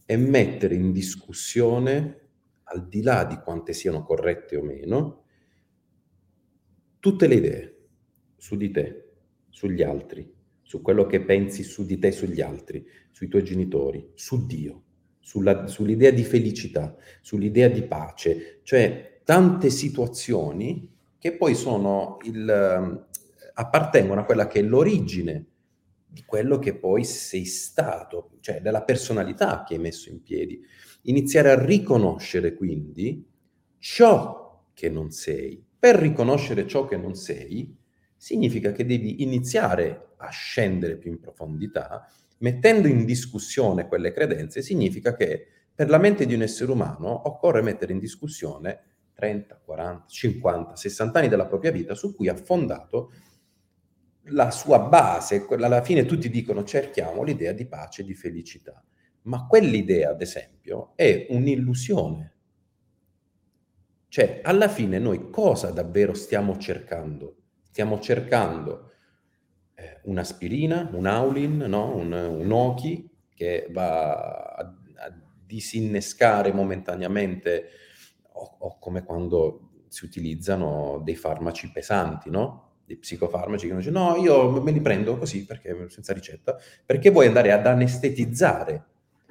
è 0.05 0.15
mettere 0.17 0.75
in 0.75 0.91
discussione, 0.91 2.19
al 2.63 2.87
di 2.87 3.01
là 3.01 3.23
di 3.23 3.37
quante 3.37 3.71
siano 3.71 4.03
corrette 4.03 4.57
o 4.57 4.61
meno, 4.61 5.23
tutte 7.07 7.27
le 7.27 7.35
idee 7.35 7.75
su 8.35 8.57
di 8.57 8.69
te, 8.69 9.11
sugli 9.47 9.81
altri, 9.81 10.29
su 10.61 10.81
quello 10.81 11.05
che 11.05 11.21
pensi 11.21 11.63
su 11.63 11.85
di 11.85 11.97
te 11.99 12.07
e 12.07 12.11
sugli 12.11 12.41
altri, 12.41 12.85
sui 13.11 13.29
tuoi 13.29 13.45
genitori, 13.45 14.11
su 14.13 14.45
Dio, 14.45 14.83
sulla, 15.21 15.67
sull'idea 15.67 16.11
di 16.11 16.25
felicità, 16.25 16.97
sull'idea 17.21 17.69
di 17.69 17.83
pace, 17.83 18.59
cioè 18.63 19.21
tante 19.23 19.69
situazioni 19.69 20.93
che 21.17 21.37
poi 21.37 21.55
sono 21.55 22.17
il, 22.23 22.49
ehm, 22.49 23.05
appartengono 23.53 24.19
a 24.19 24.25
quella 24.25 24.47
che 24.47 24.59
è 24.59 24.63
l'origine 24.63 25.45
di 26.05 26.23
quello 26.25 26.59
che 26.59 26.75
poi 26.75 27.05
sei 27.05 27.45
stato, 27.45 28.31
cioè 28.41 28.59
della 28.59 28.83
personalità 28.83 29.63
che 29.65 29.75
hai 29.75 29.79
messo 29.79 30.09
in 30.09 30.21
piedi. 30.21 30.59
Iniziare 31.03 31.51
a 31.51 31.65
riconoscere 31.65 32.53
quindi 32.53 33.25
ciò 33.79 34.65
che 34.73 34.89
non 34.89 35.11
sei. 35.11 35.66
Per 35.79 35.95
riconoscere 35.95 36.67
ciò 36.67 36.85
che 36.85 36.97
non 36.97 37.15
sei, 37.15 37.75
significa 38.15 38.71
che 38.71 38.85
devi 38.85 39.21
iniziare 39.21 40.13
a 40.17 40.29
scendere 40.29 40.97
più 40.97 41.11
in 41.11 41.19
profondità, 41.19 42.07
mettendo 42.39 42.87
in 42.87 43.05
discussione 43.05 43.87
quelle 43.87 44.11
credenze, 44.11 44.61
significa 44.61 45.15
che 45.15 45.47
per 45.73 45.89
la 45.89 45.99
mente 45.99 46.25
di 46.25 46.33
un 46.33 46.41
essere 46.41 46.71
umano 46.71 47.27
occorre 47.27 47.61
mettere 47.61 47.93
in 47.93 47.99
discussione 47.99 48.79
30, 49.13 49.61
40, 49.63 50.05
50, 50.07 50.75
60 50.75 51.19
anni 51.19 51.27
della 51.27 51.45
propria 51.45 51.71
vita 51.71 51.93
su 51.93 52.15
cui 52.15 52.27
ha 52.27 52.35
fondato 52.35 53.11
la 54.29 54.49
sua 54.49 54.79
base. 54.79 55.45
Alla 55.49 55.83
fine 55.83 56.05
tutti 56.05 56.29
dicono 56.29 56.63
cerchiamo 56.63 57.23
l'idea 57.23 57.51
di 57.51 57.67
pace 57.67 58.01
e 58.01 58.05
di 58.05 58.15
felicità, 58.15 58.83
ma 59.23 59.45
quell'idea, 59.45 60.09
ad 60.09 60.21
esempio, 60.21 60.93
è 60.95 61.27
un'illusione. 61.29 62.36
Cioè, 64.09 64.41
alla 64.43 64.67
fine 64.69 64.99
noi 64.99 65.29
cosa 65.29 65.71
davvero 65.71 66.13
stiamo 66.13 66.57
cercando? 66.57 67.35
Stiamo 67.63 67.99
cercando 67.99 68.91
eh, 69.75 69.99
un'aspirina, 70.03 70.89
un 70.93 71.05
Aulin, 71.05 71.57
no? 71.57 71.95
un, 71.95 72.11
un 72.11 72.51
Oki 72.51 73.09
che 73.33 73.67
va 73.71 74.13
a, 74.13 74.61
a 74.61 75.13
disinnescare 75.45 76.51
momentaneamente 76.53 77.69
o, 78.33 78.55
o 78.59 78.79
come 78.79 79.03
quando 79.03 79.85
si 79.87 80.05
utilizzano 80.05 81.01
dei 81.03 81.15
farmaci 81.15 81.71
pesanti, 81.71 82.29
no? 82.29 82.67
dei 82.87 82.97
psicofarmaci 82.97 83.67
che 83.67 83.75
dice 83.75 83.91
no, 83.91 84.15
io 84.15 84.61
me 84.61 84.71
li 84.71 84.79
prendo 84.79 85.17
così 85.17 85.45
perché 85.45 85.89
senza 85.89 86.13
ricetta, 86.13 86.57
perché 86.85 87.09
vuoi 87.09 87.27
andare 87.27 87.51
ad 87.51 87.67
anestetizzare, 87.67 88.85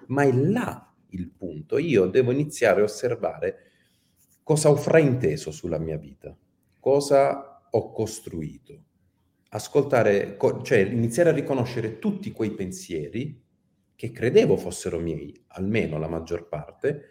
ma 0.08 0.22
è 0.24 0.32
là 0.32 0.92
il 1.10 1.30
punto. 1.30 1.78
Io 1.78 2.06
devo 2.06 2.32
iniziare 2.32 2.82
a 2.82 2.84
osservare 2.84 3.65
cosa 4.46 4.70
ho 4.70 4.76
frainteso 4.76 5.50
sulla 5.50 5.76
mia 5.76 5.98
vita, 5.98 6.32
cosa 6.78 7.66
ho 7.68 7.90
costruito, 7.90 8.80
ascoltare, 9.48 10.38
cioè 10.62 10.78
iniziare 10.78 11.30
a 11.30 11.32
riconoscere 11.32 11.98
tutti 11.98 12.30
quei 12.30 12.52
pensieri 12.52 13.42
che 13.96 14.12
credevo 14.12 14.56
fossero 14.56 15.00
miei, 15.00 15.36
almeno 15.48 15.98
la 15.98 16.06
maggior 16.06 16.46
parte, 16.46 17.02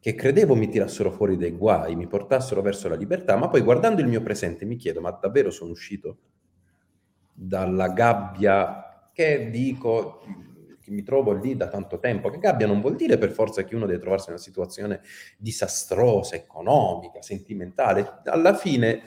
che 0.00 0.16
credevo 0.16 0.56
mi 0.56 0.68
tirassero 0.68 1.12
fuori 1.12 1.36
dai 1.36 1.52
guai, 1.52 1.94
mi 1.94 2.08
portassero 2.08 2.60
verso 2.60 2.88
la 2.88 2.96
libertà, 2.96 3.36
ma 3.36 3.48
poi 3.48 3.60
guardando 3.60 4.00
il 4.00 4.08
mio 4.08 4.20
presente 4.20 4.64
mi 4.64 4.74
chiedo, 4.74 5.00
ma 5.00 5.12
davvero 5.12 5.52
sono 5.52 5.70
uscito 5.70 6.18
dalla 7.32 7.86
gabbia? 7.90 9.10
Che 9.12 9.48
dico, 9.48 10.22
che 10.84 10.90
mi 10.90 11.02
trovo 11.02 11.32
lì 11.32 11.56
da 11.56 11.68
tanto 11.68 11.98
tempo, 11.98 12.28
che 12.28 12.38
gabbia 12.38 12.66
non 12.66 12.82
vuol 12.82 12.94
dire 12.94 13.16
per 13.16 13.30
forza 13.30 13.64
che 13.64 13.74
uno 13.74 13.86
deve 13.86 13.98
trovarsi 14.00 14.28
in 14.28 14.34
una 14.34 14.42
situazione 14.42 15.00
disastrosa, 15.38 16.36
economica, 16.36 17.22
sentimentale, 17.22 18.20
alla 18.24 18.54
fine 18.54 19.02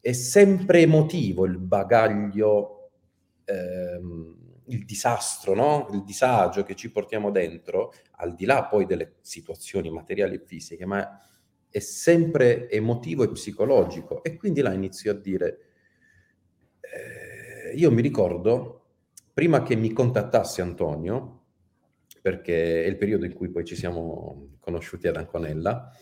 è 0.00 0.12
sempre 0.12 0.80
emotivo 0.80 1.44
il 1.44 1.58
bagaglio, 1.58 2.92
ehm, 3.44 4.36
il 4.68 4.84
disastro, 4.86 5.54
no? 5.54 5.88
il 5.92 6.02
disagio 6.02 6.62
che 6.62 6.74
ci 6.74 6.90
portiamo 6.90 7.30
dentro, 7.30 7.92
al 8.12 8.34
di 8.34 8.46
là 8.46 8.64
poi 8.64 8.86
delle 8.86 9.16
situazioni 9.20 9.90
materiali 9.90 10.36
e 10.36 10.42
fisiche, 10.44 10.86
ma 10.86 11.20
è 11.68 11.78
sempre 11.78 12.70
emotivo 12.70 13.22
e 13.24 13.30
psicologico. 13.30 14.22
E 14.22 14.36
quindi 14.36 14.62
là 14.62 14.72
inizio 14.72 15.10
a 15.10 15.14
dire, 15.14 15.58
eh, 16.80 17.74
io 17.74 17.90
mi 17.90 18.00
ricordo, 18.00 18.77
prima 19.38 19.62
che 19.62 19.76
mi 19.76 19.92
contattasse 19.92 20.62
Antonio, 20.62 21.42
perché 22.20 22.82
è 22.82 22.88
il 22.88 22.96
periodo 22.96 23.24
in 23.24 23.34
cui 23.34 23.50
poi 23.50 23.64
ci 23.64 23.76
siamo 23.76 24.56
conosciuti 24.58 25.06
ad 25.06 25.14
Anconella, 25.14 25.92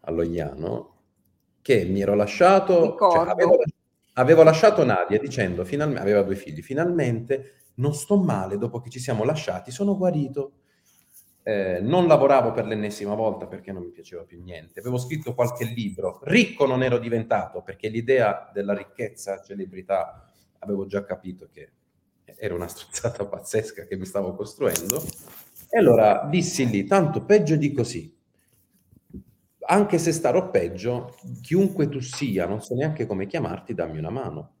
a 0.00 0.10
Logliano, 0.10 0.96
che 1.62 1.86
mi 1.86 2.02
ero 2.02 2.14
lasciato, 2.14 2.94
cioè, 2.98 3.28
avevo, 3.28 3.56
avevo, 4.12 4.42
lasciato 4.42 4.84
Nadia 4.84 5.18
dicendo, 5.18 5.64
finalmente, 5.64 6.02
aveva 6.02 6.20
due 6.20 6.36
figli, 6.36 6.60
finalmente 6.60 7.70
non 7.76 7.94
sto 7.94 8.18
male 8.18 8.58
dopo 8.58 8.82
che 8.82 8.90
ci 8.90 9.00
siamo 9.00 9.24
lasciati, 9.24 9.70
sono 9.70 9.96
guarito. 9.96 10.52
Eh, 11.44 11.80
non 11.80 12.06
lavoravo 12.06 12.52
per 12.52 12.66
l'ennesima 12.66 13.14
volta 13.14 13.46
perché 13.46 13.72
non 13.72 13.84
mi 13.84 13.90
piaceva 13.90 14.24
più 14.24 14.42
niente. 14.42 14.80
Avevo 14.80 14.98
scritto 14.98 15.32
qualche 15.32 15.64
libro, 15.64 16.20
ricco 16.24 16.66
non 16.66 16.82
ero 16.82 16.98
diventato 16.98 17.62
perché 17.62 17.88
l'idea 17.88 18.50
della 18.52 18.74
ricchezza, 18.74 19.40
celebrità, 19.40 20.30
avevo 20.58 20.84
già 20.84 21.06
capito 21.06 21.48
che 21.50 21.70
era 22.36 22.54
una 22.54 22.68
strozzata 22.68 23.24
pazzesca 23.28 23.84
che 23.84 23.96
mi 23.96 24.04
stavo 24.04 24.34
costruendo. 24.34 25.02
E 25.68 25.78
allora 25.78 26.26
dissi 26.30 26.68
lì, 26.68 26.84
tanto 26.84 27.24
peggio 27.24 27.56
di 27.56 27.72
così, 27.72 28.14
anche 29.68 29.98
se 29.98 30.12
starò 30.12 30.50
peggio, 30.50 31.16
chiunque 31.40 31.88
tu 31.88 32.00
sia, 32.00 32.46
non 32.46 32.62
so 32.62 32.74
neanche 32.74 33.06
come 33.06 33.26
chiamarti, 33.26 33.74
dammi 33.74 33.98
una 33.98 34.10
mano. 34.10 34.54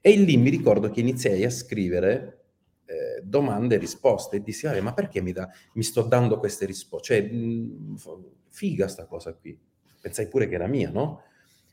E 0.00 0.16
lì 0.16 0.36
mi 0.36 0.48
ricordo 0.48 0.90
che 0.90 1.00
iniziai 1.00 1.44
a 1.44 1.50
scrivere 1.50 2.44
eh, 2.86 3.20
domande 3.22 3.74
e 3.74 3.78
risposte 3.78 4.36
e 4.36 4.42
dissi, 4.42 4.66
ma 4.80 4.94
perché 4.94 5.20
mi, 5.20 5.32
da, 5.32 5.48
mi, 5.74 5.82
sto 5.82 6.02
dando 6.02 6.38
queste 6.38 6.64
risposte? 6.64 7.14
Cioè, 7.14 7.30
mh, 7.30 7.96
figa 8.48 8.88
sta 8.88 9.06
cosa 9.06 9.34
qui. 9.34 9.58
Pensai 10.00 10.28
pure 10.28 10.48
che 10.48 10.54
era 10.54 10.66
mia, 10.66 10.90
no? 10.90 11.22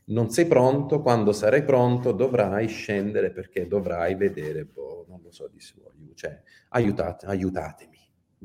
Non 0.08 0.30
sei 0.30 0.46
pronto, 0.46 1.00
quando 1.00 1.32
sarai 1.32 1.64
pronto 1.64 2.12
dovrai 2.12 2.68
scendere 2.68 3.32
perché 3.32 3.66
dovrai 3.66 4.14
vedere, 4.14 4.64
boh, 4.64 5.04
non 5.08 5.20
lo 5.20 5.32
so, 5.32 5.48
dissi, 5.48 5.74
cioè, 6.14 6.40
aiutate, 6.70 7.26
aiutatemi, 7.26 7.98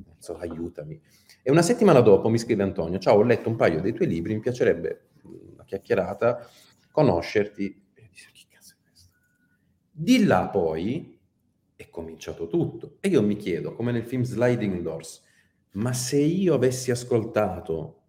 non 0.06 0.16
so, 0.18 0.38
aiutami. 0.38 1.00
E 1.44 1.52
una 1.52 1.62
settimana 1.62 2.02
dopo 2.02 2.30
mi 2.30 2.40
scrive 2.40 2.64
Antonio, 2.64 2.98
ciao, 2.98 3.18
ho 3.18 3.24
letto 3.24 3.50
un 3.50 3.58
paio 3.58 3.80
dei 3.80 3.94
tuoi 3.94 4.08
libri, 4.08 4.34
mi 4.34 4.40
piacerebbe 4.40 5.10
una 5.24 5.64
chiacchierata, 5.64 6.48
conoscerti. 6.92 7.80
Di 9.94 10.26
là 10.26 10.48
poi 10.48 11.20
è 11.76 11.90
cominciato 11.90 12.48
tutto. 12.48 12.98
E 13.02 13.10
io 13.10 13.22
mi 13.22 13.36
chiedo, 13.36 13.76
come 13.76 13.92
nel 13.92 14.06
film 14.06 14.24
Sliding 14.24 14.82
Doors, 14.82 15.24
ma 15.74 15.94
se 15.94 16.18
io 16.18 16.56
avessi 16.56 16.90
ascoltato 16.90 18.01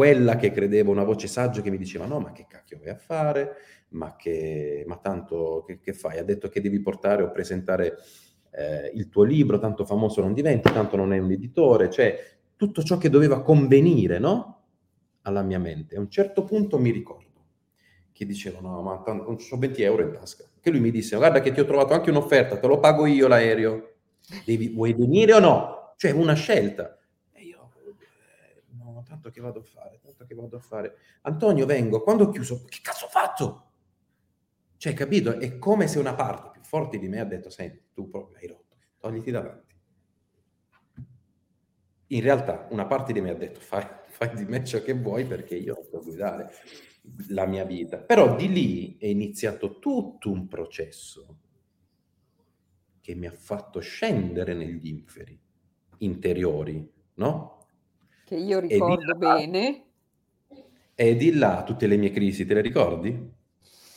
quella 0.00 0.36
che 0.36 0.50
credevo 0.50 0.90
una 0.90 1.04
voce 1.04 1.28
saggia 1.28 1.60
che 1.60 1.68
mi 1.68 1.76
diceva 1.76 2.06
no, 2.06 2.20
ma 2.20 2.32
che 2.32 2.46
cacchio 2.48 2.78
vai 2.78 2.88
a 2.88 2.96
fare? 2.96 3.56
Ma, 3.90 4.16
che, 4.16 4.82
ma 4.86 4.96
tanto 4.96 5.62
che, 5.66 5.78
che 5.78 5.92
fai? 5.92 6.16
Ha 6.16 6.24
detto 6.24 6.48
che 6.48 6.62
devi 6.62 6.80
portare 6.80 7.22
o 7.22 7.30
presentare 7.30 7.98
eh, 8.50 8.90
il 8.94 9.10
tuo 9.10 9.24
libro, 9.24 9.58
tanto 9.58 9.84
famoso 9.84 10.22
non 10.22 10.32
diventi, 10.32 10.72
tanto 10.72 10.96
non 10.96 11.12
è 11.12 11.18
un 11.18 11.30
editore, 11.32 11.90
cioè 11.90 12.18
tutto 12.56 12.82
ciò 12.82 12.96
che 12.96 13.10
doveva 13.10 13.42
convenire, 13.42 14.18
no? 14.18 14.68
Alla 15.24 15.42
mia 15.42 15.58
mente. 15.58 15.96
A 15.96 16.00
un 16.00 16.08
certo 16.08 16.44
punto 16.44 16.78
mi 16.78 16.92
ricordo 16.92 17.28
che 18.10 18.24
dicevano, 18.24 18.70
no, 18.70 18.80
ma 18.80 19.02
tanto, 19.04 19.24
ho 19.24 19.58
20 19.58 19.82
euro 19.82 20.00
in 20.00 20.12
tasca. 20.12 20.44
Che 20.58 20.70
lui 20.70 20.80
mi 20.80 20.90
disse, 20.90 21.14
guarda 21.16 21.40
che 21.42 21.52
ti 21.52 21.60
ho 21.60 21.66
trovato 21.66 21.92
anche 21.92 22.08
un'offerta, 22.08 22.56
te 22.56 22.66
lo 22.66 22.80
pago 22.80 23.04
io 23.04 23.28
l'aereo. 23.28 23.96
Devi, 24.46 24.68
vuoi 24.70 24.94
venire 24.94 25.34
o 25.34 25.40
no? 25.40 25.92
Cioè 25.98 26.12
una 26.12 26.32
scelta. 26.32 26.96
Tanto 29.20 29.30
che 29.30 29.42
vado 29.42 29.60
a 29.60 29.62
fare, 29.62 30.00
tanto 30.02 30.24
che 30.24 30.34
vado 30.34 30.56
a 30.56 30.60
fare. 30.60 30.96
Antonio, 31.22 31.66
vengo, 31.66 32.02
quando 32.02 32.24
ho 32.24 32.30
chiuso, 32.30 32.64
che 32.64 32.78
cazzo 32.82 33.04
ho 33.04 33.08
fatto? 33.08 33.72
Cioè, 34.78 34.94
capito? 34.94 35.38
È 35.38 35.58
come 35.58 35.86
se 35.88 35.98
una 35.98 36.14
parte 36.14 36.48
più 36.52 36.62
forte 36.62 36.98
di 36.98 37.06
me 37.06 37.20
ha 37.20 37.24
detto, 37.24 37.50
senti, 37.50 37.82
tu 37.92 38.08
proprio 38.08 38.38
hai 38.38 38.46
rotto, 38.46 38.76
togliti 38.98 39.30
davanti. 39.30 39.74
In 42.06 42.20
realtà 42.22 42.66
una 42.70 42.86
parte 42.86 43.12
di 43.12 43.20
me 43.20 43.30
ha 43.30 43.34
detto, 43.34 43.60
fai, 43.60 43.86
fai 44.06 44.34
di 44.34 44.46
me 44.46 44.64
ciò 44.64 44.82
che 44.82 44.94
vuoi 44.94 45.26
perché 45.26 45.54
io 45.54 45.86
so 45.90 46.00
guidare 46.00 46.50
la 47.28 47.44
mia 47.44 47.64
vita. 47.64 47.98
Però 47.98 48.34
di 48.34 48.48
lì 48.50 48.96
è 48.96 49.06
iniziato 49.06 49.78
tutto 49.78 50.30
un 50.30 50.48
processo 50.48 51.40
che 53.02 53.14
mi 53.14 53.26
ha 53.26 53.32
fatto 53.32 53.80
scendere 53.80 54.54
negli 54.54 54.88
inferi 54.88 55.38
interiori, 55.98 56.90
no? 57.14 57.59
Che 58.30 58.36
io 58.36 58.60
ricordo 58.60 59.02
e 59.02 59.06
là, 59.06 59.14
bene. 59.14 59.84
E 60.94 61.16
di 61.16 61.34
là 61.34 61.64
tutte 61.64 61.88
le 61.88 61.96
mie 61.96 62.12
crisi, 62.12 62.46
te 62.46 62.54
le 62.54 62.60
ricordi? 62.60 63.32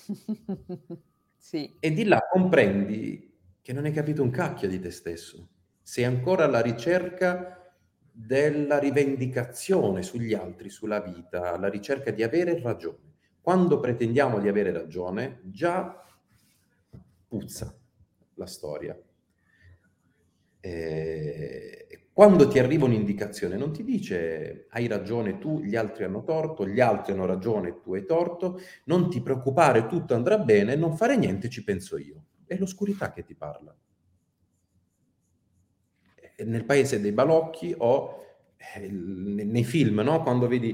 sì. 1.37 1.75
E 1.79 1.93
di 1.93 2.03
là 2.03 2.19
comprendi 2.27 3.31
che 3.61 3.73
non 3.73 3.85
hai 3.85 3.91
capito 3.91 4.23
un 4.23 4.31
cacchio 4.31 4.67
di 4.67 4.79
te 4.79 4.89
stesso. 4.89 5.49
Sei 5.83 6.03
ancora 6.03 6.45
alla 6.45 6.61
ricerca 6.61 7.75
della 8.11 8.79
rivendicazione 8.79 10.01
sugli 10.01 10.33
altri, 10.33 10.71
sulla 10.71 10.99
vita, 10.99 11.55
la 11.59 11.69
ricerca 11.69 12.09
di 12.09 12.23
avere 12.23 12.59
ragione. 12.59 13.13
Quando 13.39 13.79
pretendiamo 13.79 14.39
di 14.39 14.47
avere 14.47 14.71
ragione, 14.71 15.41
già 15.43 16.03
puzza 17.27 17.71
la 18.33 18.47
storia. 18.47 18.99
E 20.59 21.82
quando 22.13 22.47
ti 22.47 22.59
arriva 22.59 22.85
un'indicazione, 22.85 23.57
non 23.57 23.73
ti 23.73 23.83
dice 23.83 24.67
hai 24.69 24.87
ragione 24.87 25.39
tu, 25.39 25.59
gli 25.61 25.75
altri 25.75 26.03
hanno 26.03 26.23
torto, 26.23 26.67
gli 26.67 26.79
altri 26.79 27.13
hanno 27.13 27.25
ragione, 27.25 27.81
tu 27.81 27.93
hai 27.93 28.05
torto, 28.05 28.59
non 28.85 29.09
ti 29.09 29.21
preoccupare, 29.21 29.87
tutto 29.87 30.13
andrà 30.13 30.37
bene, 30.37 30.75
non 30.75 30.95
fare 30.95 31.17
niente, 31.17 31.49
ci 31.49 31.63
penso 31.63 31.97
io. 31.97 32.25
È 32.45 32.55
l'oscurità 32.57 33.11
che 33.11 33.23
ti 33.23 33.33
parla 33.33 33.75
nel 36.45 36.65
paese 36.65 36.99
dei 36.99 37.11
balocchi 37.11 37.73
o 37.77 38.23
eh, 38.75 38.87
nei 38.89 39.63
film, 39.63 39.99
no? 39.99 40.21
quando 40.23 40.47
vedi 40.47 40.69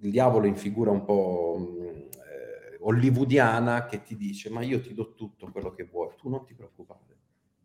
il 0.00 0.10
diavolo 0.10 0.46
in 0.46 0.56
figura 0.56 0.90
un 0.90 1.04
po' 1.04 1.56
eh, 1.90 2.76
hollywoodiana 2.80 3.86
che 3.86 4.02
ti 4.02 4.16
dice 4.16 4.50
ma 4.50 4.62
io 4.62 4.80
ti 4.80 4.94
do 4.94 5.14
tutto 5.14 5.50
quello 5.50 5.72
che 5.72 5.84
vuoi, 5.84 6.14
tu 6.16 6.28
non 6.28 6.44
ti 6.44 6.54
preoccupare. 6.54 7.16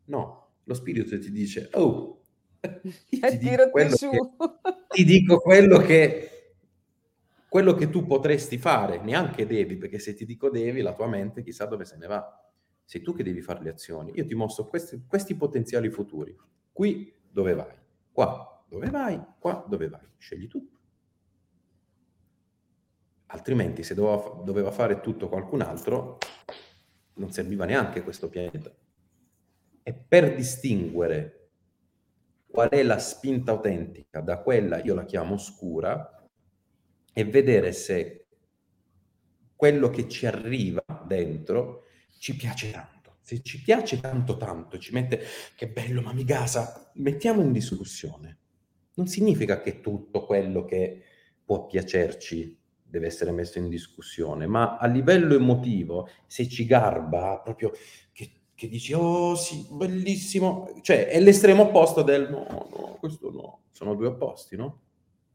No, 0.06 0.48
lo 0.64 0.74
spirito 0.74 1.18
ti 1.18 1.32
dice 1.32 1.70
oh, 1.74 2.23
ti, 3.10 3.38
dico 3.38 3.70
quello 3.70 3.96
che, 3.96 4.20
ti 4.90 5.04
dico 5.06 5.40
quello 5.40 5.80
che 5.80 6.30
quello 7.50 7.76
che 7.76 7.90
tu 7.92 8.06
potresti 8.08 8.58
fare, 8.58 9.00
neanche 9.00 9.46
devi, 9.46 9.78
perché 9.78 10.00
se 10.00 10.16
ti 10.16 10.26
dico 10.26 10.50
devi, 10.50 10.82
la 10.82 10.94
tua 10.94 11.08
mente 11.08 11.44
chissà 11.44 11.66
dove 11.66 11.86
se 11.86 11.98
ne 11.98 12.08
va. 12.08 12.52
Sei 12.84 13.04
tu 13.04 13.14
che 13.14 13.22
devi 13.22 13.42
fare 13.42 13.62
le 13.62 13.70
azioni. 13.70 14.12
Io 14.16 14.26
ti 14.26 14.34
mostro 14.34 14.66
questi, 14.66 15.04
questi 15.08 15.36
potenziali 15.36 15.92
futuri. 15.92 16.36
Qui 16.72 17.14
dove 17.30 17.54
vai? 17.54 17.76
Qua 18.12 18.66
dove 18.68 18.90
vai? 18.90 19.22
Qua 19.38 19.64
dove 19.68 19.88
vai? 19.88 20.02
Scegli 20.18 20.48
tu. 20.48 20.68
Altrimenti, 23.28 23.84
se 23.84 23.94
doveva, 23.94 24.42
doveva 24.44 24.72
fare 24.72 25.00
tutto 25.00 25.30
qualcun 25.30 25.62
altro, 25.62 26.18
non 27.16 27.32
serviva 27.32 27.66
neanche 27.66 28.02
questo 28.02 28.30
pianeta. 28.30 28.76
E 29.84 29.94
per 29.94 30.34
distinguere 30.34 31.43
qual 32.54 32.70
è 32.70 32.84
la 32.84 33.00
spinta 33.00 33.50
autentica. 33.50 34.22
Da 34.22 34.38
quella, 34.38 34.80
io 34.84 34.94
la 34.94 35.06
chiamo 35.06 35.34
oscura, 35.34 36.24
e 37.12 37.26
vedere 37.26 37.72
se 37.72 38.28
quello 39.56 39.90
che 39.90 40.08
ci 40.08 40.28
arriva 40.28 40.84
dentro 41.08 41.86
ci 42.20 42.36
piace 42.36 42.70
tanto, 42.70 43.18
se 43.22 43.42
ci 43.42 43.60
piace 43.60 44.00
tanto 44.00 44.38
tanto, 44.38 44.78
ci 44.78 44.94
mette 44.94 45.24
che 45.56 45.68
bello, 45.68 46.04
ma 46.04 46.14
mi 46.14 46.24
gasa, 46.24 46.92
mettiamo 46.96 47.42
in 47.42 47.52
discussione. 47.52 48.38
Non 48.94 49.08
significa 49.08 49.60
che 49.60 49.82
tutto 49.82 50.24
quello 50.24 50.64
che 50.64 51.02
può 51.44 51.66
piacerci 51.66 52.56
deve 52.84 53.08
essere 53.08 53.32
messo 53.32 53.58
in 53.58 53.68
discussione, 53.68 54.46
ma 54.46 54.78
a 54.78 54.86
livello 54.86 55.34
emotivo, 55.34 56.08
se 56.28 56.48
ci 56.48 56.68
garba 56.68 57.42
proprio 57.44 57.72
che, 58.12 58.43
che 58.64 58.70
dici, 58.70 58.94
oh 58.94 59.36
sì, 59.36 59.68
bellissimo, 59.70 60.70
cioè 60.82 61.08
è 61.08 61.20
l'estremo 61.20 61.64
opposto 61.64 62.02
del 62.02 62.30
no, 62.30 62.46
no, 62.48 62.98
questo 62.98 63.30
no, 63.30 63.60
sono 63.72 63.94
due 63.94 64.08
opposti, 64.08 64.56
no? 64.56 64.80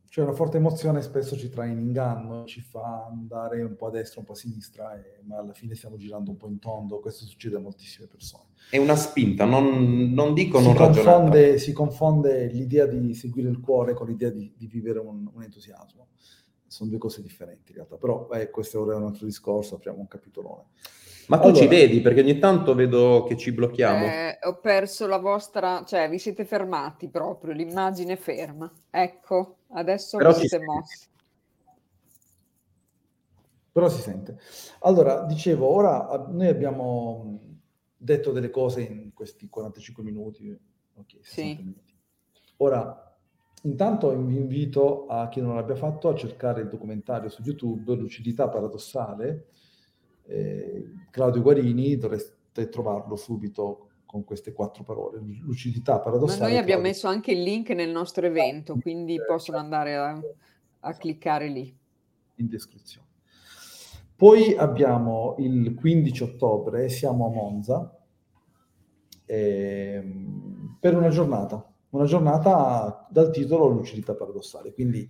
Cioè 0.09 0.25
una 0.25 0.33
forte 0.33 0.57
emozione 0.57 1.03
spesso 1.03 1.37
ci 1.37 1.51
trae 1.51 1.69
in 1.69 1.79
inganno, 1.79 2.47
ci 2.47 2.63
fa 2.63 3.05
andare 3.05 3.61
un 3.61 3.77
po' 3.77 3.89
a 3.89 3.91
destra, 3.91 4.21
un 4.21 4.27
po' 4.27 4.33
a 4.33 4.37
sinistra, 4.37 4.97
e, 4.97 5.21
ma 5.25 5.37
alla 5.37 5.53
fine 5.53 5.75
stiamo 5.75 5.99
girando 5.99 6.31
un 6.31 6.39
po' 6.39 6.49
in 6.49 6.59
tondo. 6.59 7.01
Questo 7.01 7.27
succede 7.27 7.57
a 7.57 7.61
moltissime 7.61 8.07
persone. 8.07 8.45
È 8.71 8.79
una 8.79 8.97
spinta, 8.97 9.45
non, 9.45 10.15
non 10.15 10.33
dico 10.33 10.61
si 10.61 10.65
non 10.65 10.75
confonde, 10.75 11.59
si 11.59 11.73
confonde 11.75 12.47
l'idea 12.47 12.87
di 12.87 13.13
seguire 13.13 13.51
il 13.51 13.61
cuore 13.61 13.93
con 13.93 14.07
l'idea 14.07 14.31
di, 14.31 14.51
di 14.57 14.67
vivere 14.67 14.99
un, 15.01 15.29
un, 15.31 15.43
entusiasmo. 15.43 16.09
Sono 16.67 16.89
due 16.89 16.99
cose 16.99 17.21
differenti 17.21 17.73
in 17.73 17.77
realtà, 17.77 17.97
però 17.97 18.31
eh, 18.31 18.49
questo 18.49 18.91
è 18.91 18.95
un 18.95 19.05
altro 19.05 19.27
discorso, 19.27 19.75
apriamo 19.75 20.01
un 20.01 20.09
capitolone. 20.09 20.65
Ma 21.29 21.39
tu 21.39 21.49
allora, 21.49 21.61
ci 21.61 21.67
vedi? 21.67 22.01
Perché 22.01 22.21
ogni 22.21 22.39
tanto 22.39 22.75
vedo 22.75 23.25
che 23.29 23.37
ci 23.37 23.53
blocchiamo. 23.53 24.07
Eh, 24.07 24.39
ho 24.43 24.59
perso 24.61 25.07
la 25.07 25.19
vostra... 25.19 25.85
cioè 25.85 26.09
vi 26.09 26.19
siete 26.19 26.47
fermati 26.47 27.09
proprio, 27.09 27.53
l'immagine 27.53 28.17
ferma. 28.17 28.71
Ecco, 28.91 29.59
adesso 29.73 30.17
Però 30.17 30.33
vi 30.33 30.49
siete 30.49 30.65
mossi. 30.65 31.07
Però 33.71 33.89
si 33.91 34.01
sente. 34.01 34.39
Allora, 34.81 35.23
dicevo, 35.25 35.69
ora 35.69 36.27
noi 36.31 36.49
abbiamo 36.49 37.41
detto 37.97 38.33
delle 38.33 38.51
cose 38.51 38.81
in 38.81 39.13
questi 39.13 39.49
45 39.49 40.03
minuti. 40.03 40.59
Okay, 40.95 41.21
sì. 41.23 41.57
minuti. 41.59 41.95
Ora, 42.57 43.17
intanto 43.63 44.17
vi 44.17 44.37
invito 44.37 45.07
a 45.07 45.29
chi 45.29 45.43
non 45.43 45.55
l'abbia 45.55 45.77
fatto 45.77 46.09
a 46.09 46.15
cercare 46.15 46.63
il 46.63 46.69
documentario 46.69 47.29
su 47.29 47.43
YouTube, 47.43 47.95
Lucidità 47.95 48.49
paradossale, 48.49 49.49
eh, 50.29 50.93
Claudio 51.11 51.43
Guarini, 51.43 51.97
dovreste 51.97 52.69
trovarlo 52.69 53.17
subito 53.17 53.89
con 54.07 54.25
queste 54.25 54.53
quattro 54.53 54.85
parole, 54.85 55.21
lucidità 55.41 56.01
paradossale. 56.01 56.41
Ma 56.41 56.47
noi 56.49 56.57
abbiamo 56.57 56.83
Claudio... 56.83 56.89
messo 56.91 57.09
anche 57.09 57.33
il 57.33 57.43
link 57.43 57.71
nel 57.71 57.91
nostro 57.91 58.27
evento, 58.27 58.79
quindi 58.81 59.17
eh, 59.17 59.25
possono 59.25 59.59
andare 59.59 59.97
a, 59.97 60.21
a 60.81 60.95
cliccare 60.95 61.49
lì. 61.49 61.77
In 62.37 62.49
descrizione. 62.49 63.07
Poi 64.17 64.57
abbiamo 64.57 65.37
il 65.39 65.75
15 65.75 66.23
ottobre, 66.23 66.89
siamo 66.89 67.27
a 67.27 67.31
Monza, 67.31 67.99
eh, 69.27 70.03
per 70.81 70.97
una 70.97 71.11
giornata, 71.11 71.71
una 71.91 72.05
giornata 72.05 73.07
dal 73.11 73.31
titolo 73.31 73.69
Lucidità 73.69 74.15
paradossale, 74.15 74.73
quindi 74.73 75.09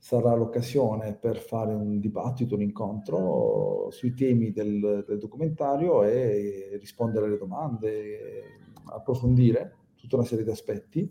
sarà 0.00 0.34
l'occasione 0.34 1.12
per 1.14 1.36
fare 1.36 1.74
un 1.74 2.00
dibattito, 2.00 2.54
un 2.54 2.62
incontro 2.62 3.88
sui 3.90 4.14
temi 4.14 4.50
del, 4.50 5.04
del 5.06 5.18
documentario 5.18 6.04
e 6.04 6.78
rispondere 6.80 7.26
alle 7.26 7.36
domande, 7.36 8.42
approfondire 8.86 9.76
tutta 9.96 10.16
una 10.16 10.24
serie 10.24 10.44
di 10.44 10.50
aspetti 10.50 11.08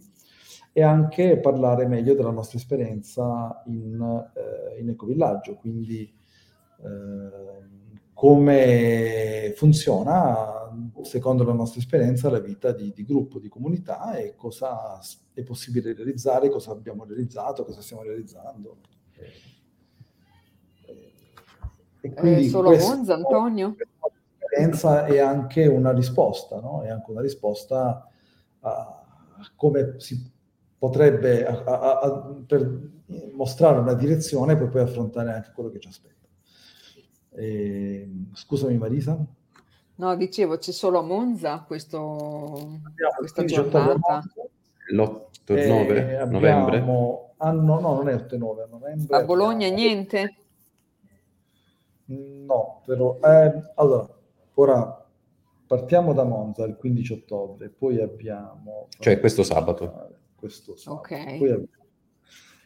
e 0.74 0.82
anche 0.82 1.40
parlare 1.40 1.88
meglio 1.88 2.16
della 2.16 2.32
nostra 2.32 2.58
esperienza 2.58 3.62
in, 3.68 4.02
eh, 4.36 4.80
in 4.80 4.90
ecovillaggio, 4.90 5.56
quindi 5.56 6.12
eh, 6.82 7.68
come 8.14 9.54
funziona 9.56 10.59
secondo 11.04 11.44
la 11.44 11.54
nostra 11.54 11.80
esperienza 11.80 12.30
la 12.30 12.40
vita 12.40 12.72
di, 12.72 12.92
di, 12.94 13.06
gruppo, 13.06 13.40
di 13.40 13.50
comunità 13.50 14.16
e 14.16 14.36
cosa 14.36 15.00
è 15.34 15.44
possibile 15.44 15.94
realizzare, 15.94 16.50
cosa 16.50 16.72
abbiamo 16.72 17.06
realizzato, 17.06 17.64
cosa 17.66 17.82
stiamo 17.82 18.04
realizzando. 18.04 18.78
E 22.02 22.14
quindi 22.14 22.46
eh, 22.46 22.50
solo 22.50 22.76
Monza, 22.78 23.14
Antonio? 23.14 23.76
L'esperienza 24.38 25.06
è 25.06 25.20
anche 25.20 25.68
una 25.68 25.92
risposta, 25.92 26.60
no? 26.60 26.82
È 26.82 26.90
anche 26.90 27.12
una 27.12 27.22
risposta 27.22 28.08
a 28.62 29.00
come 29.56 29.96
si 29.98 30.32
potrebbe, 30.78 31.46
a, 31.46 31.64
a, 31.64 32.00
a, 32.00 32.36
per 32.46 32.92
mostrare 33.34 33.80
una 33.80 33.94
direzione 33.94 34.56
per 34.56 34.70
poi 34.70 34.82
affrontare 34.82 35.32
anche 35.32 35.52
quello 35.54 35.70
che 35.70 35.80
ci 35.80 35.88
aspetta. 35.88 36.28
Eh, 37.32 38.10
scusami 38.34 38.78
Marisa. 38.78 39.26
No, 40.00 40.16
dicevo, 40.16 40.58
c'è 40.58 40.72
solo 40.72 41.00
a 41.00 41.02
Monza 41.02 41.64
questo, 41.68 42.80
questa 43.18 43.44
giornata. 43.44 44.24
L'8 44.92 45.28
e 45.46 45.68
9 45.68 46.20
eh, 46.20 46.26
novembre? 46.26 46.78
Ah, 47.38 47.52
no, 47.52 47.80
no, 47.80 47.96
non 47.96 48.08
è 48.08 48.16
8 48.16 48.36
e 48.36 48.38
9 48.38 48.68
novembre. 48.70 49.18
A 49.18 49.24
Bologna 49.26 49.68
abbiamo... 49.68 49.76
niente? 49.76 50.36
No, 52.06 52.82
però... 52.86 53.20
Eh, 53.22 53.72
allora, 53.76 54.08
ora 54.54 55.06
partiamo 55.68 56.14
da 56.14 56.24
Monza 56.24 56.64
il 56.64 56.78
15 56.78 57.14
ottobre, 57.14 57.68
poi 57.68 58.02
abbiamo... 58.02 58.88
Cioè 59.00 59.20
questo 59.20 59.44
sabato. 59.44 60.16
Questo 60.34 60.78
sabato. 60.78 61.02
Okay. 61.02 61.38
Poi 61.40 61.50
abbiamo 61.52 61.78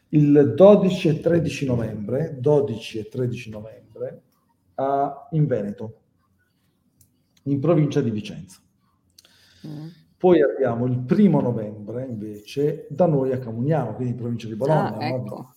il 0.09 0.53
12 0.53 1.07
e 1.07 1.19
13 1.19 1.65
novembre, 1.65 2.37
12 2.39 2.99
e 2.99 3.09
13 3.09 3.49
novembre 3.49 4.21
a, 4.75 5.27
in 5.31 5.47
Veneto, 5.47 6.02
in 7.43 7.59
provincia 7.59 8.01
di 8.01 8.11
Vicenza. 8.11 8.59
Mm. 9.67 9.87
Poi 10.17 10.41
abbiamo 10.41 10.85
il 10.85 10.99
primo 10.99 11.41
novembre 11.41 12.05
invece 12.05 12.87
da 12.89 13.05
noi 13.07 13.33
a 13.33 13.39
Camugnano, 13.39 13.93
quindi 13.93 14.13
in 14.13 14.19
provincia 14.19 14.47
di 14.47 14.55
Bologna, 14.55 14.97
ah, 14.97 15.05
ecco. 15.05 15.35
no? 15.35 15.53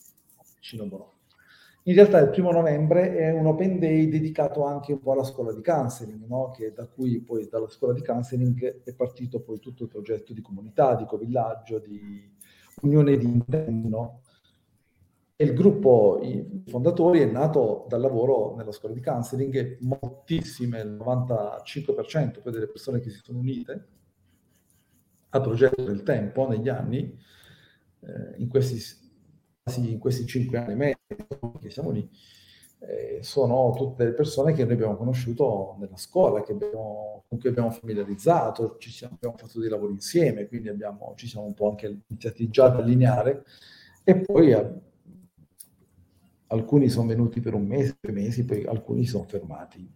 vicino 0.57 0.87
Bologna. 0.87 1.15
In 1.85 1.95
realtà 1.95 2.19
il 2.19 2.31
primo 2.31 2.51
novembre 2.51 3.17
è 3.17 3.31
un 3.31 3.47
open 3.47 3.79
day 3.79 4.09
dedicato 4.09 4.65
anche 4.65 4.93
un 4.93 5.01
po' 5.01 5.13
alla 5.13 5.23
scuola 5.23 5.53
di 5.53 5.63
counseling, 5.63 6.27
no? 6.27 6.51
che 6.51 6.73
da 6.73 6.89
cui 6.89 7.21
poi 7.21 7.47
dalla 7.49 7.69
scuola 7.69 7.93
di 7.93 8.03
counseling 8.03 8.83
è 8.83 8.93
partito 8.93 9.41
poi 9.41 9.61
tutto 9.61 9.85
il 9.85 9.89
progetto 9.89 10.33
di 10.33 10.43
comunità, 10.43 10.97
di 10.97 11.05
covillaggio, 11.05 11.79
di 11.79 12.29
unione 12.83 13.17
di 13.17 13.25
intenti, 13.25 13.89
no? 13.89 14.23
E 15.39 15.45
il 15.45 15.53
gruppo 15.53 16.19
i 16.23 16.63
fondatori 16.67 17.21
è 17.21 17.27
nato 17.27 17.85
dal 17.89 18.01
lavoro 18.01 18.55
nella 18.57 18.73
scuola 18.73 18.95
di 18.95 19.03
counseling 19.03 19.55
e 19.55 19.79
moltissime, 19.81 20.81
il 20.81 20.93
95% 20.93 22.41
poi 22.41 22.53
delle 22.53 22.69
persone 22.69 23.01
che 23.01 23.11
si 23.11 23.21
sono 23.23 23.39
unite 23.41 23.87
al 25.29 25.43
progetto 25.43 25.83
del 25.83 26.03
tempo 26.03 26.49
negli 26.49 26.71
anni, 26.71 27.15
eh, 28.01 28.35
in, 28.39 28.49
questi, 28.49 28.81
in 29.77 29.99
questi 29.99 30.25
cinque 30.25 30.57
anni 30.57 30.73
e 30.73 30.77
mezzo 30.77 31.53
che 31.61 31.69
siamo 31.69 31.91
lì, 31.91 32.09
eh, 32.79 33.19
sono 33.23 33.75
tutte 33.77 34.05
le 34.05 34.13
persone 34.13 34.55
che 34.55 34.65
noi 34.65 34.73
abbiamo 34.73 34.97
conosciuto 34.97 35.77
nella 35.79 35.99
scuola, 35.99 36.41
abbiamo, 36.41 37.25
con 37.29 37.39
cui 37.39 37.51
abbiamo 37.51 37.71
familiarizzato, 37.71 38.77
ci 38.79 38.91
siamo, 38.91 39.17
abbiamo 39.17 39.37
fatto 39.37 39.61
dei 39.61 39.69
lavori 39.69 39.93
insieme, 39.93 40.47
quindi 40.49 40.71
abbiamo, 40.71 41.13
ci 41.15 41.27
siamo 41.27 41.47
un 41.47 41.53
po' 41.53 41.69
anche 41.69 42.05
iniziati 42.09 42.49
già 42.49 42.67
ad 42.67 42.77
allineare. 42.77 43.45
E 44.03 44.21
poi 44.21 44.53
alcuni 46.49 46.89
sono 46.89 47.09
venuti 47.09 47.41
per 47.41 47.55
un 47.55 47.67
mese, 47.67 47.97
due 48.01 48.13
mesi, 48.13 48.45
poi 48.45 48.65
alcuni 48.65 49.05
sono 49.05 49.25
fermati. 49.25 49.89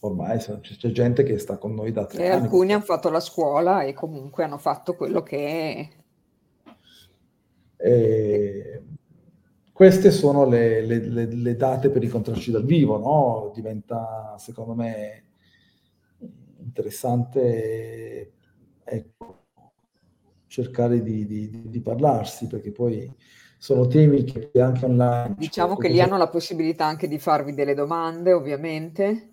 Ormai 0.00 0.38
c'è 0.38 0.90
gente 0.90 1.22
che 1.22 1.38
sta 1.38 1.56
con 1.56 1.74
noi 1.74 1.90
da 1.90 2.06
tre 2.06 2.24
e 2.24 2.28
anni. 2.28 2.44
alcuni 2.44 2.72
hanno 2.72 2.84
fatto 2.84 3.08
la 3.08 3.20
scuola 3.20 3.82
e 3.82 3.92
comunque 3.92 4.44
hanno 4.44 4.58
fatto 4.58 4.94
quello 4.94 5.22
che. 5.22 5.88
E 7.76 8.82
queste 9.72 10.10
sono 10.10 10.46
le, 10.46 10.80
le, 10.82 10.98
le, 11.00 11.26
le, 11.26 11.56
date 11.56 11.90
per 11.90 12.02
incontrarci 12.02 12.50
dal 12.50 12.64
vivo, 12.64 12.98
no? 12.98 13.52
Diventa, 13.54 14.34
secondo 14.38 14.74
me, 14.74 15.24
interessante 16.60 18.32
ecco, 18.84 19.44
cercare 20.46 21.02
di, 21.02 21.26
di, 21.26 21.68
di 21.68 21.80
parlarsi, 21.80 22.46
perché 22.46 22.70
poi 22.70 23.12
sono 23.66 23.88
temi 23.88 24.22
che 24.22 24.48
anche 24.60 24.84
online... 24.84 25.34
Diciamo 25.36 25.76
che 25.76 25.88
lì 25.88 26.00
hanno 26.00 26.16
la 26.16 26.28
possibilità 26.28 26.86
anche 26.86 27.08
di 27.08 27.18
farvi 27.18 27.52
delle 27.52 27.74
domande, 27.74 28.32
ovviamente. 28.32 29.30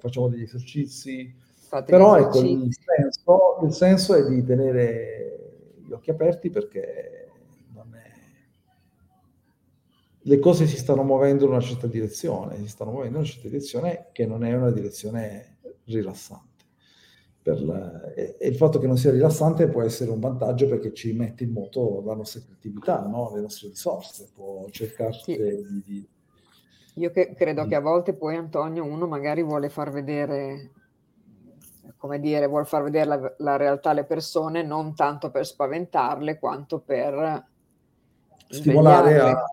Facciamo 0.00 0.28
degli 0.28 0.44
esercizi. 0.44 1.34
Fate 1.54 1.90
Però 1.90 2.16
ecco, 2.16 2.40
il 2.40 2.74
senso, 2.74 3.58
il 3.62 3.72
senso 3.72 4.14
è 4.14 4.26
di 4.26 4.42
tenere 4.42 5.74
gli 5.86 5.92
occhi 5.92 6.08
aperti 6.08 6.48
perché 6.48 7.28
le 10.18 10.38
cose 10.38 10.66
si 10.66 10.78
stanno 10.78 11.02
muovendo 11.02 11.44
in 11.44 11.50
una 11.50 11.60
certa 11.60 11.86
direzione, 11.86 12.56
si 12.56 12.68
stanno 12.68 12.90
muovendo 12.90 13.18
in 13.18 13.22
una 13.24 13.30
certa 13.30 13.48
direzione 13.48 14.06
che 14.12 14.24
non 14.24 14.44
è 14.44 14.56
una 14.56 14.70
direzione 14.70 15.58
rilassante 15.84 16.55
la, 17.54 18.12
e, 18.12 18.36
il 18.40 18.56
fatto 18.56 18.78
che 18.78 18.86
non 18.86 18.96
sia 18.96 19.10
rilassante 19.10 19.68
può 19.68 19.82
essere 19.82 20.10
un 20.10 20.20
vantaggio 20.20 20.68
perché 20.68 20.92
ci 20.92 21.12
mette 21.12 21.44
in 21.44 21.52
moto 21.52 22.02
la 22.04 22.14
nostra 22.14 22.40
creatività, 22.40 23.06
no? 23.06 23.32
le 23.34 23.40
nostre 23.40 23.68
risorse, 23.68 24.30
può 24.34 24.66
cercarci 24.70 25.32
sì. 25.32 25.38
di, 25.38 25.82
di, 25.84 26.08
Io 26.94 27.10
che, 27.10 27.34
credo 27.34 27.66
che 27.66 27.74
a 27.74 27.80
volte 27.80 28.14
poi 28.14 28.36
Antonio 28.36 28.84
uno 28.84 29.06
magari 29.06 29.42
vuole 29.42 29.68
far 29.68 29.90
vedere, 29.90 30.72
come 31.96 32.18
dire, 32.18 32.46
vuole 32.46 32.64
far 32.64 32.82
vedere 32.82 33.06
la, 33.06 33.34
la 33.38 33.56
realtà 33.56 33.90
alle 33.90 34.04
persone 34.04 34.62
non 34.62 34.94
tanto 34.94 35.30
per 35.30 35.46
spaventarle 35.46 36.38
quanto 36.38 36.80
per 36.80 37.44
stimolare 38.48 39.18
a, 39.20 39.44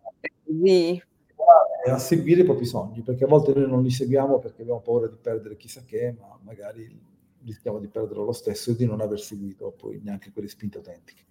sì. 0.45 1.03
a, 1.89 1.97
seguire 1.97 2.41
i 2.41 2.45
propri 2.45 2.65
sogni, 2.65 3.01
perché 3.01 3.25
a 3.25 3.27
volte 3.27 3.53
noi 3.53 3.69
non 3.69 3.83
li 3.83 3.91
seguiamo 3.91 4.39
perché 4.39 4.63
abbiamo 4.63 4.81
paura 4.81 5.07
di 5.07 5.17
perdere 5.21 5.57
chissà 5.57 5.83
che, 5.85 6.15
ma 6.19 6.37
magari 6.41 7.11
rischiamo 7.45 7.79
di 7.79 7.87
perderlo 7.87 8.23
lo 8.23 8.31
stesso 8.31 8.71
e 8.71 8.75
di 8.75 8.85
non 8.85 9.01
aver 9.01 9.19
seguito 9.19 9.71
poi 9.71 9.99
neanche 10.03 10.31
quelle 10.31 10.47
spinte 10.47 10.77
autentiche. 10.77 11.23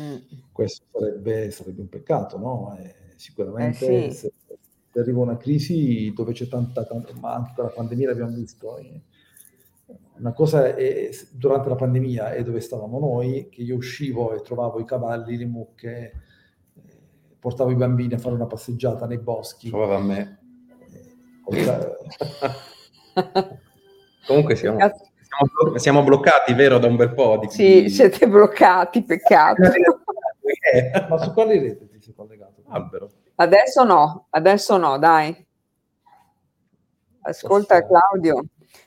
Mm. 0.00 0.16
Questo 0.50 0.84
sarebbe, 0.92 1.50
sarebbe, 1.50 1.80
un 1.80 1.88
peccato, 1.88 2.38
no? 2.38 2.76
E 2.78 3.12
sicuramente 3.16 4.06
eh 4.06 4.10
sì. 4.10 4.16
se, 4.18 4.32
se, 4.90 5.00
arriva 5.00 5.20
una 5.20 5.36
crisi 5.36 6.12
dove 6.14 6.32
c'è 6.32 6.48
tanta, 6.48 6.84
tanta, 6.84 7.12
ma 7.20 7.34
anche 7.34 7.52
con 7.54 7.64
la 7.64 7.70
pandemia 7.70 8.08
l'abbiamo 8.08 8.34
visto, 8.34 8.76
eh, 8.78 9.02
una 10.16 10.32
cosa 10.32 10.74
è 10.74 11.10
durante 11.32 11.68
la 11.68 11.74
pandemia 11.74 12.32
è 12.32 12.42
dove 12.42 12.60
stavamo 12.60 12.98
noi, 12.98 13.48
che 13.48 13.62
io 13.62 13.76
uscivo 13.76 14.34
e 14.34 14.42
trovavo 14.42 14.80
i 14.80 14.84
cavalli, 14.84 15.36
le 15.36 15.46
mucche, 15.46 16.12
eh, 16.74 16.98
portavo 17.38 17.70
i 17.70 17.76
bambini 17.76 18.14
a 18.14 18.18
fare 18.18 18.34
una 18.34 18.46
passeggiata 18.46 19.06
nei 19.06 19.18
boschi. 19.18 19.68
Trovava 19.68 19.96
a 19.96 20.00
me. 20.00 20.38
Eh, 21.50 22.02
Comunque 24.26 24.56
siamo, 24.56 24.78
siamo, 25.36 25.78
siamo, 25.78 26.02
bloccati, 26.02 26.52
vero, 26.54 26.78
da 26.78 26.86
un 26.86 26.96
bel 26.96 27.12
po'? 27.14 27.38
Di, 27.38 27.48
sì, 27.50 27.88
siete 27.88 28.28
bloccati, 28.28 29.02
peccato. 29.02 29.62
Ma 31.08 31.18
su 31.18 31.32
quali 31.32 31.58
rete 31.58 31.88
ti 31.88 32.00
sei 32.00 32.14
collegato? 32.14 32.62
Albero. 32.68 33.08
Adesso 33.36 33.84
no, 33.84 34.26
adesso 34.30 34.76
no, 34.76 34.98
dai. 34.98 35.46
Ascolta. 37.22 37.86
Claudio, 37.86 38.44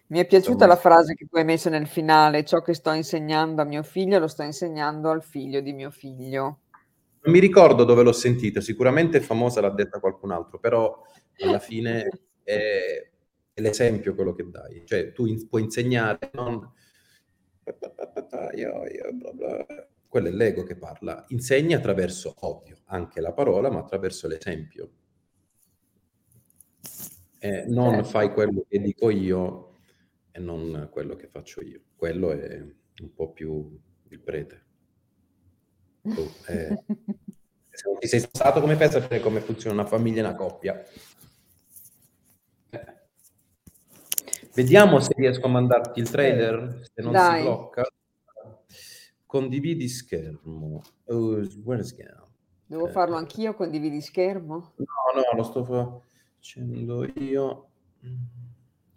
mi 0.08 0.20
è 0.20 0.26
piaciuta 0.26 0.66
la 0.66 0.76
frase 0.76 1.16
che 1.16 1.26
tu 1.26 1.38
hai 1.38 1.43
messo 1.43 1.70
nel 1.70 1.88
finale, 1.88 2.45
ciò 2.45 2.62
che 2.62 2.74
sto 2.74 2.91
insegnando 2.91 3.62
a 3.62 3.66
mio 3.66 3.84
figlio 3.84 4.20
lo 4.20 4.28
sto 4.28 4.43
insegnando 4.43 5.10
al 5.10 5.24
figlio 5.24 5.60
di 5.60 5.74
mio 5.74 5.89
figlio. 5.89 6.60
Non 7.22 7.34
mi 7.34 7.39
ricordo 7.39 7.84
dove 7.84 8.04
l'ho 8.04 8.14
sentita, 8.14 8.62
sicuramente 8.62 9.20
famosa 9.20 9.60
l'ha 9.60 9.70
detta 9.70 10.00
qualcun 10.00 10.32
altro, 10.32 10.60
però 10.60 11.02
alla 11.39 11.60
fine 11.60 12.08
è, 12.43 13.10
è 13.58 13.62
l'esempio 13.62 14.14
quello 14.14 14.34
che 14.34 14.47
dai. 14.47 14.84
Cioè 14.86 15.12
tu 15.14 15.26
in, 15.26 15.47
puoi 15.47 15.64
insegnare, 15.64 16.30
non... 16.34 16.72
Quello 20.08 20.28
è 20.28 20.32
l'ego 20.32 20.62
che 20.62 20.76
parla. 20.76 21.26
Insegni 21.30 21.74
attraverso, 21.74 22.36
ovvio, 22.41 22.78
anche 22.86 23.20
la 23.20 23.34
parola, 23.34 23.72
ma 23.72 23.80
attraverso 23.80 24.28
l'esempio. 24.28 24.91
Eh, 27.39 27.66
non 27.66 27.93
certo. 27.95 28.10
fai 28.10 28.32
quello 28.32 28.64
che 28.70 28.80
dico 28.80 29.10
io 29.10 29.74
e 30.32 30.39
non 30.39 30.89
quello 30.91 31.16
che 31.16 31.28
faccio 31.28 31.64
io. 31.64 31.82
Quello 31.95 32.32
è 32.34 32.60
un 32.60 33.14
po' 33.16 33.32
più 33.32 33.76
il 34.10 34.20
prete. 34.20 34.66
Tu, 36.03 36.30
eh, 36.45 36.84
se 37.72 37.89
non 37.89 37.97
ti 37.97 38.08
sei 38.08 38.20
stato 38.20 38.62
come 38.62 38.76
pensa 38.76 39.05
come 39.20 39.41
funziona 39.41 39.82
una 39.82 39.89
famiglia 39.89 40.18
e 40.18 40.26
una 40.28 40.36
coppia. 40.36 40.84
Eh. 42.70 42.95
Vediamo 44.58 44.99
se 44.99 45.14
riesco 45.16 45.45
a 45.45 45.49
mandarti 45.49 45.99
il 45.99 46.10
trailer, 46.10 46.82
se 46.91 47.03
non 47.03 47.12
Dai. 47.12 47.41
si 47.41 47.43
blocca. 47.43 47.84
Condividi 49.24 49.88
schermo. 49.88 50.82
Oh, 51.05 51.39
Devo 52.66 52.88
eh. 52.88 52.91
farlo 52.91 53.18
anch'io, 53.18 53.53
condividi 53.53 54.01
schermo? 54.01 54.74
No, 54.78 54.86
no, 55.14 55.38
lo 55.38 55.43
sto 55.43 55.64
facendo 55.64 57.05
io. 57.20 57.70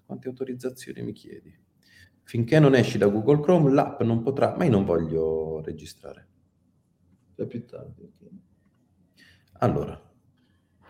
Quante 0.06 0.28
autorizzazioni 0.28 1.02
mi 1.02 1.12
chiedi? 1.12 1.54
Finché 2.22 2.58
non 2.58 2.74
esci 2.74 2.96
da 2.96 3.08
Google 3.08 3.42
Chrome, 3.42 3.70
l'app 3.70 4.00
non 4.00 4.22
potrà, 4.22 4.56
ma 4.56 4.64
io 4.64 4.70
non 4.70 4.86
voglio 4.86 5.60
registrare. 5.60 6.26
Da 7.34 7.44
più 7.44 7.66
tardi. 7.66 8.10
Allora. 9.58 10.09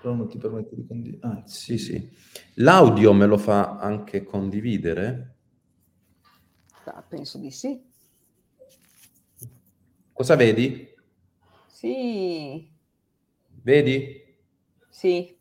Però 0.01 0.15
non 0.15 0.29
ti 0.29 0.39
permette 0.39 0.75
di 0.75 0.87
condividere. 0.87 1.33
Ah, 1.33 1.43
sì, 1.47 1.77
sì. 1.77 2.11
L'audio 2.55 3.13
me 3.13 3.27
lo 3.27 3.37
fa 3.37 3.77
anche 3.79 4.25
condividere? 4.25 5.37
Ah, 6.85 7.03
penso 7.07 7.37
di 7.37 7.51
sì. 7.51 7.87
Cosa 10.15 10.37
vedi? 10.37 10.89
Sì. 11.67 12.67
Vedi? 13.63 14.39
Sì. 14.89 15.39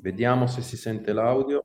Vediamo 0.00 0.46
se 0.46 0.62
si 0.62 0.76
sente 0.76 1.12
l'audio. 1.12 1.64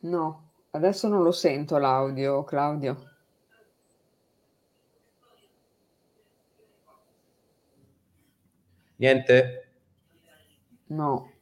No, 0.00 0.52
adesso 0.70 1.06
non 1.06 1.22
lo 1.22 1.32
sento 1.32 1.76
l'audio, 1.76 2.44
Claudio. 2.44 3.11
Niente? 9.02 9.72
No. 10.86 11.32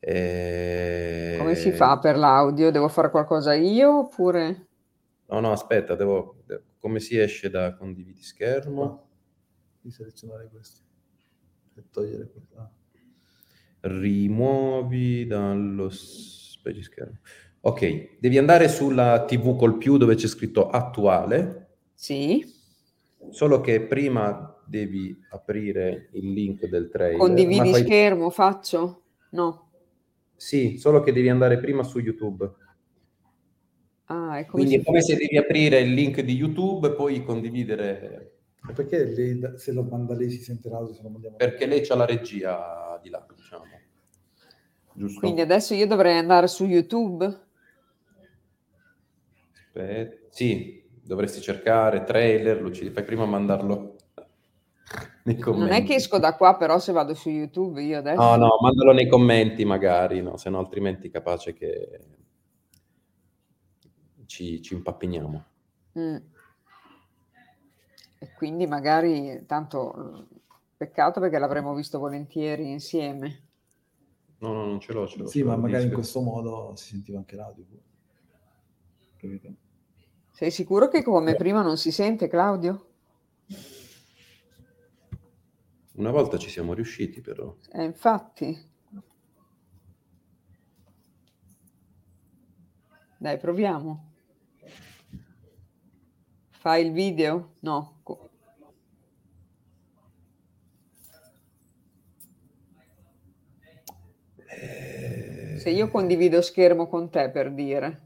Eh... 0.00 1.36
Come 1.38 1.54
si 1.54 1.70
fa 1.70 2.00
per 2.00 2.16
l'audio? 2.16 2.72
Devo 2.72 2.88
fare 2.88 3.08
qualcosa 3.08 3.54
io 3.54 4.00
oppure... 4.00 4.66
No, 5.26 5.38
no, 5.38 5.52
aspetta, 5.52 5.94
devo... 5.94 6.42
come 6.80 6.98
si 6.98 7.16
esce 7.16 7.50
da 7.50 7.76
condividi 7.76 8.20
schermo? 8.20 9.10
Di 9.80 9.92
selezionare 9.92 10.48
questo 10.50 10.80
e 11.76 11.84
togliere 11.88 12.30
questo. 12.32 12.56
Ah. 12.56 12.68
Rimuovi 13.82 15.24
dallo 15.24 15.88
specie 15.90 16.82
schermo. 16.82 17.18
Ok, 17.60 18.18
devi 18.18 18.38
andare 18.38 18.66
sulla 18.68 19.24
TV 19.24 19.56
col 19.56 19.78
più 19.78 19.98
dove 19.98 20.16
c'è 20.16 20.26
scritto 20.26 20.68
attuale. 20.68 21.76
Sì. 21.94 22.44
Solo 23.30 23.60
che 23.60 23.82
prima 23.82 24.50
devi 24.66 25.16
aprire 25.30 26.08
il 26.12 26.32
link 26.32 26.66
del 26.66 26.88
trailer. 26.88 27.18
Condividi 27.18 27.70
fai... 27.70 27.82
schermo, 27.82 28.30
faccio? 28.30 29.02
No. 29.30 29.70
Sì, 30.34 30.76
solo 30.76 31.00
che 31.00 31.12
devi 31.12 31.28
andare 31.28 31.58
prima 31.58 31.82
su 31.82 31.98
YouTube. 31.98 32.50
Ah, 34.06 34.38
è 34.38 34.46
Quindi 34.46 34.76
è 34.76 34.84
come 34.84 35.00
se 35.00 35.16
devi 35.16 35.36
aprire 35.36 35.80
il 35.80 35.92
link 35.92 36.20
di 36.20 36.34
YouTube 36.34 36.88
e 36.88 36.92
poi 36.92 37.24
condividere. 37.24 38.32
Perché 38.74 39.04
lei, 39.04 39.40
se 39.56 39.72
lo 39.72 39.82
manda 39.82 40.14
lei 40.14 40.30
si 40.30 40.42
sente 40.42 40.68
l'audio? 40.68 40.94
Se 40.94 41.02
lo 41.02 41.08
mandiamo 41.08 41.36
Perché 41.36 41.66
lei 41.66 41.82
c'ha 41.82 41.94
la 41.94 42.04
regia 42.04 42.98
di 43.02 43.10
là, 43.10 43.24
diciamo. 43.34 43.64
Giusto? 44.92 45.20
Quindi 45.20 45.40
adesso 45.40 45.74
io 45.74 45.86
dovrei 45.86 46.16
andare 46.16 46.48
su 46.48 46.64
YouTube? 46.64 47.44
Aspetta. 49.52 50.26
Sì, 50.30 50.82
dovresti 51.02 51.40
cercare 51.40 52.04
trailer, 52.04 52.62
lo 52.62 52.72
ci 52.72 52.90
fai 52.90 53.04
prima 53.04 53.26
mandarlo 53.26 53.95
nei 55.26 55.38
commenti. 55.38 55.70
Non 55.70 55.72
è 55.72 55.84
che 55.84 55.94
esco 55.94 56.18
da 56.18 56.36
qua, 56.36 56.56
però 56.56 56.78
se 56.78 56.92
vado 56.92 57.14
su 57.14 57.28
YouTube 57.28 57.82
io 57.82 57.98
adesso... 57.98 58.20
No, 58.20 58.36
no, 58.36 58.58
mandalo 58.60 58.92
nei 58.92 59.08
commenti 59.08 59.64
magari, 59.64 60.22
no? 60.22 60.36
se 60.36 60.50
no 60.50 60.58
altrimenti 60.58 61.10
capace 61.10 61.52
che 61.52 62.00
ci, 64.26 64.62
ci 64.62 64.74
impappiniamo. 64.74 65.44
Mm. 65.98 66.16
E 68.18 68.32
quindi 68.36 68.66
magari, 68.66 69.44
tanto 69.46 70.28
peccato 70.76 71.20
perché 71.20 71.38
l'avremmo 71.38 71.74
visto 71.74 71.98
volentieri 71.98 72.70
insieme. 72.70 73.42
No, 74.38 74.52
no, 74.52 74.64
non 74.64 74.80
ce 74.80 74.92
l'ho. 74.92 75.06
Ce 75.06 75.18
l'ho 75.18 75.26
sì, 75.26 75.42
ma 75.42 75.56
magari 75.56 75.84
in 75.84 75.92
questo 75.92 76.20
modo 76.20 76.72
si 76.76 76.88
sentiva 76.88 77.18
anche 77.18 77.36
l'audio. 77.36 77.64
Capito? 79.16 79.54
Sei 80.30 80.50
sicuro 80.50 80.88
che 80.88 81.02
come 81.02 81.34
prima 81.34 81.62
non 81.62 81.78
si 81.78 81.90
sente, 81.90 82.28
Claudio? 82.28 82.86
Una 85.96 86.10
volta 86.10 86.36
ci 86.36 86.50
siamo 86.50 86.74
riusciti, 86.74 87.22
però. 87.22 87.56
Eh, 87.72 87.84
infatti. 87.84 88.74
Dai, 93.16 93.38
proviamo. 93.38 94.12
Fai 96.50 96.84
il 96.84 96.92
video? 96.92 97.54
No. 97.60 98.02
Se 105.56 105.70
io 105.70 105.88
condivido 105.88 106.42
schermo 106.42 106.88
con 106.88 107.08
te, 107.08 107.30
per 107.30 107.52
dire. 107.54 108.05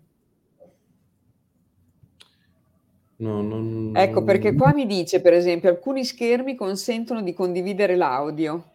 No, 3.20 3.42
non... 3.42 3.92
Ecco, 3.94 4.24
perché 4.24 4.54
qua 4.54 4.72
mi 4.72 4.86
dice, 4.86 5.20
per 5.20 5.34
esempio, 5.34 5.68
alcuni 5.68 6.04
schermi 6.04 6.54
consentono 6.54 7.20
di 7.20 7.34
condividere 7.34 7.94
l'audio. 7.94 8.72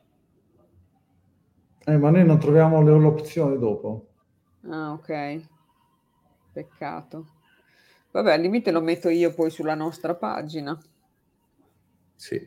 Eh, 1.83 1.97
ma 1.97 2.11
noi 2.11 2.25
non 2.25 2.39
troviamo 2.39 2.81
l'opzione 2.81 3.57
dopo. 3.57 4.07
Ah, 4.69 4.91
ok. 4.91 5.47
Peccato. 6.53 7.25
Vabbè, 8.11 8.33
al 8.33 8.41
limite 8.41 8.71
lo 8.71 8.81
metto 8.81 9.09
io 9.09 9.33
poi 9.33 9.49
sulla 9.49 9.75
nostra 9.75 10.13
pagina. 10.13 10.79
Sì. 12.13 12.39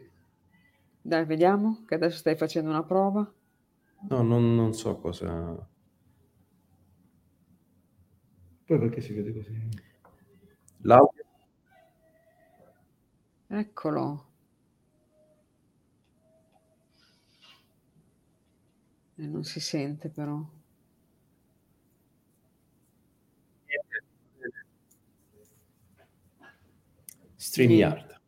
Dai, 1.00 1.24
vediamo 1.24 1.84
che 1.84 1.96
adesso 1.96 2.18
stai 2.18 2.36
facendo 2.36 2.70
una 2.70 2.84
prova. 2.84 3.28
No, 4.08 4.22
non, 4.22 4.54
non 4.54 4.72
so 4.72 4.96
cosa... 4.98 5.68
Poi 8.64 8.78
perché 8.78 9.00
si 9.00 9.12
vede 9.12 9.32
così? 9.32 9.68
L'audio? 10.82 11.17
Eccolo. 13.48 14.26
E 19.16 19.26
non 19.26 19.42
si 19.42 19.58
sente 19.58 20.10
però. 20.10 20.40
StreamYard. 27.34 28.20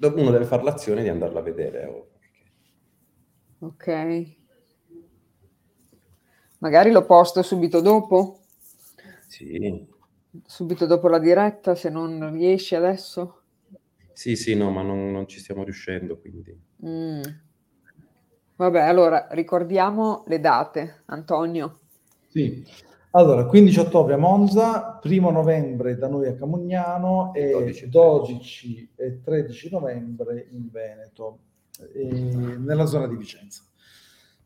Uno 0.00 0.30
deve 0.30 0.44
fare 0.44 0.62
l'azione 0.62 1.02
di 1.02 1.08
andarla 1.08 1.40
a 1.40 1.42
vedere. 1.42 1.84
oh. 1.84 2.08
Ok. 3.60 4.36
Magari 6.58 6.90
lo 6.90 7.04
posto 7.04 7.42
subito 7.42 7.80
dopo, 7.80 8.40
Sì, 9.26 9.86
subito 10.44 10.86
dopo 10.86 11.08
la 11.08 11.18
diretta, 11.18 11.74
se 11.74 11.90
non 11.90 12.32
riesci 12.32 12.74
adesso. 12.74 13.42
sì, 14.12 14.36
sì, 14.36 14.54
no, 14.54 14.70
ma 14.70 14.82
non, 14.82 15.10
non 15.10 15.26
ci 15.26 15.38
stiamo 15.38 15.64
riuscendo, 15.64 16.18
quindi... 16.18 16.56
Mm. 16.84 17.22
Vabbè, 18.56 18.80
allora 18.80 19.28
ricordiamo 19.30 20.24
le 20.26 20.40
date, 20.40 21.02
Antonio. 21.06 21.78
Sì. 22.26 22.66
Allora, 23.12 23.46
15 23.46 23.78
ottobre 23.78 24.14
a 24.14 24.18
Monza, 24.18 25.00
1 25.02 25.30
novembre 25.30 25.96
da 25.96 26.08
noi 26.08 26.26
a 26.26 26.34
Camugnano 26.34 27.32
e 27.34 27.50
12 27.52 27.88
12 27.88 28.90
e 28.96 29.20
13 29.22 29.70
novembre 29.70 30.48
in 30.50 30.68
Veneto, 30.70 31.38
eh, 31.94 32.04
nella 32.04 32.84
zona 32.84 33.06
di 33.06 33.16
Vicenza. 33.16 33.62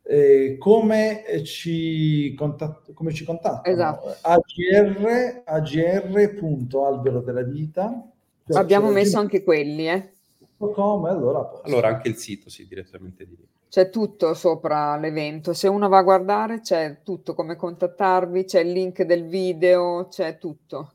Eh, 0.05 0.57
come 0.59 1.23
ci, 1.45 2.35
contat- 2.35 2.93
come 2.93 3.13
ci 3.13 3.25
contattano? 3.25 3.63
Esatto. 3.65 4.17
agr, 4.23 5.43
agr.albero 5.45 7.21
della 7.21 7.43
vita. 7.43 8.11
Abbiamo 8.49 8.91
messo 8.91 9.19
anche 9.19 9.43
quelli, 9.45 9.89
eh. 9.89 10.13
Come 10.59 11.09
allora, 11.09 11.41
a 11.41 11.45
posto. 11.45 11.67
Allora, 11.67 11.89
anche 11.89 12.09
il 12.09 12.17
sito, 12.17 12.51
sì, 12.51 12.67
direttamente 12.67 13.25
di 13.27 13.37
lì. 13.37 13.47
C'è 13.69 13.89
tutto 13.91 14.35
sopra 14.35 14.97
l'evento. 14.99 15.55
Se 15.55 15.67
uno 15.67 15.89
va 15.89 15.99
a 15.99 16.03
guardare, 16.03 16.61
c'è 16.61 16.99
tutto, 17.03 17.35
come 17.35 17.57
contattarvi, 17.57 18.45
c'è 18.45 18.61
il 18.61 18.73
link 18.73 19.03
del 19.03 19.27
video, 19.27 20.09
c'è 20.11 20.37
tutto. 20.39 20.93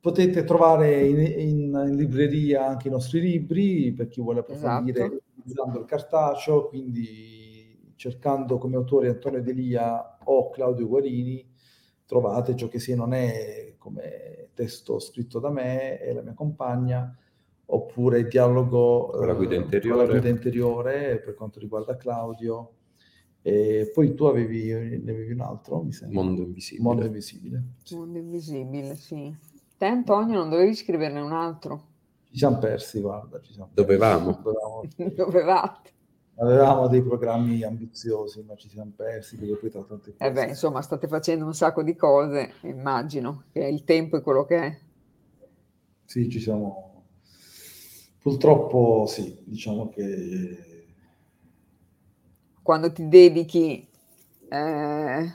Potete 0.00 0.44
trovare 0.44 1.06
in, 1.06 1.18
in- 1.20 1.84
in 1.88 1.96
libreria 1.96 2.66
anche 2.66 2.88
i 2.88 2.90
nostri 2.90 3.20
libri 3.20 3.92
per 3.92 4.08
chi 4.08 4.22
vuole 4.22 4.40
approfondire 4.40 4.98
Esatto. 5.00 5.22
utilizzando 5.36 5.78
il 5.80 5.84
cartaceo, 5.84 6.68
quindi 6.68 7.39
cercando 8.04 8.56
come 8.56 8.76
autori 8.76 9.08
Antonio 9.08 9.42
Delia 9.42 10.16
o 10.24 10.48
Claudio 10.48 10.88
Guarini 10.88 11.46
trovate 12.06 12.56
ciò 12.56 12.66
che 12.66 12.78
sia 12.80 12.96
non 12.96 13.12
è 13.12 13.74
come 13.76 14.48
testo 14.54 14.98
scritto 14.98 15.38
da 15.38 15.50
me 15.50 16.00
e 16.00 16.14
la 16.14 16.22
mia 16.22 16.32
compagna 16.32 17.14
oppure 17.66 18.20
il 18.20 18.28
dialogo 18.28 19.08
Con 19.12 19.26
la 19.26 19.34
guida 19.34 19.52
eh, 19.54 19.58
interiore. 19.58 20.06
la 20.06 20.10
guida 20.12 20.28
interiore 20.30 21.18
per 21.22 21.34
quanto 21.34 21.60
riguarda 21.60 21.94
Claudio 21.98 22.70
e 23.42 23.90
poi 23.92 24.14
tu 24.14 24.24
avevi, 24.24 24.70
ne 24.72 25.10
avevi 25.10 25.32
un 25.32 25.40
altro 25.42 25.82
mi 25.82 25.92
sembra 25.92 26.22
Mondo 26.22 26.40
invisibile. 26.40 26.82
Mondo 26.88 27.04
Invisibile 27.04 27.62
Sì. 27.82 27.96
Mondo 27.96 28.18
invisibile, 28.18 28.94
sì. 28.96 29.36
Te, 29.76 29.84
Antonio, 29.84 30.38
non 30.38 30.48
dovevi 30.48 30.74
scriverne 30.74 31.20
un 31.20 31.32
altro. 31.32 31.88
Ci 32.30 32.38
siamo 32.38 32.56
persi, 32.58 33.00
guarda. 33.00 33.40
Ci 33.40 33.52
siamo 33.52 33.70
persi. 33.74 33.86
Dovevamo. 33.92 34.40
Dovevamo- 34.42 34.82
Dovevate. 35.14 35.90
Avevamo 36.36 36.88
dei 36.88 37.02
programmi 37.02 37.62
ambiziosi, 37.62 38.42
ma 38.42 38.54
ci 38.54 38.68
siamo 38.70 38.92
persi 38.96 39.36
perché 39.36 39.56
poi 39.56 39.70
tra 39.70 39.82
tante 39.82 40.12
cose. 40.16 40.24
Eh 40.24 40.32
beh, 40.32 40.46
insomma, 40.46 40.80
state 40.80 41.06
facendo 41.06 41.44
un 41.44 41.54
sacco 41.54 41.82
di 41.82 41.94
cose, 41.96 42.54
immagino 42.62 43.44
che 43.52 43.66
il 43.66 43.84
tempo 43.84 44.16
è 44.16 44.22
quello 44.22 44.44
che 44.46 44.56
è. 44.56 44.78
Sì, 46.04 46.28
ci 46.30 46.40
siamo. 46.40 47.04
Purtroppo 48.20 49.06
sì, 49.06 49.36
diciamo 49.44 49.88
che 49.88 50.84
Quando 52.62 52.92
ti 52.92 53.08
dedichi 53.08 53.86
eh, 54.48 55.34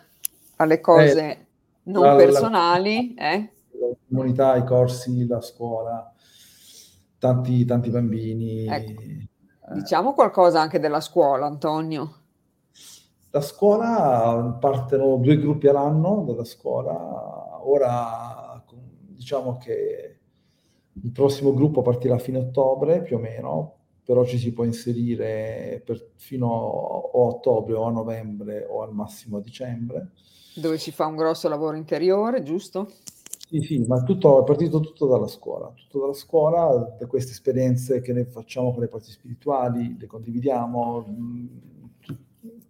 alle 0.57 0.81
cose 0.81 1.45
non 1.83 2.03
la- 2.03 2.13
la- 2.13 2.25
personali, 2.25 3.13
eh? 3.15 3.49
la 3.79 3.95
comunità, 4.07 4.55
i 4.55 4.65
corsi, 4.65 5.25
la 5.27 5.39
scuola, 5.41 6.11
tanti, 7.19 7.65
tanti 7.65 7.89
bambini. 7.89 8.65
Ecco. 8.65 9.01
Eh, 9.69 9.73
diciamo 9.73 10.13
qualcosa 10.13 10.61
anche 10.61 10.79
della 10.79 11.01
scuola, 11.01 11.45
Antonio. 11.45 12.13
La 13.31 13.41
scuola 13.41 14.57
partono 14.59 15.17
due 15.17 15.37
gruppi 15.37 15.67
all'anno 15.67 16.23
dalla 16.25 16.45
scuola, 16.45 17.59
ora 17.67 18.63
diciamo 19.07 19.57
che 19.57 20.19
il 20.93 21.11
prossimo 21.11 21.53
gruppo 21.53 21.81
partirà 21.81 22.15
a 22.15 22.19
fine 22.19 22.37
ottobre 22.37 23.01
più 23.01 23.17
o 23.17 23.19
meno, 23.19 23.73
però 24.05 24.23
ci 24.23 24.37
si 24.37 24.53
può 24.53 24.63
inserire 24.63 25.81
per- 25.85 26.11
fino 26.15 26.47
a 27.13 27.17
ottobre 27.17 27.73
o 27.73 27.83
a 27.85 27.91
novembre 27.91 28.65
o 28.69 28.81
al 28.83 28.93
massimo 28.93 29.37
a 29.37 29.41
dicembre. 29.41 30.11
dove 30.53 30.77
si 30.77 30.91
fa 30.91 31.05
un 31.05 31.17
grosso 31.17 31.49
lavoro 31.49 31.75
interiore, 31.75 32.41
giusto? 32.41 32.89
Sì, 33.47 33.61
sì, 33.61 33.79
ma 33.87 34.01
tutto, 34.03 34.41
è 34.41 34.43
partito 34.43 34.79
tutto 34.79 35.05
dalla 35.07 35.27
scuola, 35.27 35.71
tutto 35.75 35.99
dalla 35.99 36.13
scuola, 36.13 36.95
da 36.99 37.05
queste 37.05 37.31
esperienze 37.31 38.01
che 38.01 38.11
noi 38.11 38.25
facciamo 38.25 38.71
con 38.73 38.81
le 38.81 38.87
parti 38.87 39.11
spirituali, 39.11 39.95
le 39.99 40.07
condividiamo. 40.07 41.05
mm, 41.07 41.47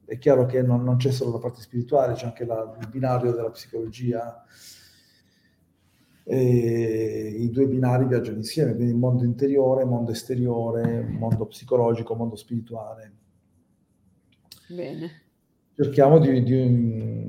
È 0.06 0.18
chiaro 0.18 0.46
che 0.46 0.62
non, 0.62 0.84
non 0.84 0.98
c'è 0.98 1.12
solo 1.12 1.32
la 1.32 1.40
parte 1.40 1.62
spirituale, 1.62 2.14
c'è 2.14 2.26
anche 2.26 2.46
la- 2.46 2.78
il 2.82 2.88
binario 2.90 3.32
della 3.32 3.50
psicologia. 3.50 4.44
E 6.26 7.36
I 7.40 7.50
due 7.52 7.68
binari 7.68 8.06
viaggiano 8.08 8.38
insieme, 8.38 8.74
quindi 8.74 8.92
il 8.92 8.98
mondo 8.98 9.24
interiore, 9.24 9.86
mondo 9.86 10.12
esteriore, 10.12 11.02
mondo 11.04 11.46
psicologico, 11.46 12.16
mondo 12.16 12.36
spirituale. 12.36 13.12
Bene. 14.70 15.24
cerchiamo 15.76 16.20
di, 16.20 16.44
di, 16.44 17.25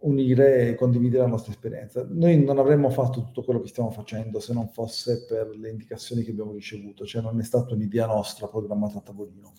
unire 0.00 0.68
e 0.68 0.74
condividere 0.74 1.22
la 1.22 1.28
nostra 1.28 1.52
esperienza. 1.52 2.06
Noi 2.08 2.42
non 2.42 2.58
avremmo 2.58 2.90
fatto 2.90 3.22
tutto 3.22 3.42
quello 3.42 3.60
che 3.60 3.68
stiamo 3.68 3.90
facendo 3.90 4.40
se 4.40 4.52
non 4.52 4.68
fosse 4.68 5.24
per 5.26 5.48
le 5.56 5.70
indicazioni 5.70 6.22
che 6.22 6.30
abbiamo 6.30 6.52
ricevuto, 6.52 7.04
cioè 7.04 7.22
non 7.22 7.38
è 7.38 7.42
stata 7.42 7.74
un'idea 7.74 8.06
nostra 8.06 8.46
programmata 8.46 8.98
a 8.98 9.02
tavolino. 9.02 9.52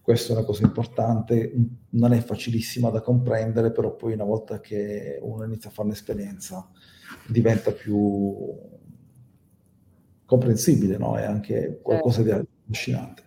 Questa 0.00 0.32
è 0.32 0.36
una 0.36 0.44
cosa 0.44 0.62
importante, 0.62 1.52
non 1.90 2.12
è 2.12 2.20
facilissima 2.20 2.90
da 2.90 3.00
comprendere, 3.00 3.72
però 3.72 3.96
poi 3.96 4.12
una 4.12 4.24
volta 4.24 4.60
che 4.60 5.18
uno 5.20 5.44
inizia 5.44 5.68
a 5.68 5.72
fare 5.72 5.88
un'esperienza 5.88 6.70
diventa 7.26 7.72
più 7.72 8.56
comprensibile, 10.24 10.96
no? 10.96 11.16
È 11.16 11.24
anche 11.24 11.80
qualcosa 11.82 12.22
di 12.22 12.30
affascinante. 12.30 13.24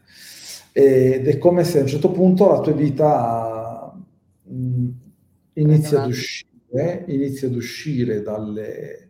Ed 0.72 1.28
è 1.28 1.38
come 1.38 1.64
se 1.66 1.80
a 1.80 1.82
un 1.82 1.88
certo 1.88 2.12
punto 2.12 2.50
la 2.50 2.62
tua 2.62 2.74
vita 2.74 3.94
mh, 4.44 4.90
inizia 5.62 6.04
ad 6.04 6.10
uscire, 6.10 7.04
inizia 7.08 7.48
ad 7.48 7.56
uscire 7.56 8.22
dalle, 8.22 9.10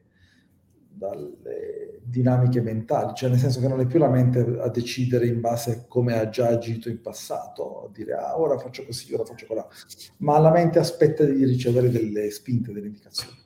dalle 0.90 2.00
dinamiche 2.04 2.62
mentali, 2.62 3.14
cioè 3.16 3.30
nel 3.30 3.40
senso 3.40 3.60
che 3.60 3.68
non 3.68 3.80
è 3.80 3.86
più 3.86 4.00
la 4.00 4.10
mente 4.10 4.40
a 4.40 4.70
decidere 4.70 5.28
in 5.28 5.40
base 5.40 5.72
a 5.72 5.86
come 5.88 6.18
ha 6.18 6.30
già 6.30 6.48
agito 6.48 6.90
in 6.90 7.02
passato, 7.02 7.86
a 7.86 7.90
dire 7.94 8.14
ah, 8.14 8.40
ora 8.40 8.58
faccio 8.58 8.86
così, 8.86 9.14
ora 9.14 9.26
faccio 9.26 9.46
quella, 9.46 9.68
ma 10.18 10.40
la 10.40 10.52
mente 10.52 10.80
aspetta 10.80 11.24
di 11.24 11.46
ricevere 11.46 11.90
delle 11.90 12.30
spinte, 12.32 12.72
delle 12.72 12.88
indicazioni. 12.88 13.38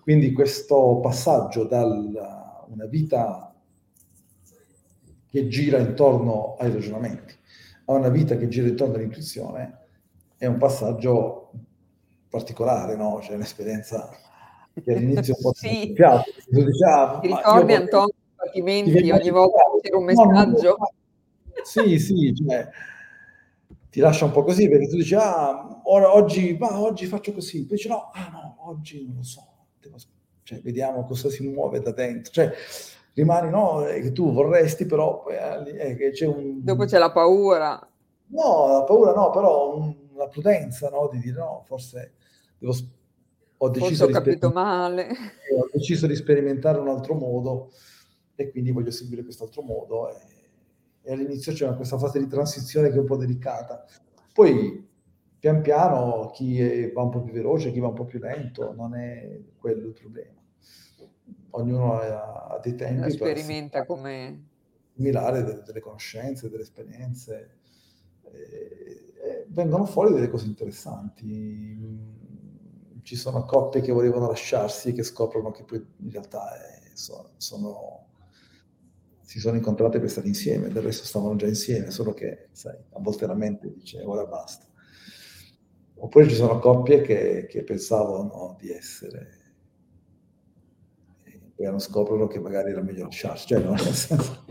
Quindi 0.00 0.32
questo 0.32 0.98
passaggio 1.00 1.64
da 1.64 1.84
una 2.68 2.86
vita 2.86 3.54
che 5.28 5.48
gira 5.48 5.78
intorno 5.78 6.56
ai 6.58 6.72
ragionamenti 6.72 7.40
a 7.86 7.92
una 7.92 8.08
vita 8.08 8.36
che 8.36 8.48
gira 8.48 8.68
intorno 8.68 8.94
all'intuizione 8.94 9.78
è 10.36 10.46
un 10.46 10.56
passaggio 10.58 11.52
particolare, 12.32 12.96
no? 12.96 13.20
Cioè 13.20 13.34
un'esperienza 13.34 14.08
che 14.82 14.94
all'inizio 14.94 15.34
un 15.36 15.42
po' 15.42 15.52
sì. 15.54 15.92
piace. 15.92 16.32
Diciamo, 16.48 17.20
Ti 17.20 17.26
ricordi 17.26 17.74
Antonio 17.74 18.14
i 18.54 19.10
ogni 19.12 19.30
volta 19.30 19.62
che 19.74 19.80
c'era 19.82 19.98
un 19.98 20.04
messaggio? 20.04 20.68
No, 20.68 20.76
no, 20.78 20.92
sì, 21.62 21.98
sì, 21.98 22.34
cioè, 22.34 22.68
ti 23.90 24.00
lascia 24.00 24.24
un 24.24 24.32
po' 24.32 24.42
così 24.42 24.68
perché 24.68 24.88
tu 24.88 24.96
dici, 24.96 25.14
ah, 25.14 25.80
ora, 25.84 26.14
oggi, 26.14 26.56
ma, 26.58 26.80
oggi 26.80 27.06
faccio 27.06 27.32
così, 27.32 27.66
poi 27.66 27.76
dici 27.76 27.88
no, 27.88 28.10
ah 28.12 28.30
no, 28.32 28.56
oggi 28.68 29.04
non 29.06 29.16
lo 29.16 29.22
so, 29.22 29.46
cioè, 30.42 30.60
vediamo 30.60 31.04
cosa 31.04 31.28
si 31.28 31.46
muove 31.46 31.80
da 31.80 31.92
dentro, 31.92 32.32
cioè, 32.32 32.50
rimani, 33.14 33.50
no, 33.50 33.84
che 33.84 34.10
tu 34.12 34.32
vorresti, 34.32 34.86
però 34.86 35.24
eh, 35.28 35.94
che 35.94 36.10
c'è 36.10 36.26
un... 36.26 36.64
Dopo 36.64 36.84
c'è 36.84 36.98
la 36.98 37.12
paura. 37.12 37.86
No, 38.28 38.66
la 38.72 38.82
paura 38.84 39.12
no, 39.12 39.30
però 39.30 39.76
un, 39.76 39.94
la 40.16 40.26
prudenza, 40.26 40.88
no, 40.88 41.08
di 41.12 41.18
dire 41.20 41.38
no, 41.38 41.62
forse 41.66 42.14
devo 42.62 42.74
ho 43.58 43.68
deciso, 43.68 44.06
ho 44.06 44.52
male. 44.52 45.08
ho 45.56 45.68
deciso 45.72 46.06
di 46.06 46.16
sperimentare 46.16 46.80
un 46.80 46.88
altro 46.88 47.14
modo 47.14 47.70
e 48.34 48.50
quindi 48.50 48.72
voglio 48.72 48.90
seguire 48.90 49.22
quest'altro 49.22 49.62
modo. 49.62 50.10
E, 50.10 50.16
e 51.02 51.12
all'inizio 51.12 51.52
c'era 51.52 51.74
questa 51.74 51.98
fase 51.98 52.18
di 52.18 52.26
transizione 52.26 52.88
che 52.88 52.96
è 52.96 52.98
un 52.98 53.06
po' 53.06 53.16
delicata. 53.16 53.84
Poi 54.32 54.88
pian 55.38 55.60
piano 55.62 56.30
chi 56.32 56.90
va 56.92 57.02
un 57.02 57.10
po' 57.10 57.22
più 57.22 57.32
veloce, 57.32 57.70
chi 57.70 57.78
va 57.78 57.88
un 57.88 57.94
po' 57.94 58.04
più 58.04 58.18
lento, 58.18 58.72
non 58.74 58.96
è 58.96 59.40
quello 59.58 59.86
il 59.86 59.92
problema. 59.92 60.40
Ognuno 61.50 61.94
ha, 61.94 62.46
ha 62.46 62.60
dei 62.60 62.74
tempi. 62.74 63.10
sperimenta 63.12 63.84
come... 63.84 64.50
Similare 64.94 65.42
delle, 65.44 65.62
delle, 65.64 65.80
conoscenze, 65.80 66.50
delle 66.50 66.62
esperienze. 66.62 67.58
E, 68.24 69.12
e 69.22 69.46
vengono 69.48 69.84
fuori 69.84 70.12
delle 70.12 70.28
cose 70.28 70.46
interessanti. 70.46 72.21
Ci 73.02 73.16
sono 73.16 73.44
coppie 73.44 73.80
che 73.80 73.92
volevano 73.92 74.28
lasciarsi 74.28 74.88
e 74.88 74.92
che 74.92 75.02
scoprono 75.02 75.50
che 75.50 75.64
poi 75.64 75.84
in 75.98 76.10
realtà 76.10 76.54
è, 76.56 76.90
sono, 76.94 77.30
sono 77.36 78.02
si 79.32 79.40
sono 79.40 79.56
incontrate 79.56 79.98
per 79.98 80.10
stare 80.10 80.26
insieme, 80.26 80.68
del 80.68 80.82
resto 80.82 81.06
stavano 81.06 81.36
già 81.36 81.46
insieme, 81.46 81.90
solo 81.90 82.12
che, 82.12 82.48
sai, 82.52 82.76
a 82.76 83.00
volte 83.00 83.26
la 83.26 83.32
mente 83.32 83.72
dice 83.72 84.02
ora 84.04 84.26
basta. 84.26 84.66
Oppure 85.94 86.28
ci 86.28 86.34
sono 86.34 86.58
coppie 86.58 87.00
che, 87.00 87.46
che 87.48 87.62
pensavano 87.62 88.56
di 88.60 88.70
essere 88.70 89.40
e 91.22 91.40
poi 91.54 91.64
hanno 91.64 91.78
scoprono 91.78 92.26
che 92.26 92.40
magari 92.40 92.72
era 92.72 92.82
meglio 92.82 93.04
lasciarsi, 93.04 93.46
cioè, 93.46 93.60
no? 93.60 93.74
senso, 93.78 94.44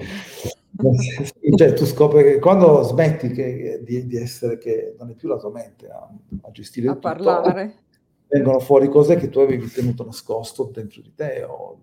cioè 1.55 1.73
tu 1.73 1.85
scopri 1.85 2.23
che 2.23 2.39
quando 2.39 2.81
smetti 2.81 3.31
che, 3.33 3.81
di, 3.83 4.07
di, 4.07 4.17
essere 4.17 4.57
che 4.57 4.95
non 4.97 5.11
è 5.11 5.13
più 5.13 5.27
la 5.27 5.37
tua 5.37 5.51
mente 5.51 5.89
a, 5.89 6.09
a 6.41 6.51
gestire 6.51 6.87
a 6.87 6.93
tutto, 6.93 7.07
parlare 7.07 7.83
vengono 8.31 8.59
fuori 8.59 8.87
cose 8.87 9.17
che 9.17 9.29
tu 9.29 9.39
avevi 9.39 9.69
tenuto 9.69 10.05
nascosto 10.05 10.71
dentro 10.73 11.01
di 11.01 11.13
te 11.13 11.43
o 11.43 11.81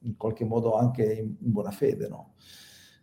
in 0.00 0.16
qualche 0.16 0.44
modo 0.44 0.74
anche 0.74 1.04
in, 1.04 1.36
in 1.38 1.52
buona 1.52 1.70
fede, 1.70 2.08
no? 2.08 2.34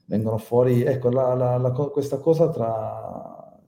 Vengono 0.05 0.37
fuori, 0.37 0.83
ecco, 0.83 1.09
la, 1.09 1.33
la, 1.33 1.57
la, 1.57 1.71
questa 1.71 2.17
cosa 2.17 2.49
tra 2.49 3.61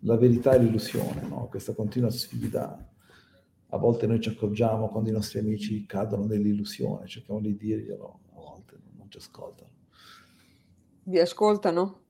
la 0.00 0.16
verità 0.16 0.52
e 0.52 0.58
l'illusione, 0.58 1.22
no? 1.28 1.46
Questa 1.48 1.74
continua 1.74 2.10
sfida. 2.10 2.88
A 3.68 3.76
volte 3.76 4.06
noi 4.06 4.20
ci 4.20 4.28
accorgiamo 4.28 4.88
quando 4.88 5.10
i 5.10 5.12
nostri 5.12 5.38
amici 5.38 5.86
cadono 5.86 6.24
nell'illusione, 6.24 7.06
cerchiamo 7.06 7.40
di 7.40 7.56
dirglielo, 7.56 8.20
a 8.34 8.40
volte 8.40 8.78
non 8.96 9.10
ci 9.10 9.18
ascoltano. 9.18 9.70
Vi 11.04 11.18
ascoltano? 11.18 12.00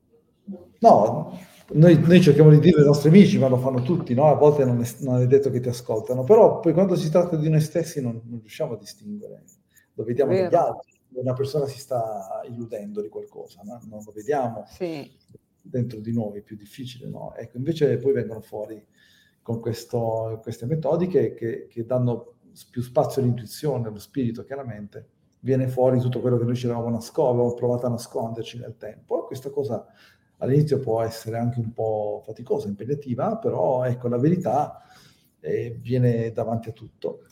No, 0.80 1.38
noi, 1.72 1.98
noi, 1.98 2.20
cerchiamo 2.20 2.50
di 2.50 2.58
dire 2.58 2.80
ai 2.80 2.86
nostri 2.86 3.08
amici, 3.08 3.38
ma 3.38 3.48
lo 3.48 3.56
fanno 3.56 3.82
tutti, 3.82 4.14
no? 4.14 4.26
A 4.26 4.34
volte 4.34 4.64
non 4.64 4.80
è, 4.80 4.88
non 5.00 5.20
è, 5.20 5.26
detto 5.26 5.50
che 5.50 5.60
ti 5.60 5.68
ascoltano, 5.68 6.24
però 6.24 6.60
poi 6.60 6.72
quando 6.72 6.94
si 6.96 7.10
tratta 7.10 7.36
di 7.36 7.48
noi 7.48 7.60
stessi 7.60 8.00
non, 8.00 8.20
non 8.24 8.40
riusciamo 8.40 8.74
a 8.74 8.76
distinguere 8.76 9.44
lo 9.94 10.04
vediamo 10.04 10.32
Vero. 10.32 10.44
negli 10.44 10.54
altri. 10.54 10.92
Una 11.14 11.32
persona 11.32 11.66
si 11.66 11.78
sta 11.78 12.42
illudendo 12.48 13.00
di 13.00 13.08
qualcosa, 13.08 13.60
no? 13.62 13.80
non 13.88 14.02
lo 14.04 14.10
vediamo 14.12 14.64
sì. 14.66 15.08
dentro 15.60 16.00
di 16.00 16.12
noi, 16.12 16.38
è 16.38 16.42
più 16.42 16.56
difficile. 16.56 17.08
No? 17.08 17.34
Ecco, 17.36 17.56
invece 17.56 17.96
poi 17.98 18.12
vengono 18.12 18.40
fuori 18.40 18.84
con 19.40 19.60
questo, 19.60 20.40
queste 20.42 20.66
metodiche 20.66 21.34
che, 21.34 21.68
che, 21.68 21.84
danno 21.86 22.38
più 22.70 22.82
spazio 22.82 23.22
all'intuizione, 23.22 23.86
allo 23.86 23.98
spirito 23.98 24.42
che 24.42 24.54
alla 24.54 24.64
mente. 24.64 25.10
Viene 25.44 25.68
fuori 25.68 26.00
tutto 26.00 26.20
quello 26.20 26.38
che 26.38 26.44
noi 26.44 26.56
ci 26.56 26.66
eravamo 26.66 26.88
nascosto, 26.88 27.54
provato 27.54 27.86
a 27.86 27.90
nasconderci 27.90 28.58
nel 28.58 28.76
tempo. 28.76 29.26
questa 29.26 29.50
cosa 29.50 29.86
all'inizio 30.38 30.78
può 30.80 31.02
essere 31.02 31.38
anche 31.38 31.58
un 31.58 31.72
po' 31.72 32.22
faticosa, 32.24 32.68
impegnativa, 32.68 33.36
però 33.36 33.84
ecco, 33.84 34.08
la 34.08 34.18
verità 34.18 34.82
eh, 35.40 35.76
viene 35.80 36.32
davanti 36.32 36.68
a 36.70 36.72
tutto. 36.72 37.24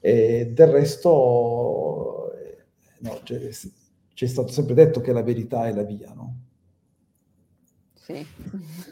E 0.00 0.52
del 0.52 0.68
resto, 0.68 2.32
eh, 2.34 2.64
no, 3.00 3.20
c'è, 3.22 3.50
c'è, 4.14 4.26
stato 4.26 4.48
sempre 4.48 4.74
detto 4.74 5.00
che 5.00 5.12
la 5.12 5.22
verità 5.22 5.66
è 5.66 5.72
la 5.72 5.82
via, 5.82 6.12
no? 6.12 6.36
Sì. 7.94 8.24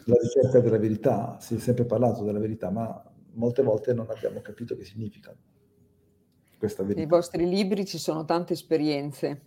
La 0.07 0.17
ricerca 0.21 0.59
della 0.59 0.79
verità, 0.79 1.39
si 1.41 1.55
è 1.55 1.59
sempre 1.59 1.85
parlato 1.85 2.25
della 2.25 2.41
verità, 2.41 2.71
ma 2.71 3.01
molte 3.35 3.63
volte 3.63 3.95
non 3.95 4.11
abbiamo 4.11 4.41
capito 4.41 4.77
che 4.77 4.85
significa 4.85 5.35
questa 6.59 6.83
verità. 6.83 7.01
Nei 7.01 7.09
vostri 7.09 7.49
libri 7.49 7.85
ci 7.85 7.99
sono 7.99 8.25
tante 8.25 8.55
esperienze, 8.55 9.41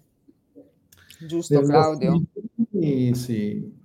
giusto 1.20 1.60
Nel 1.60 1.68
Claudio? 1.68 2.24
Libri, 2.72 3.14
sì. 3.14 3.77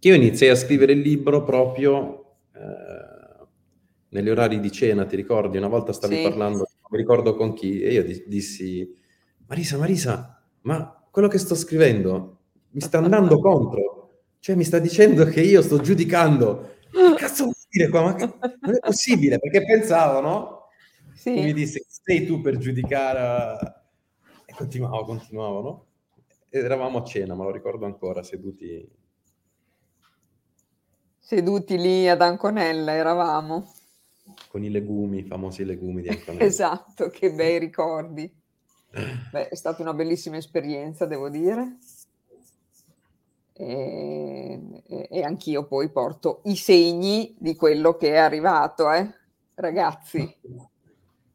Io 0.00 0.14
iniziai 0.14 0.50
a 0.50 0.56
scrivere 0.56 0.92
il 0.92 1.00
libro 1.00 1.42
proprio 1.42 2.36
eh, 2.54 3.46
negli 4.10 4.30
orari 4.30 4.60
di 4.60 4.70
cena, 4.70 5.04
ti 5.04 5.16
ricordi? 5.16 5.56
Una 5.56 5.68
volta 5.68 5.92
stavi 5.92 6.16
sì. 6.16 6.22
parlando 6.22 6.66
mi 6.88 6.98
ricordo 6.98 7.34
con 7.34 7.52
chi, 7.52 7.80
e 7.80 7.92
io 7.92 8.04
dissi, 8.26 8.88
Marisa, 9.46 9.76
Marisa, 9.76 10.42
ma 10.62 11.04
quello 11.10 11.28
che 11.28 11.38
sto 11.38 11.54
scrivendo 11.54 12.38
mi 12.70 12.80
sta 12.80 12.98
andando 12.98 13.38
contro, 13.40 14.20
cioè 14.38 14.54
mi 14.54 14.64
sta 14.64 14.78
dicendo 14.78 15.24
che 15.24 15.40
io 15.40 15.62
sto 15.62 15.80
giudicando. 15.80 16.74
Che 16.90 17.14
cazzo 17.16 17.44
vuol 17.44 17.54
dire 17.68 17.88
qua? 17.88 18.02
Ma 18.02 18.14
non 18.14 18.74
è 18.74 18.78
possibile, 18.78 19.38
perché 19.38 19.64
pensavo, 19.64 20.20
no? 20.20 20.68
Sì. 21.14 21.30
mi 21.30 21.52
disse, 21.52 21.84
sei 21.88 22.26
tu 22.26 22.40
per 22.40 22.58
giudicare... 22.58 23.84
E 24.44 24.52
continuavo, 24.54 25.04
continuavo, 25.04 25.60
no? 25.62 25.86
Ed 26.48 26.64
eravamo 26.64 26.98
a 26.98 27.04
cena, 27.04 27.34
me 27.34 27.42
lo 27.42 27.50
ricordo 27.50 27.84
ancora, 27.86 28.22
seduti... 28.22 28.88
Seduti 31.26 31.76
lì 31.76 32.08
ad 32.08 32.22
Anconella, 32.22 32.92
eravamo 32.92 33.72
con 34.46 34.62
i 34.62 34.70
legumi, 34.70 35.18
i 35.18 35.24
famosi 35.24 35.64
legumi 35.64 36.00
di 36.00 36.06
Antonello. 36.14 36.44
esatto, 36.44 37.08
che 37.08 37.32
bei 37.32 37.58
ricordi. 37.58 38.32
Beh, 39.32 39.48
è 39.48 39.54
stata 39.56 39.82
una 39.82 39.92
bellissima 39.92 40.36
esperienza, 40.36 41.04
devo 41.04 41.28
dire. 41.28 41.78
E, 43.54 44.82
e, 44.86 45.08
e, 45.10 45.22
anch'io 45.24 45.66
poi 45.66 45.90
porto 45.90 46.42
i 46.44 46.54
segni 46.54 47.34
di 47.36 47.56
quello 47.56 47.96
che 47.96 48.12
è 48.12 48.18
arrivato, 48.18 48.88
eh? 48.92 49.12
ragazzi. 49.54 50.32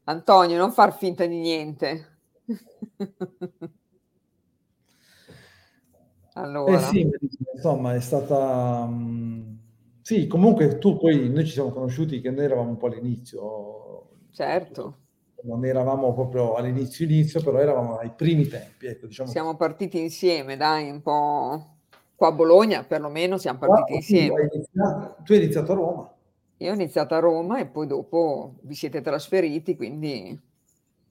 Antonio, 0.06 0.58
non 0.58 0.72
far 0.72 0.96
finta 0.96 1.26
di 1.26 1.38
niente. 1.38 2.20
allora. 6.36 6.78
Eh 6.78 6.80
sì, 6.80 7.06
insomma, 7.54 7.94
è 7.94 8.00
stata... 8.00 8.86
Um 8.88 9.61
sì, 10.02 10.28
comunque 10.28 10.78
tu 10.78 10.98
poi, 10.98 11.30
noi 11.30 11.46
ci 11.46 11.54
siamo 11.54 11.70
conosciuti 11.72 12.22
che 12.22 12.32
noi 12.32 12.46
eravamo 12.46 12.70
un 12.70 12.78
po' 12.78 12.88
all'inizio. 12.88 14.10
Certo. 14.32 14.98
Non 15.44 15.66
eravamo 15.66 16.14
proprio 16.14 16.54
all'inizio 16.54 17.06
inizio, 17.06 17.42
però 17.42 17.60
eravamo 17.60 17.98
ai 17.98 18.12
primi 18.16 18.48
tempi. 18.48 18.88
Ecco, 18.88 19.08
diciamo 19.08 19.30
siamo 19.30 19.56
partiti 19.56 20.00
insieme, 20.00 20.56
dai, 20.58 20.90
un 20.90 21.02
po' 21.02 21.76
qua 22.16 22.28
a 22.28 22.32
Bologna 22.32 22.84
perlomeno 22.84 23.38
siamo 23.38 23.60
partiti 23.60 23.94
ah, 23.94 23.96
insieme. 23.96 24.42
Hai 24.42 24.50
iniziato, 24.54 25.24
tu 25.24 25.32
hai 25.34 25.40
iniziato 25.40 25.72
a 25.72 25.76
Roma. 25.76 26.14
Io 26.58 26.72
ho 26.72 26.74
iniziato 26.76 27.16
a 27.16 27.20
Roma 27.20 27.60
e 27.60 27.66
poi 27.66 27.88
dopo 27.88 28.56
vi 28.62 28.76
siete 28.76 29.02
trasferiti, 29.02 29.76
quindi 29.76 30.40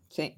sì. 0.06 0.32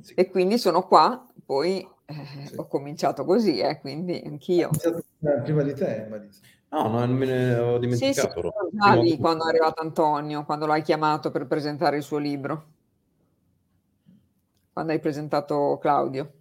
sì. 0.00 0.14
E 0.14 0.30
quindi 0.30 0.56
sono 0.56 0.86
qua, 0.86 1.26
poi 1.44 1.86
eh, 2.06 2.46
sì. 2.46 2.54
ho 2.56 2.66
cominciato 2.66 3.26
così, 3.26 3.58
eh, 3.58 3.80
quindi 3.80 4.22
anch'io. 4.24 4.70
Prima 5.42 5.62
di 5.62 5.74
te, 5.74 6.06
Marisa. 6.08 6.40
No, 6.70 6.88
non 6.88 7.10
me 7.12 7.26
ne 7.26 7.54
ho 7.56 7.78
dimenticato. 7.78 8.40
Sì, 8.70 8.78
sì, 8.80 9.00
lì 9.00 9.18
quando 9.18 9.44
è 9.46 9.48
arrivato 9.48 9.80
Antonio, 9.80 10.44
quando 10.44 10.66
l'hai 10.66 10.82
chiamato 10.82 11.30
per 11.30 11.46
presentare 11.46 11.98
il 11.98 12.02
suo 12.02 12.18
libro. 12.18 12.64
Quando 14.72 14.92
hai 14.92 14.98
presentato 14.98 15.78
Claudio. 15.80 16.32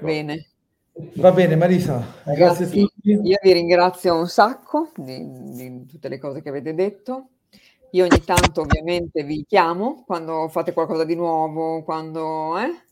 Bene. 0.00 0.46
Va 1.14 1.32
bene 1.32 1.56
Marisa, 1.56 2.04
grazie, 2.24 2.34
grazie, 2.34 2.64
a 2.64 2.68
tutti. 2.68 3.10
Io 3.10 3.38
vi 3.42 3.52
ringrazio 3.52 4.18
un 4.18 4.28
sacco 4.28 4.90
di, 4.96 5.24
di, 5.54 5.86
tutte 5.86 6.08
le 6.08 6.18
cose 6.18 6.42
che 6.42 6.48
avete 6.48 6.74
detto. 6.74 7.28
Io 7.92 8.04
ogni 8.04 8.22
tanto 8.22 8.60
ovviamente 8.60 9.24
vi 9.24 9.44
chiamo 9.46 10.04
quando 10.06 10.48
fate 10.48 10.72
qualcosa 10.72 11.04
di 11.04 11.14
nuovo, 11.14 11.82
quando... 11.82 12.58
Eh? 12.58 12.88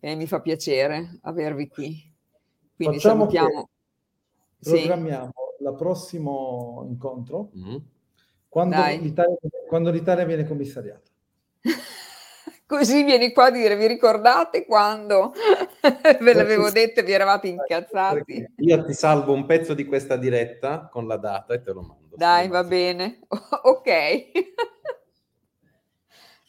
E 0.00 0.14
mi 0.16 0.26
fa 0.26 0.40
piacere 0.40 1.18
avervi 1.22 1.68
qui. 1.68 2.11
Quindi 2.76 2.96
Facciamo 2.96 3.28
salutiamo. 3.30 3.68
Programmiamo 4.62 5.32
sì. 5.58 5.64
il 5.64 5.74
prossimo 5.76 6.84
incontro 6.88 7.50
mm-hmm. 7.56 7.76
quando, 8.48 8.76
l'Italia, 9.00 9.36
quando 9.68 9.90
l'Italia 9.90 10.24
viene 10.24 10.46
commissariata. 10.46 11.10
Così 12.72 13.02
vieni 13.02 13.32
qua 13.32 13.46
a 13.46 13.50
dire, 13.50 13.76
vi 13.76 13.86
ricordate 13.86 14.64
quando 14.64 15.32
ve 16.22 16.32
l'avevo 16.32 16.70
detto 16.70 17.00
e 17.00 17.02
vi 17.02 17.12
eravate 17.12 17.48
incazzati? 17.48 18.46
Io 18.56 18.84
ti 18.84 18.94
salvo 18.94 19.34
un 19.34 19.44
pezzo 19.44 19.74
di 19.74 19.84
questa 19.84 20.16
diretta 20.16 20.88
con 20.90 21.06
la 21.06 21.18
data 21.18 21.52
e 21.52 21.62
te 21.62 21.70
lo 21.70 21.82
mando. 21.82 22.16
Dai, 22.16 22.48
va 22.48 22.64
bene. 22.64 23.20
ok. 23.28 23.90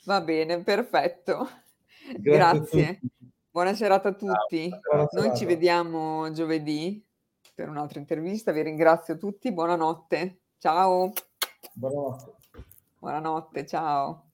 va 0.05 0.21
bene, 0.21 0.63
perfetto. 0.63 1.49
Grazie. 2.17 2.99
Grazie. 2.99 2.99
Buona 3.53 3.75
serata 3.75 4.09
a 4.09 4.13
tutti. 4.13 4.67
Ciao, 4.67 5.07
Noi 5.11 5.37
ci 5.37 5.45
vediamo 5.45 6.31
giovedì 6.31 7.05
per 7.53 7.69
un'altra 7.69 7.99
intervista. 7.99 8.51
Vi 8.51 8.63
ringrazio 8.63 9.15
tutti. 9.15 9.53
Buonanotte. 9.53 10.45
Ciao. 10.57 11.11
Buonanotte. 11.73 12.33
Buonanotte, 12.97 13.65
ciao. 13.67 14.32